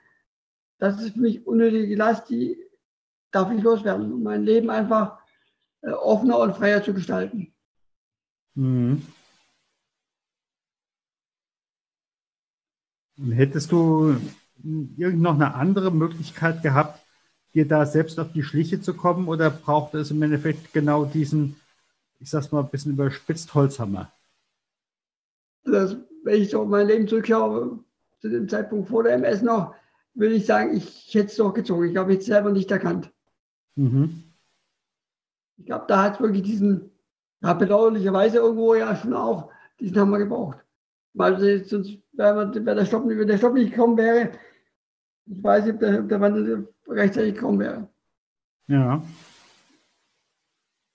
das 0.78 1.00
ist 1.00 1.14
für 1.14 1.20
mich 1.20 1.46
unnötige 1.46 1.96
Last, 1.96 2.28
die 2.28 2.59
darf 3.31 3.50
ich 3.50 3.62
loswerden, 3.62 4.12
um 4.12 4.22
mein 4.22 4.44
Leben 4.44 4.68
einfach 4.68 5.18
äh, 5.81 5.90
offener 5.90 6.38
und 6.38 6.55
freier 6.55 6.83
zu 6.83 6.92
gestalten. 6.92 7.55
Mhm. 8.55 9.02
Hättest 13.18 13.72
du 13.72 14.16
irgend 14.96 15.20
noch 15.20 15.35
eine 15.35 15.55
andere 15.55 15.90
Möglichkeit 15.90 16.62
gehabt, 16.62 17.01
dir 17.54 17.67
da 17.67 17.85
selbst 17.85 18.19
auf 18.19 18.33
die 18.33 18.42
Schliche 18.42 18.81
zu 18.81 18.94
kommen 18.94 19.29
oder 19.29 19.50
braucht 19.50 19.94
es 19.94 20.10
im 20.10 20.23
Endeffekt 20.23 20.73
genau 20.73 21.04
diesen, 21.04 21.56
ich 22.21 22.31
sag's 22.31 22.52
mal 22.52 22.60
ein 22.60 22.71
bisschen 22.71 22.92
überspitzt, 22.92 23.54
Holzhammer? 23.54 24.10
Das, 25.65 25.96
wenn 26.25 26.42
ich 26.42 26.50
so 26.50 26.65
mein 26.65 26.87
Leben 26.87 27.06
zurückschaue, 27.06 27.79
zu 28.21 28.29
dem 28.29 28.48
Zeitpunkt 28.48 28.88
vor 28.88 29.02
der 29.02 29.15
MS 29.15 29.42
noch, 29.42 29.75
würde 30.15 30.35
ich 30.35 30.46
sagen, 30.46 30.77
ich 30.77 31.15
hätte 31.15 31.27
es 31.27 31.37
doch 31.37 31.52
gezogen. 31.52 31.90
Ich 31.90 31.96
habe 31.96 32.15
es 32.15 32.27
selber 32.27 32.52
nicht 32.52 32.71
erkannt. 32.71 33.10
Mhm. 33.77 34.25
Ich 35.56 35.67
glaube, 35.67 35.85
da 35.88 36.02
hat 36.02 36.15
es 36.15 36.21
wirklich 36.21 36.42
diesen, 36.42 36.90
ja, 37.40 37.52
bedauerlicherweise 37.54 38.38
irgendwo 38.38 38.75
ja 38.75 38.96
schon 38.96 39.15
auch, 39.15 39.50
diesen 39.81 39.98
Hammer 39.98 40.19
gebraucht. 40.19 40.58
Weil 41.15 41.65
sonst 41.65 41.98
wäre 42.13 42.50
der 42.50 42.87
Stopp, 42.87 43.06
wenn 43.06 43.27
der 43.27 43.38
Stopp 43.38 43.54
nicht 43.54 43.71
gekommen 43.71 43.96
wäre, 43.96 44.31
ich 45.27 45.42
weiß 45.42 45.65
nicht, 45.65 45.75
ob 45.75 45.81
der, 45.81 46.00
ob 46.00 46.08
der 46.08 46.21
Wandel 46.21 46.69
rechtzeitig 46.88 47.35
gekommen 47.35 47.60
wäre. 47.60 47.88
Ja. 48.67 49.02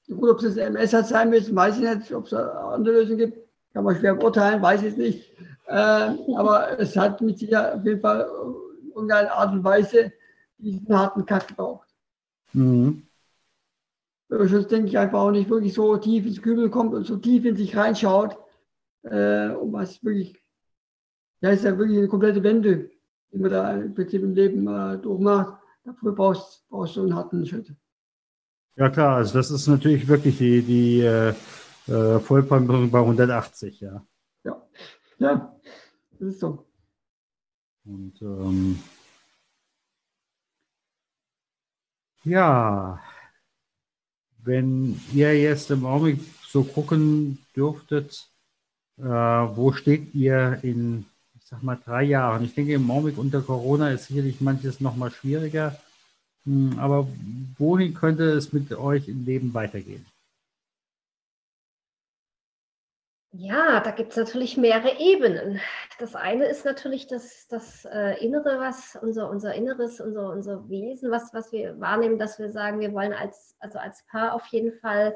Gut, 0.07 0.29
ob 0.29 0.37
es 0.37 0.55
das 0.55 0.57
MS 0.57 0.93
hat 0.93 1.07
sein 1.07 1.29
müssen, 1.29 1.55
weiß 1.55 1.77
ich 1.79 1.95
nicht. 1.95 2.13
Ob 2.13 2.25
es 2.25 2.33
andere 2.33 2.95
Lösung 2.95 3.17
gibt, 3.17 3.37
kann 3.73 3.83
man 3.83 3.95
schwer 3.95 4.15
beurteilen, 4.15 4.61
weiß 4.61 4.83
ich 4.83 4.97
nicht. 4.97 5.33
Äh, 5.67 5.73
aber 6.35 6.79
es 6.79 6.95
hat 6.95 7.21
mit 7.21 7.37
Sicherheit 7.39 7.73
auf 7.73 7.85
jeden 7.85 7.99
Fall 7.99 8.29
in 8.81 8.89
irgendeiner 8.89 9.33
Art 9.33 9.53
und 9.53 9.63
Weise 9.63 10.13
diesen 10.57 10.97
harten 10.97 11.25
Cut 11.25 11.47
gebraucht. 11.47 11.87
Mhm. 12.53 13.03
Schutz, 14.29 14.67
denke 14.67 14.87
ich, 14.87 14.97
einfach 14.97 15.19
auch 15.19 15.31
nicht 15.31 15.49
wirklich 15.49 15.73
so 15.73 15.95
tief 15.97 16.25
ins 16.25 16.41
Kübel 16.41 16.69
kommt 16.69 16.93
und 16.93 17.05
so 17.05 17.17
tief 17.17 17.45
in 17.45 17.55
sich 17.55 17.75
reinschaut, 17.75 18.37
äh, 19.03 19.49
um 19.49 19.73
was 19.73 20.03
wirklich, 20.03 20.41
ja, 21.41 21.49
ist 21.51 21.63
ja 21.63 21.77
wirklich 21.77 21.97
eine 21.97 22.07
komplette 22.07 22.43
Wende, 22.43 22.89
die 23.31 23.37
man 23.37 23.51
da 23.51 23.71
im 23.77 23.93
Prinzip 23.93 24.23
im 24.23 24.33
Leben 24.33 24.67
äh, 24.67 24.97
durchmacht. 24.97 25.61
Dafür 25.83 26.13
brauchst, 26.13 26.67
brauchst 26.69 26.95
du 26.95 27.01
einen 27.01 27.15
harten 27.15 27.45
Schritt. 27.45 27.73
Ja 28.75 28.89
klar, 28.89 29.17
also 29.17 29.33
das 29.33 29.49
ist 29.49 29.67
natürlich 29.67 30.07
wirklich 30.07 30.37
die, 30.37 30.61
die 30.61 31.01
äh, 31.01 31.33
äh 31.87 32.19
Vollbremsung 32.19 32.91
bei 32.91 32.99
180, 32.99 33.79
ja. 33.79 34.05
Ja, 34.43 34.67
ja, 35.19 35.59
das 36.11 36.29
ist 36.29 36.39
so. 36.39 36.65
Und 37.85 38.21
ähm, 38.21 38.79
ja, 42.23 42.99
wenn 44.43 44.99
ihr 45.13 45.39
jetzt 45.39 45.71
im 45.71 45.85
Augenblick 45.85 46.19
so 46.47 46.63
gucken 46.63 47.39
dürftet, 47.55 48.29
äh, 48.97 49.03
wo 49.03 49.71
steht 49.71 50.13
ihr 50.13 50.59
in, 50.63 51.05
sag 51.47 51.63
mal, 51.63 51.79
drei 51.83 52.03
Jahren? 52.03 52.43
Ich 52.43 52.53
denke, 52.53 52.73
im 52.73 52.91
Augenblick 52.91 53.17
unter 53.17 53.41
Corona 53.41 53.91
ist 53.91 54.07
sicherlich 54.07 54.41
manches 54.41 54.81
noch 54.81 54.95
mal 54.95 55.11
schwieriger. 55.11 55.77
Hm, 56.45 56.77
aber 56.77 57.07
wohin 57.57 57.93
könnte 57.93 58.23
es 58.31 58.53
mit 58.53 58.71
euch 58.73 59.07
im 59.07 59.25
Leben 59.25 59.53
weitergehen? 59.53 60.05
Ja, 63.31 63.81
da 63.81 63.91
gibt 63.91 64.11
es 64.11 64.17
natürlich 64.17 64.57
mehrere 64.57 64.99
Ebenen. 64.99 65.59
Das 65.99 66.15
eine 66.15 66.45
ist 66.45 66.65
natürlich 66.65 67.07
das, 67.07 67.47
das 67.47 67.85
äh, 67.85 68.23
Innere, 68.25 68.59
was 68.59 68.97
unser, 69.01 69.29
unser 69.29 69.53
Inneres, 69.53 70.01
unser, 70.01 70.29
unser 70.31 70.67
Wesen, 70.69 71.11
was, 71.11 71.33
was 71.33 71.51
wir 71.51 71.79
wahrnehmen, 71.79 72.17
dass 72.17 72.39
wir 72.39 72.51
sagen, 72.51 72.79
wir 72.79 72.93
wollen 72.93 73.13
als, 73.13 73.55
also 73.59 73.79
als 73.79 74.03
Paar 74.07 74.33
auf 74.33 74.45
jeden 74.47 74.73
Fall 74.79 75.15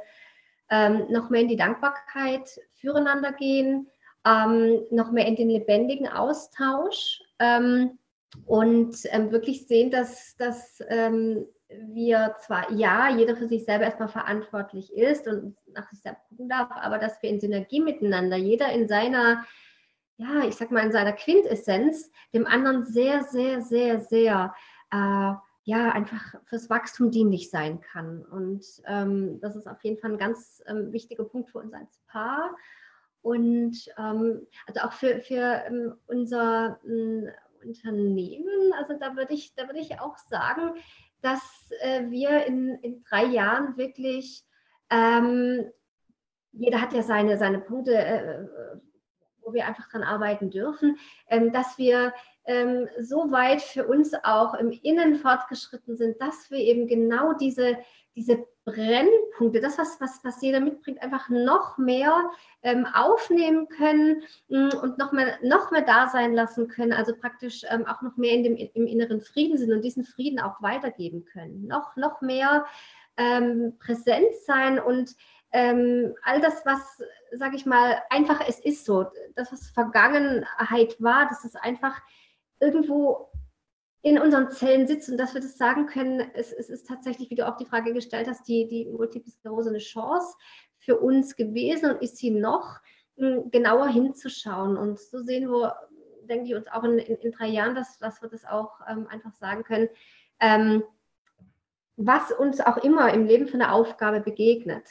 ähm, 0.70 1.08
noch 1.10 1.30
mehr 1.30 1.42
in 1.42 1.48
die 1.48 1.58
Dankbarkeit 1.58 2.60
füreinander 2.80 3.32
gehen, 3.32 3.90
ähm, 4.26 4.82
noch 4.92 5.12
mehr 5.12 5.26
in 5.26 5.36
den 5.36 5.50
lebendigen 5.50 6.08
Austausch 6.08 7.22
ähm, 7.40 7.98
und 8.46 8.96
ähm, 9.06 9.32
wirklich 9.32 9.68
sehen, 9.68 9.92
dass, 9.92 10.36
dass 10.38 10.82
ähm, 10.88 11.46
wir 11.70 12.36
zwar, 12.46 12.72
ja, 12.72 13.10
jeder 13.10 13.36
für 13.36 13.48
sich 13.48 13.66
selber 13.66 13.86
erstmal 13.86 14.10
verantwortlich 14.10 14.94
ist 14.94 15.28
und 15.28 15.56
nach 15.74 15.90
sich 15.90 16.02
selbst 16.02 16.28
gucken 16.30 16.50
darf, 16.50 16.70
aber 16.72 16.98
dass 16.98 17.22
wir 17.22 17.30
in 17.30 17.40
Synergie 17.40 17.82
miteinander, 17.82 18.38
jeder 18.38 18.72
in 18.72 18.88
seiner, 18.88 19.46
ja, 20.18 20.44
ich 20.48 20.56
sag 20.56 20.72
mal, 20.72 20.86
in 20.86 20.92
seiner 20.92 21.14
Quintessenz, 21.14 22.12
dem 22.34 22.46
anderen 22.46 22.86
sehr, 22.86 23.24
sehr, 23.24 23.62
sehr, 23.62 24.00
sehr, 24.02 24.54
äh, 24.92 25.34
ja, 25.64 25.92
einfach 25.92 26.36
fürs 26.46 26.70
Wachstum 26.70 27.12
dienlich 27.12 27.50
sein 27.50 27.82
kann. 27.82 28.26
Und 28.26 28.66
ähm, 28.88 29.40
das 29.42 29.56
ist 29.56 29.68
auf 29.68 29.84
jeden 29.84 30.00
Fall 30.00 30.12
ein 30.12 30.18
ganz 30.18 30.62
ähm, 30.66 30.92
wichtiger 30.92 31.24
Punkt 31.24 31.52
für 31.52 31.60
uns 31.60 31.74
als 31.74 32.02
Paar. 32.08 32.56
Und 33.22 33.78
ähm, 33.98 34.48
also 34.68 34.82
auch 34.82 34.94
für, 34.94 35.20
für 35.22 35.64
ähm, 35.68 35.94
unser 36.08 36.80
ähm, 36.86 37.30
Unternehmen, 37.64 38.74
also 38.78 38.96
da 39.00 39.16
würde 39.16 39.34
ich, 39.34 39.54
da 39.56 39.70
ich 39.76 40.00
auch 40.00 40.18
sagen, 40.18 40.74
dass 41.22 41.72
äh, 41.82 42.10
wir 42.10 42.46
in, 42.46 42.76
in 42.82 43.04
drei 43.04 43.26
Jahren 43.26 43.78
wirklich, 43.78 44.44
ähm, 44.90 45.72
jeder 46.52 46.82
hat 46.82 46.94
ja 46.94 47.04
seine, 47.04 47.38
seine 47.38 47.60
Punkte, 47.60 47.96
äh, 47.96 48.48
wo 49.42 49.54
wir 49.54 49.68
einfach 49.68 49.90
dran 49.90 50.04
arbeiten 50.04 50.50
dürfen, 50.50 50.98
ähm, 51.28 51.52
dass 51.52 51.78
wir 51.78 52.14
ähm, 52.46 52.88
so 53.00 53.32
weit 53.32 53.62
für 53.62 53.88
uns 53.88 54.14
auch 54.24 54.56
im 54.56 54.72
Innen 54.72 55.16
fortgeschritten 55.16 55.96
sind, 55.96 56.20
dass 56.20 56.50
wir 56.50 56.58
eben 56.58 56.88
genau 56.88 57.34
diese, 57.34 57.78
diese 58.16 58.46
Brennpunkte, 58.66 59.62
das, 59.62 59.78
was, 59.78 60.00
was, 60.00 60.24
was 60.24 60.42
jeder 60.42 60.60
mitbringt, 60.60 61.02
einfach 61.02 61.30
noch 61.30 61.78
mehr 61.78 62.30
ähm, 62.62 62.86
aufnehmen 62.86 63.68
können 63.70 64.24
mm, 64.50 64.70
und 64.82 64.98
noch 64.98 65.12
mehr, 65.12 65.40
noch 65.42 65.72
mehr 65.72 65.82
da 65.82 66.08
sein 66.08 66.34
lassen 66.34 66.68
können, 66.68 66.94
also 66.94 67.16
praktisch 67.16 67.64
ähm, 67.70 67.86
auch 67.86 68.02
noch 68.02 68.18
mehr 68.18 68.34
in 68.34 68.44
dem, 68.44 68.56
im 68.56 68.86
inneren 68.86 69.22
Frieden 69.22 69.58
sind 69.58 69.72
und 69.72 69.82
diesen 69.82 70.04
Frieden 70.04 70.40
auch 70.40 70.62
weitergeben 70.62 71.26
können. 71.26 71.68
Noch, 71.68 71.96
noch 71.96 72.22
mehr 72.22 72.66
ähm, 73.18 73.78
präsent 73.80 74.34
sein 74.46 74.80
und 74.80 75.16
ähm, 75.54 76.14
all 76.24 76.40
das, 76.40 76.66
was, 76.66 77.02
sage 77.34 77.56
ich 77.56 77.66
mal, 77.66 78.02
einfach 78.10 78.42
es 78.48 78.60
ist 78.60 78.86
so, 78.86 79.08
das, 79.36 79.52
was 79.52 79.70
Vergangenheit 79.72 81.02
war, 81.02 81.28
das 81.28 81.44
ist 81.44 81.56
einfach 81.56 82.00
irgendwo 82.60 83.31
in 84.04 84.20
unseren 84.20 84.50
Zellen 84.50 84.88
sitzt 84.88 85.10
und 85.10 85.18
dass 85.18 85.34
wir 85.34 85.42
das 85.42 85.58
sagen 85.58 85.86
können, 85.86 86.32
es, 86.34 86.52
es, 86.52 86.70
ist 86.70 86.88
tatsächlich, 86.88 87.30
wie 87.30 87.36
du 87.36 87.48
auch 87.48 87.58
die 87.58 87.66
Frage 87.66 87.94
gestellt 87.94 88.28
hast, 88.28 88.48
die, 88.48 88.68
die 88.68 88.86
Multiple 88.86 89.32
Sklerose 89.32 89.70
eine 89.70 89.78
Chance 89.78 90.36
für 90.80 91.00
uns 91.00 91.36
gewesen 91.36 91.92
und 91.92 92.02
ist 92.02 92.18
sie 92.18 92.32
noch, 92.32 92.80
genauer 93.18 93.88
hinzuschauen. 93.88 94.78
Und 94.78 95.00
so 95.00 95.20
sehen 95.20 95.50
wir, 95.50 95.76
denke 96.24 96.46
ich, 96.46 96.56
uns 96.56 96.68
auch 96.68 96.84
in, 96.84 96.98
in, 96.98 97.18
in 97.18 97.32
drei 97.32 97.48
Jahren, 97.48 97.76
dass, 97.76 98.00
dass 98.00 98.22
wir 98.22 98.30
das 98.30 98.46
auch 98.46 98.80
ähm, 98.88 99.08
einfach 99.08 99.34
sagen 99.34 99.64
können, 99.64 99.90
ähm, 100.40 100.84
was 101.98 102.32
uns 102.32 102.62
auch 102.62 102.78
immer 102.78 103.14
im 103.14 103.26
Leben 103.26 103.48
für 103.48 103.56
eine 103.56 103.72
Aufgabe 103.72 104.22
begegnet. 104.22 104.88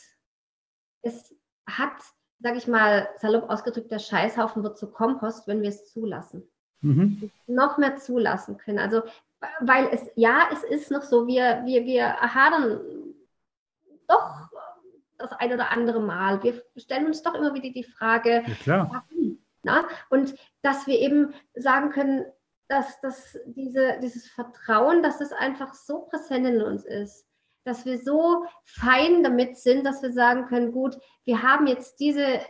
Es 1.02 1.34
hat, 1.66 2.00
sage 2.38 2.58
ich 2.58 2.68
mal, 2.68 3.08
salopp 3.16 3.50
ausgedrückt, 3.50 3.90
der 3.90 3.98
Scheißhaufen 3.98 4.62
wird 4.62 4.78
zu 4.78 4.92
Kompost, 4.92 5.48
wenn 5.48 5.62
wir 5.62 5.70
es 5.70 5.90
zulassen 5.90 6.48
mhm. 6.80 7.30
noch 7.46 7.78
mehr 7.78 7.96
zulassen 7.96 8.56
können. 8.56 8.78
Also, 8.78 9.02
weil 9.60 9.88
es, 9.92 10.10
ja, 10.16 10.48
es 10.52 10.64
ist 10.64 10.90
noch 10.90 11.02
so, 11.02 11.26
wir, 11.26 11.62
wir, 11.64 11.84
wir 11.84 12.16
hadern 12.20 12.80
doch 14.06 14.50
das 15.18 15.32
ein 15.32 15.52
oder 15.52 15.70
andere 15.70 16.00
Mal. 16.00 16.42
Wir 16.42 16.62
stellen 16.76 17.06
uns 17.06 17.22
doch 17.22 17.34
immer 17.34 17.54
wieder 17.54 17.70
die 17.70 17.84
Frage, 17.84 18.44
ja, 18.64 18.90
warum? 18.90 19.38
Na? 19.62 19.86
Und 20.08 20.34
dass 20.62 20.86
wir 20.86 20.98
eben 20.98 21.34
sagen 21.54 21.90
können, 21.90 22.24
dass, 22.68 23.00
dass 23.00 23.38
diese, 23.46 23.98
dieses 24.02 24.28
Vertrauen, 24.28 25.02
dass 25.02 25.20
es 25.20 25.32
einfach 25.32 25.74
so 25.74 26.00
präsent 26.02 26.46
in 26.46 26.62
uns 26.62 26.84
ist, 26.84 27.26
dass 27.64 27.84
wir 27.84 27.98
so 27.98 28.46
fein 28.64 29.22
damit 29.22 29.58
sind, 29.58 29.84
dass 29.84 30.02
wir 30.02 30.12
sagen 30.12 30.46
können, 30.46 30.72
gut, 30.72 30.96
wir 31.24 31.42
haben 31.42 31.66
jetzt 31.66 32.00
diese 32.00 32.40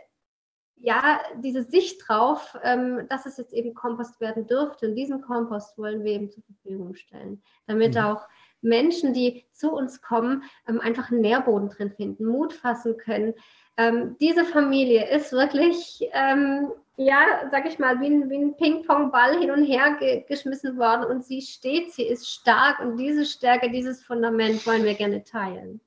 ja, 0.81 1.19
diese 1.37 1.63
Sicht 1.63 2.01
drauf, 2.07 2.57
ähm, 2.63 3.07
dass 3.09 3.25
es 3.25 3.37
jetzt 3.37 3.53
eben 3.53 3.73
Kompost 3.73 4.19
werden 4.19 4.47
dürfte. 4.47 4.87
Und 4.87 4.95
diesen 4.95 5.21
Kompost 5.21 5.77
wollen 5.77 6.03
wir 6.03 6.13
eben 6.13 6.31
zur 6.31 6.43
Verfügung 6.43 6.95
stellen, 6.95 7.41
damit 7.67 7.95
mhm. 7.95 8.01
auch 8.01 8.27
Menschen, 8.61 9.13
die 9.13 9.45
zu 9.51 9.71
uns 9.71 10.01
kommen, 10.01 10.43
ähm, 10.67 10.79
einfach 10.81 11.11
einen 11.11 11.21
Nährboden 11.21 11.69
drin 11.69 11.91
finden, 11.91 12.25
Mut 12.25 12.53
fassen 12.53 12.97
können. 12.97 13.33
Ähm, 13.77 14.15
diese 14.19 14.43
Familie 14.43 15.09
ist 15.09 15.31
wirklich, 15.31 16.07
ähm, 16.13 16.71
ja, 16.97 17.49
sag 17.51 17.67
ich 17.67 17.79
mal, 17.79 17.99
wie 18.01 18.07
ein, 18.07 18.29
wie 18.29 18.37
ein 18.37 18.57
Ping-Pong-Ball 18.57 19.39
hin 19.39 19.51
und 19.51 19.63
her 19.63 19.95
ge 19.99 20.23
geschmissen 20.27 20.77
worden 20.77 21.05
und 21.05 21.23
sie 21.23 21.41
steht, 21.41 21.93
sie 21.93 22.03
ist 22.03 22.27
stark 22.27 22.79
und 22.79 22.97
diese 22.97 23.25
Stärke, 23.25 23.71
dieses 23.71 24.03
Fundament 24.03 24.65
wollen 24.67 24.83
wir 24.83 24.95
gerne 24.95 25.23
teilen. 25.23 25.79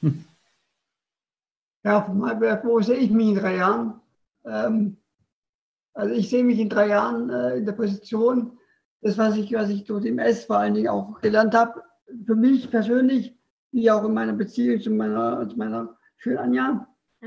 Hm. 0.00 0.24
Ja, 1.82 2.06
wo 2.64 2.80
sehe 2.80 2.96
ich 2.96 3.10
mich 3.10 3.28
in 3.28 3.34
drei 3.36 3.56
Jahren? 3.56 4.00
Ähm, 4.44 4.96
also 5.94 6.14
ich 6.14 6.30
sehe 6.30 6.44
mich 6.44 6.58
in 6.58 6.68
drei 6.68 6.88
Jahren 6.88 7.30
äh, 7.30 7.56
in 7.56 7.66
der 7.66 7.72
Position, 7.72 8.58
das, 9.02 9.18
was 9.18 9.36
ich, 9.36 9.52
was 9.52 9.70
ich 9.70 9.84
durch 9.84 10.04
MS 10.04 10.44
vor 10.44 10.58
allen 10.58 10.74
Dingen 10.74 10.88
auch 10.88 11.20
gelernt 11.20 11.54
habe, 11.54 11.82
für 12.26 12.34
mich 12.34 12.70
persönlich, 12.70 13.36
wie 13.72 13.90
auch 13.90 14.04
in 14.04 14.14
meiner 14.14 14.32
Beziehung 14.32 14.80
zu 14.80 14.90
meiner, 14.90 15.48
zu 15.48 15.56
meiner 15.56 15.96
schönen 16.16 16.38
Anja. 16.38 16.86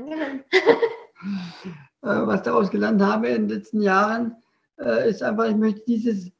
Äh, 2.02 2.26
was 2.26 2.42
daraus 2.42 2.70
gelernt 2.70 3.00
habe 3.00 3.28
in 3.28 3.48
den 3.48 3.56
letzten 3.56 3.80
Jahren, 3.80 4.36
äh, 4.78 5.08
ist 5.08 5.22
einfach, 5.22 5.48
ich 5.48 5.56
möchte 5.56 5.80
dieses, 5.86 6.30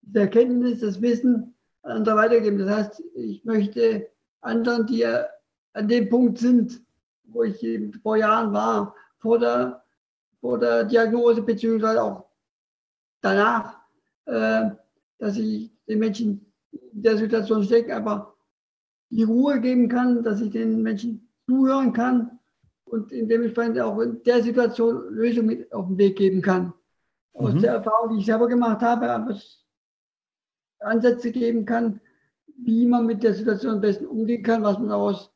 diese 0.00 0.20
Erkenntnis, 0.20 0.80
das 0.80 1.02
Wissen 1.02 1.54
an 1.82 1.98
andere 1.98 2.16
weitergeben. 2.16 2.56
Das 2.56 2.70
heißt, 2.70 3.02
ich 3.14 3.44
möchte 3.44 4.08
anderen, 4.40 4.86
die 4.86 5.04
an 5.04 5.88
dem 5.88 6.08
Punkt 6.08 6.38
sind, 6.38 6.80
wo 7.24 7.42
ich 7.42 7.62
vor 8.02 8.16
Jahren 8.16 8.54
war, 8.54 8.94
vor 9.18 9.38
der 9.38 9.82
vor 10.40 10.58
der 10.58 10.84
Diagnose, 10.84 11.42
beziehungsweise 11.42 12.02
auch 12.02 12.26
danach, 13.20 13.78
äh, 14.26 14.70
dass 15.18 15.36
ich 15.36 15.70
den 15.86 15.98
Menschen 15.98 16.52
in 16.72 17.02
der 17.02 17.16
Situation 17.16 17.64
stecken, 17.64 17.92
einfach 17.92 18.32
die 19.10 19.24
Ruhe 19.24 19.60
geben 19.60 19.88
kann, 19.88 20.22
dass 20.22 20.40
ich 20.40 20.50
den 20.50 20.82
Menschen 20.82 21.28
zuhören 21.46 21.92
kann 21.92 22.38
und 22.84 23.12
in 23.12 23.28
dementsprechend 23.28 23.78
auch 23.80 23.98
in 24.00 24.22
der 24.22 24.42
Situation 24.42 25.12
Lösungen 25.14 25.46
mit 25.46 25.72
auf 25.72 25.86
den 25.86 25.98
Weg 25.98 26.16
geben 26.16 26.42
kann. 26.42 26.72
Aus 27.34 27.54
mhm. 27.54 27.60
der 27.60 27.74
Erfahrung, 27.74 28.10
die 28.10 28.20
ich 28.20 28.26
selber 28.26 28.48
gemacht 28.48 28.80
habe, 28.80 29.12
einfach 29.12 29.40
Ansätze 30.80 31.30
geben 31.30 31.64
kann, 31.64 32.00
wie 32.62 32.86
man 32.86 33.06
mit 33.06 33.22
der 33.22 33.34
Situation 33.34 33.74
am 33.74 33.80
besten 33.80 34.06
umgehen 34.06 34.42
kann, 34.42 34.62
was 34.62 34.78
man 34.78 34.88
daraus 34.88 35.32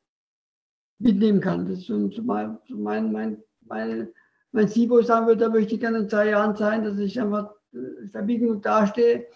mitnehmen 0.98 1.40
kann. 1.40 1.66
Das 1.66 1.78
ist 1.78 1.86
so, 1.86 2.22
mein, 2.22 2.58
so 2.68 2.76
mein, 2.76 3.12
mein, 3.12 3.42
meine 3.62 4.12
mein 4.54 4.68
Ziel, 4.68 4.88
wo 4.88 5.00
ich 5.00 5.06
sagen 5.06 5.26
würde, 5.26 5.44
da 5.44 5.50
möchte 5.50 5.74
ich 5.74 5.80
gerne 5.80 5.98
in 5.98 6.08
zwei 6.08 6.30
Jahren 6.30 6.54
sein, 6.54 6.84
dass 6.84 6.96
ich 6.98 7.20
einfach 7.20 7.50
äh, 7.72 8.06
stabil 8.08 8.38
genug 8.38 8.62
dastehe, 8.62 9.26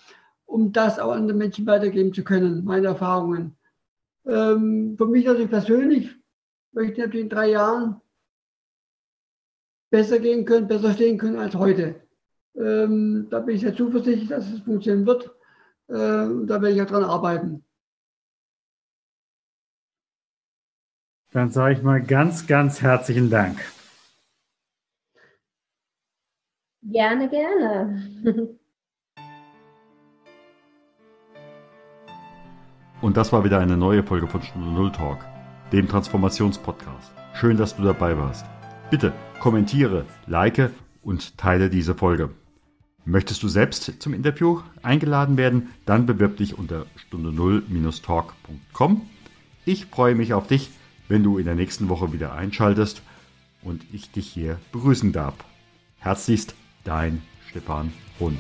um 0.46 0.72
das 0.72 1.00
auch 1.00 1.10
anderen 1.10 1.38
Menschen 1.38 1.66
weitergeben 1.66 2.14
zu 2.14 2.22
können, 2.22 2.64
meine 2.64 2.86
Erfahrungen. 2.86 3.56
Ähm, 4.26 4.94
für 4.96 5.06
mich 5.06 5.26
natürlich 5.26 5.50
persönlich 5.50 6.14
möchte 6.72 7.00
natürlich 7.00 7.24
in 7.24 7.30
drei 7.30 7.50
Jahren 7.50 8.00
besser 9.90 10.20
gehen 10.20 10.44
können, 10.44 10.68
besser 10.68 10.92
stehen 10.92 11.18
können 11.18 11.36
als 11.36 11.56
heute. 11.56 11.96
Ähm, 12.54 13.26
da 13.28 13.40
bin 13.40 13.56
ich 13.56 13.62
sehr 13.62 13.74
zuversichtlich, 13.74 14.28
dass 14.28 14.48
es 14.48 14.60
funktionieren 14.60 15.04
wird. 15.04 15.34
Ähm, 15.88 16.46
da 16.46 16.62
werde 16.62 16.76
ich 16.76 16.82
auch 16.82 16.86
dran 16.86 17.04
arbeiten. 17.04 17.64
Dann 21.32 21.50
sage 21.50 21.74
ich 21.74 21.82
mal 21.82 22.00
ganz, 22.00 22.46
ganz 22.46 22.82
herzlichen 22.82 23.30
Dank. 23.30 23.58
Gerne, 26.91 27.28
gerne. 27.28 28.03
Und 33.03 33.16
das 33.16 33.30
war 33.32 33.45
wieder 33.45 33.61
eine 33.61 33.76
neue 33.76 34.03
Folge 34.03 34.26
von 34.26 34.43
Stunde 34.43 34.70
Null 34.70 34.91
Talk, 34.91 35.18
dem 35.70 35.86
Transformationspodcast. 35.86 37.12
Schön, 37.34 37.59
dass 37.59 37.76
du 37.76 37.82
dabei 37.82 38.16
warst. 38.16 38.47
Bitte 38.91 39.12
kommentiere, 39.39 40.07
like 40.26 40.70
und 41.03 41.36
teile 41.36 41.68
diese 41.68 41.95
Folge. 41.95 42.30
Möchtest 43.05 43.43
du 43.43 43.49
selbst 43.49 44.01
zum 44.03 44.14
Interview 44.14 44.62
eingeladen 44.82 45.36
werden? 45.36 45.68
Dann 45.84 46.07
bewirb 46.07 46.39
dich 46.39 46.57
unter 46.57 46.86
stunde 46.97 47.32
null-talk.com. 47.32 49.03
Ich 49.66 49.86
freue 49.86 50.14
mich 50.14 50.32
auf 50.32 50.47
dich, 50.47 50.70
wenn 51.07 51.22
du 51.22 51.36
in 51.36 51.45
der 51.45 51.55
nächsten 51.55 51.91
Woche 51.91 52.14
wieder 52.14 52.32
einschaltest 52.32 53.03
und 53.62 53.84
ich 53.93 54.11
dich 54.11 54.26
hier 54.26 54.59
begrüßen 54.72 55.12
darf. 55.12 55.34
Herzlichst, 55.99 56.55
dein 56.89 57.22
Stefan 57.51 57.93
Hund. 58.18 58.39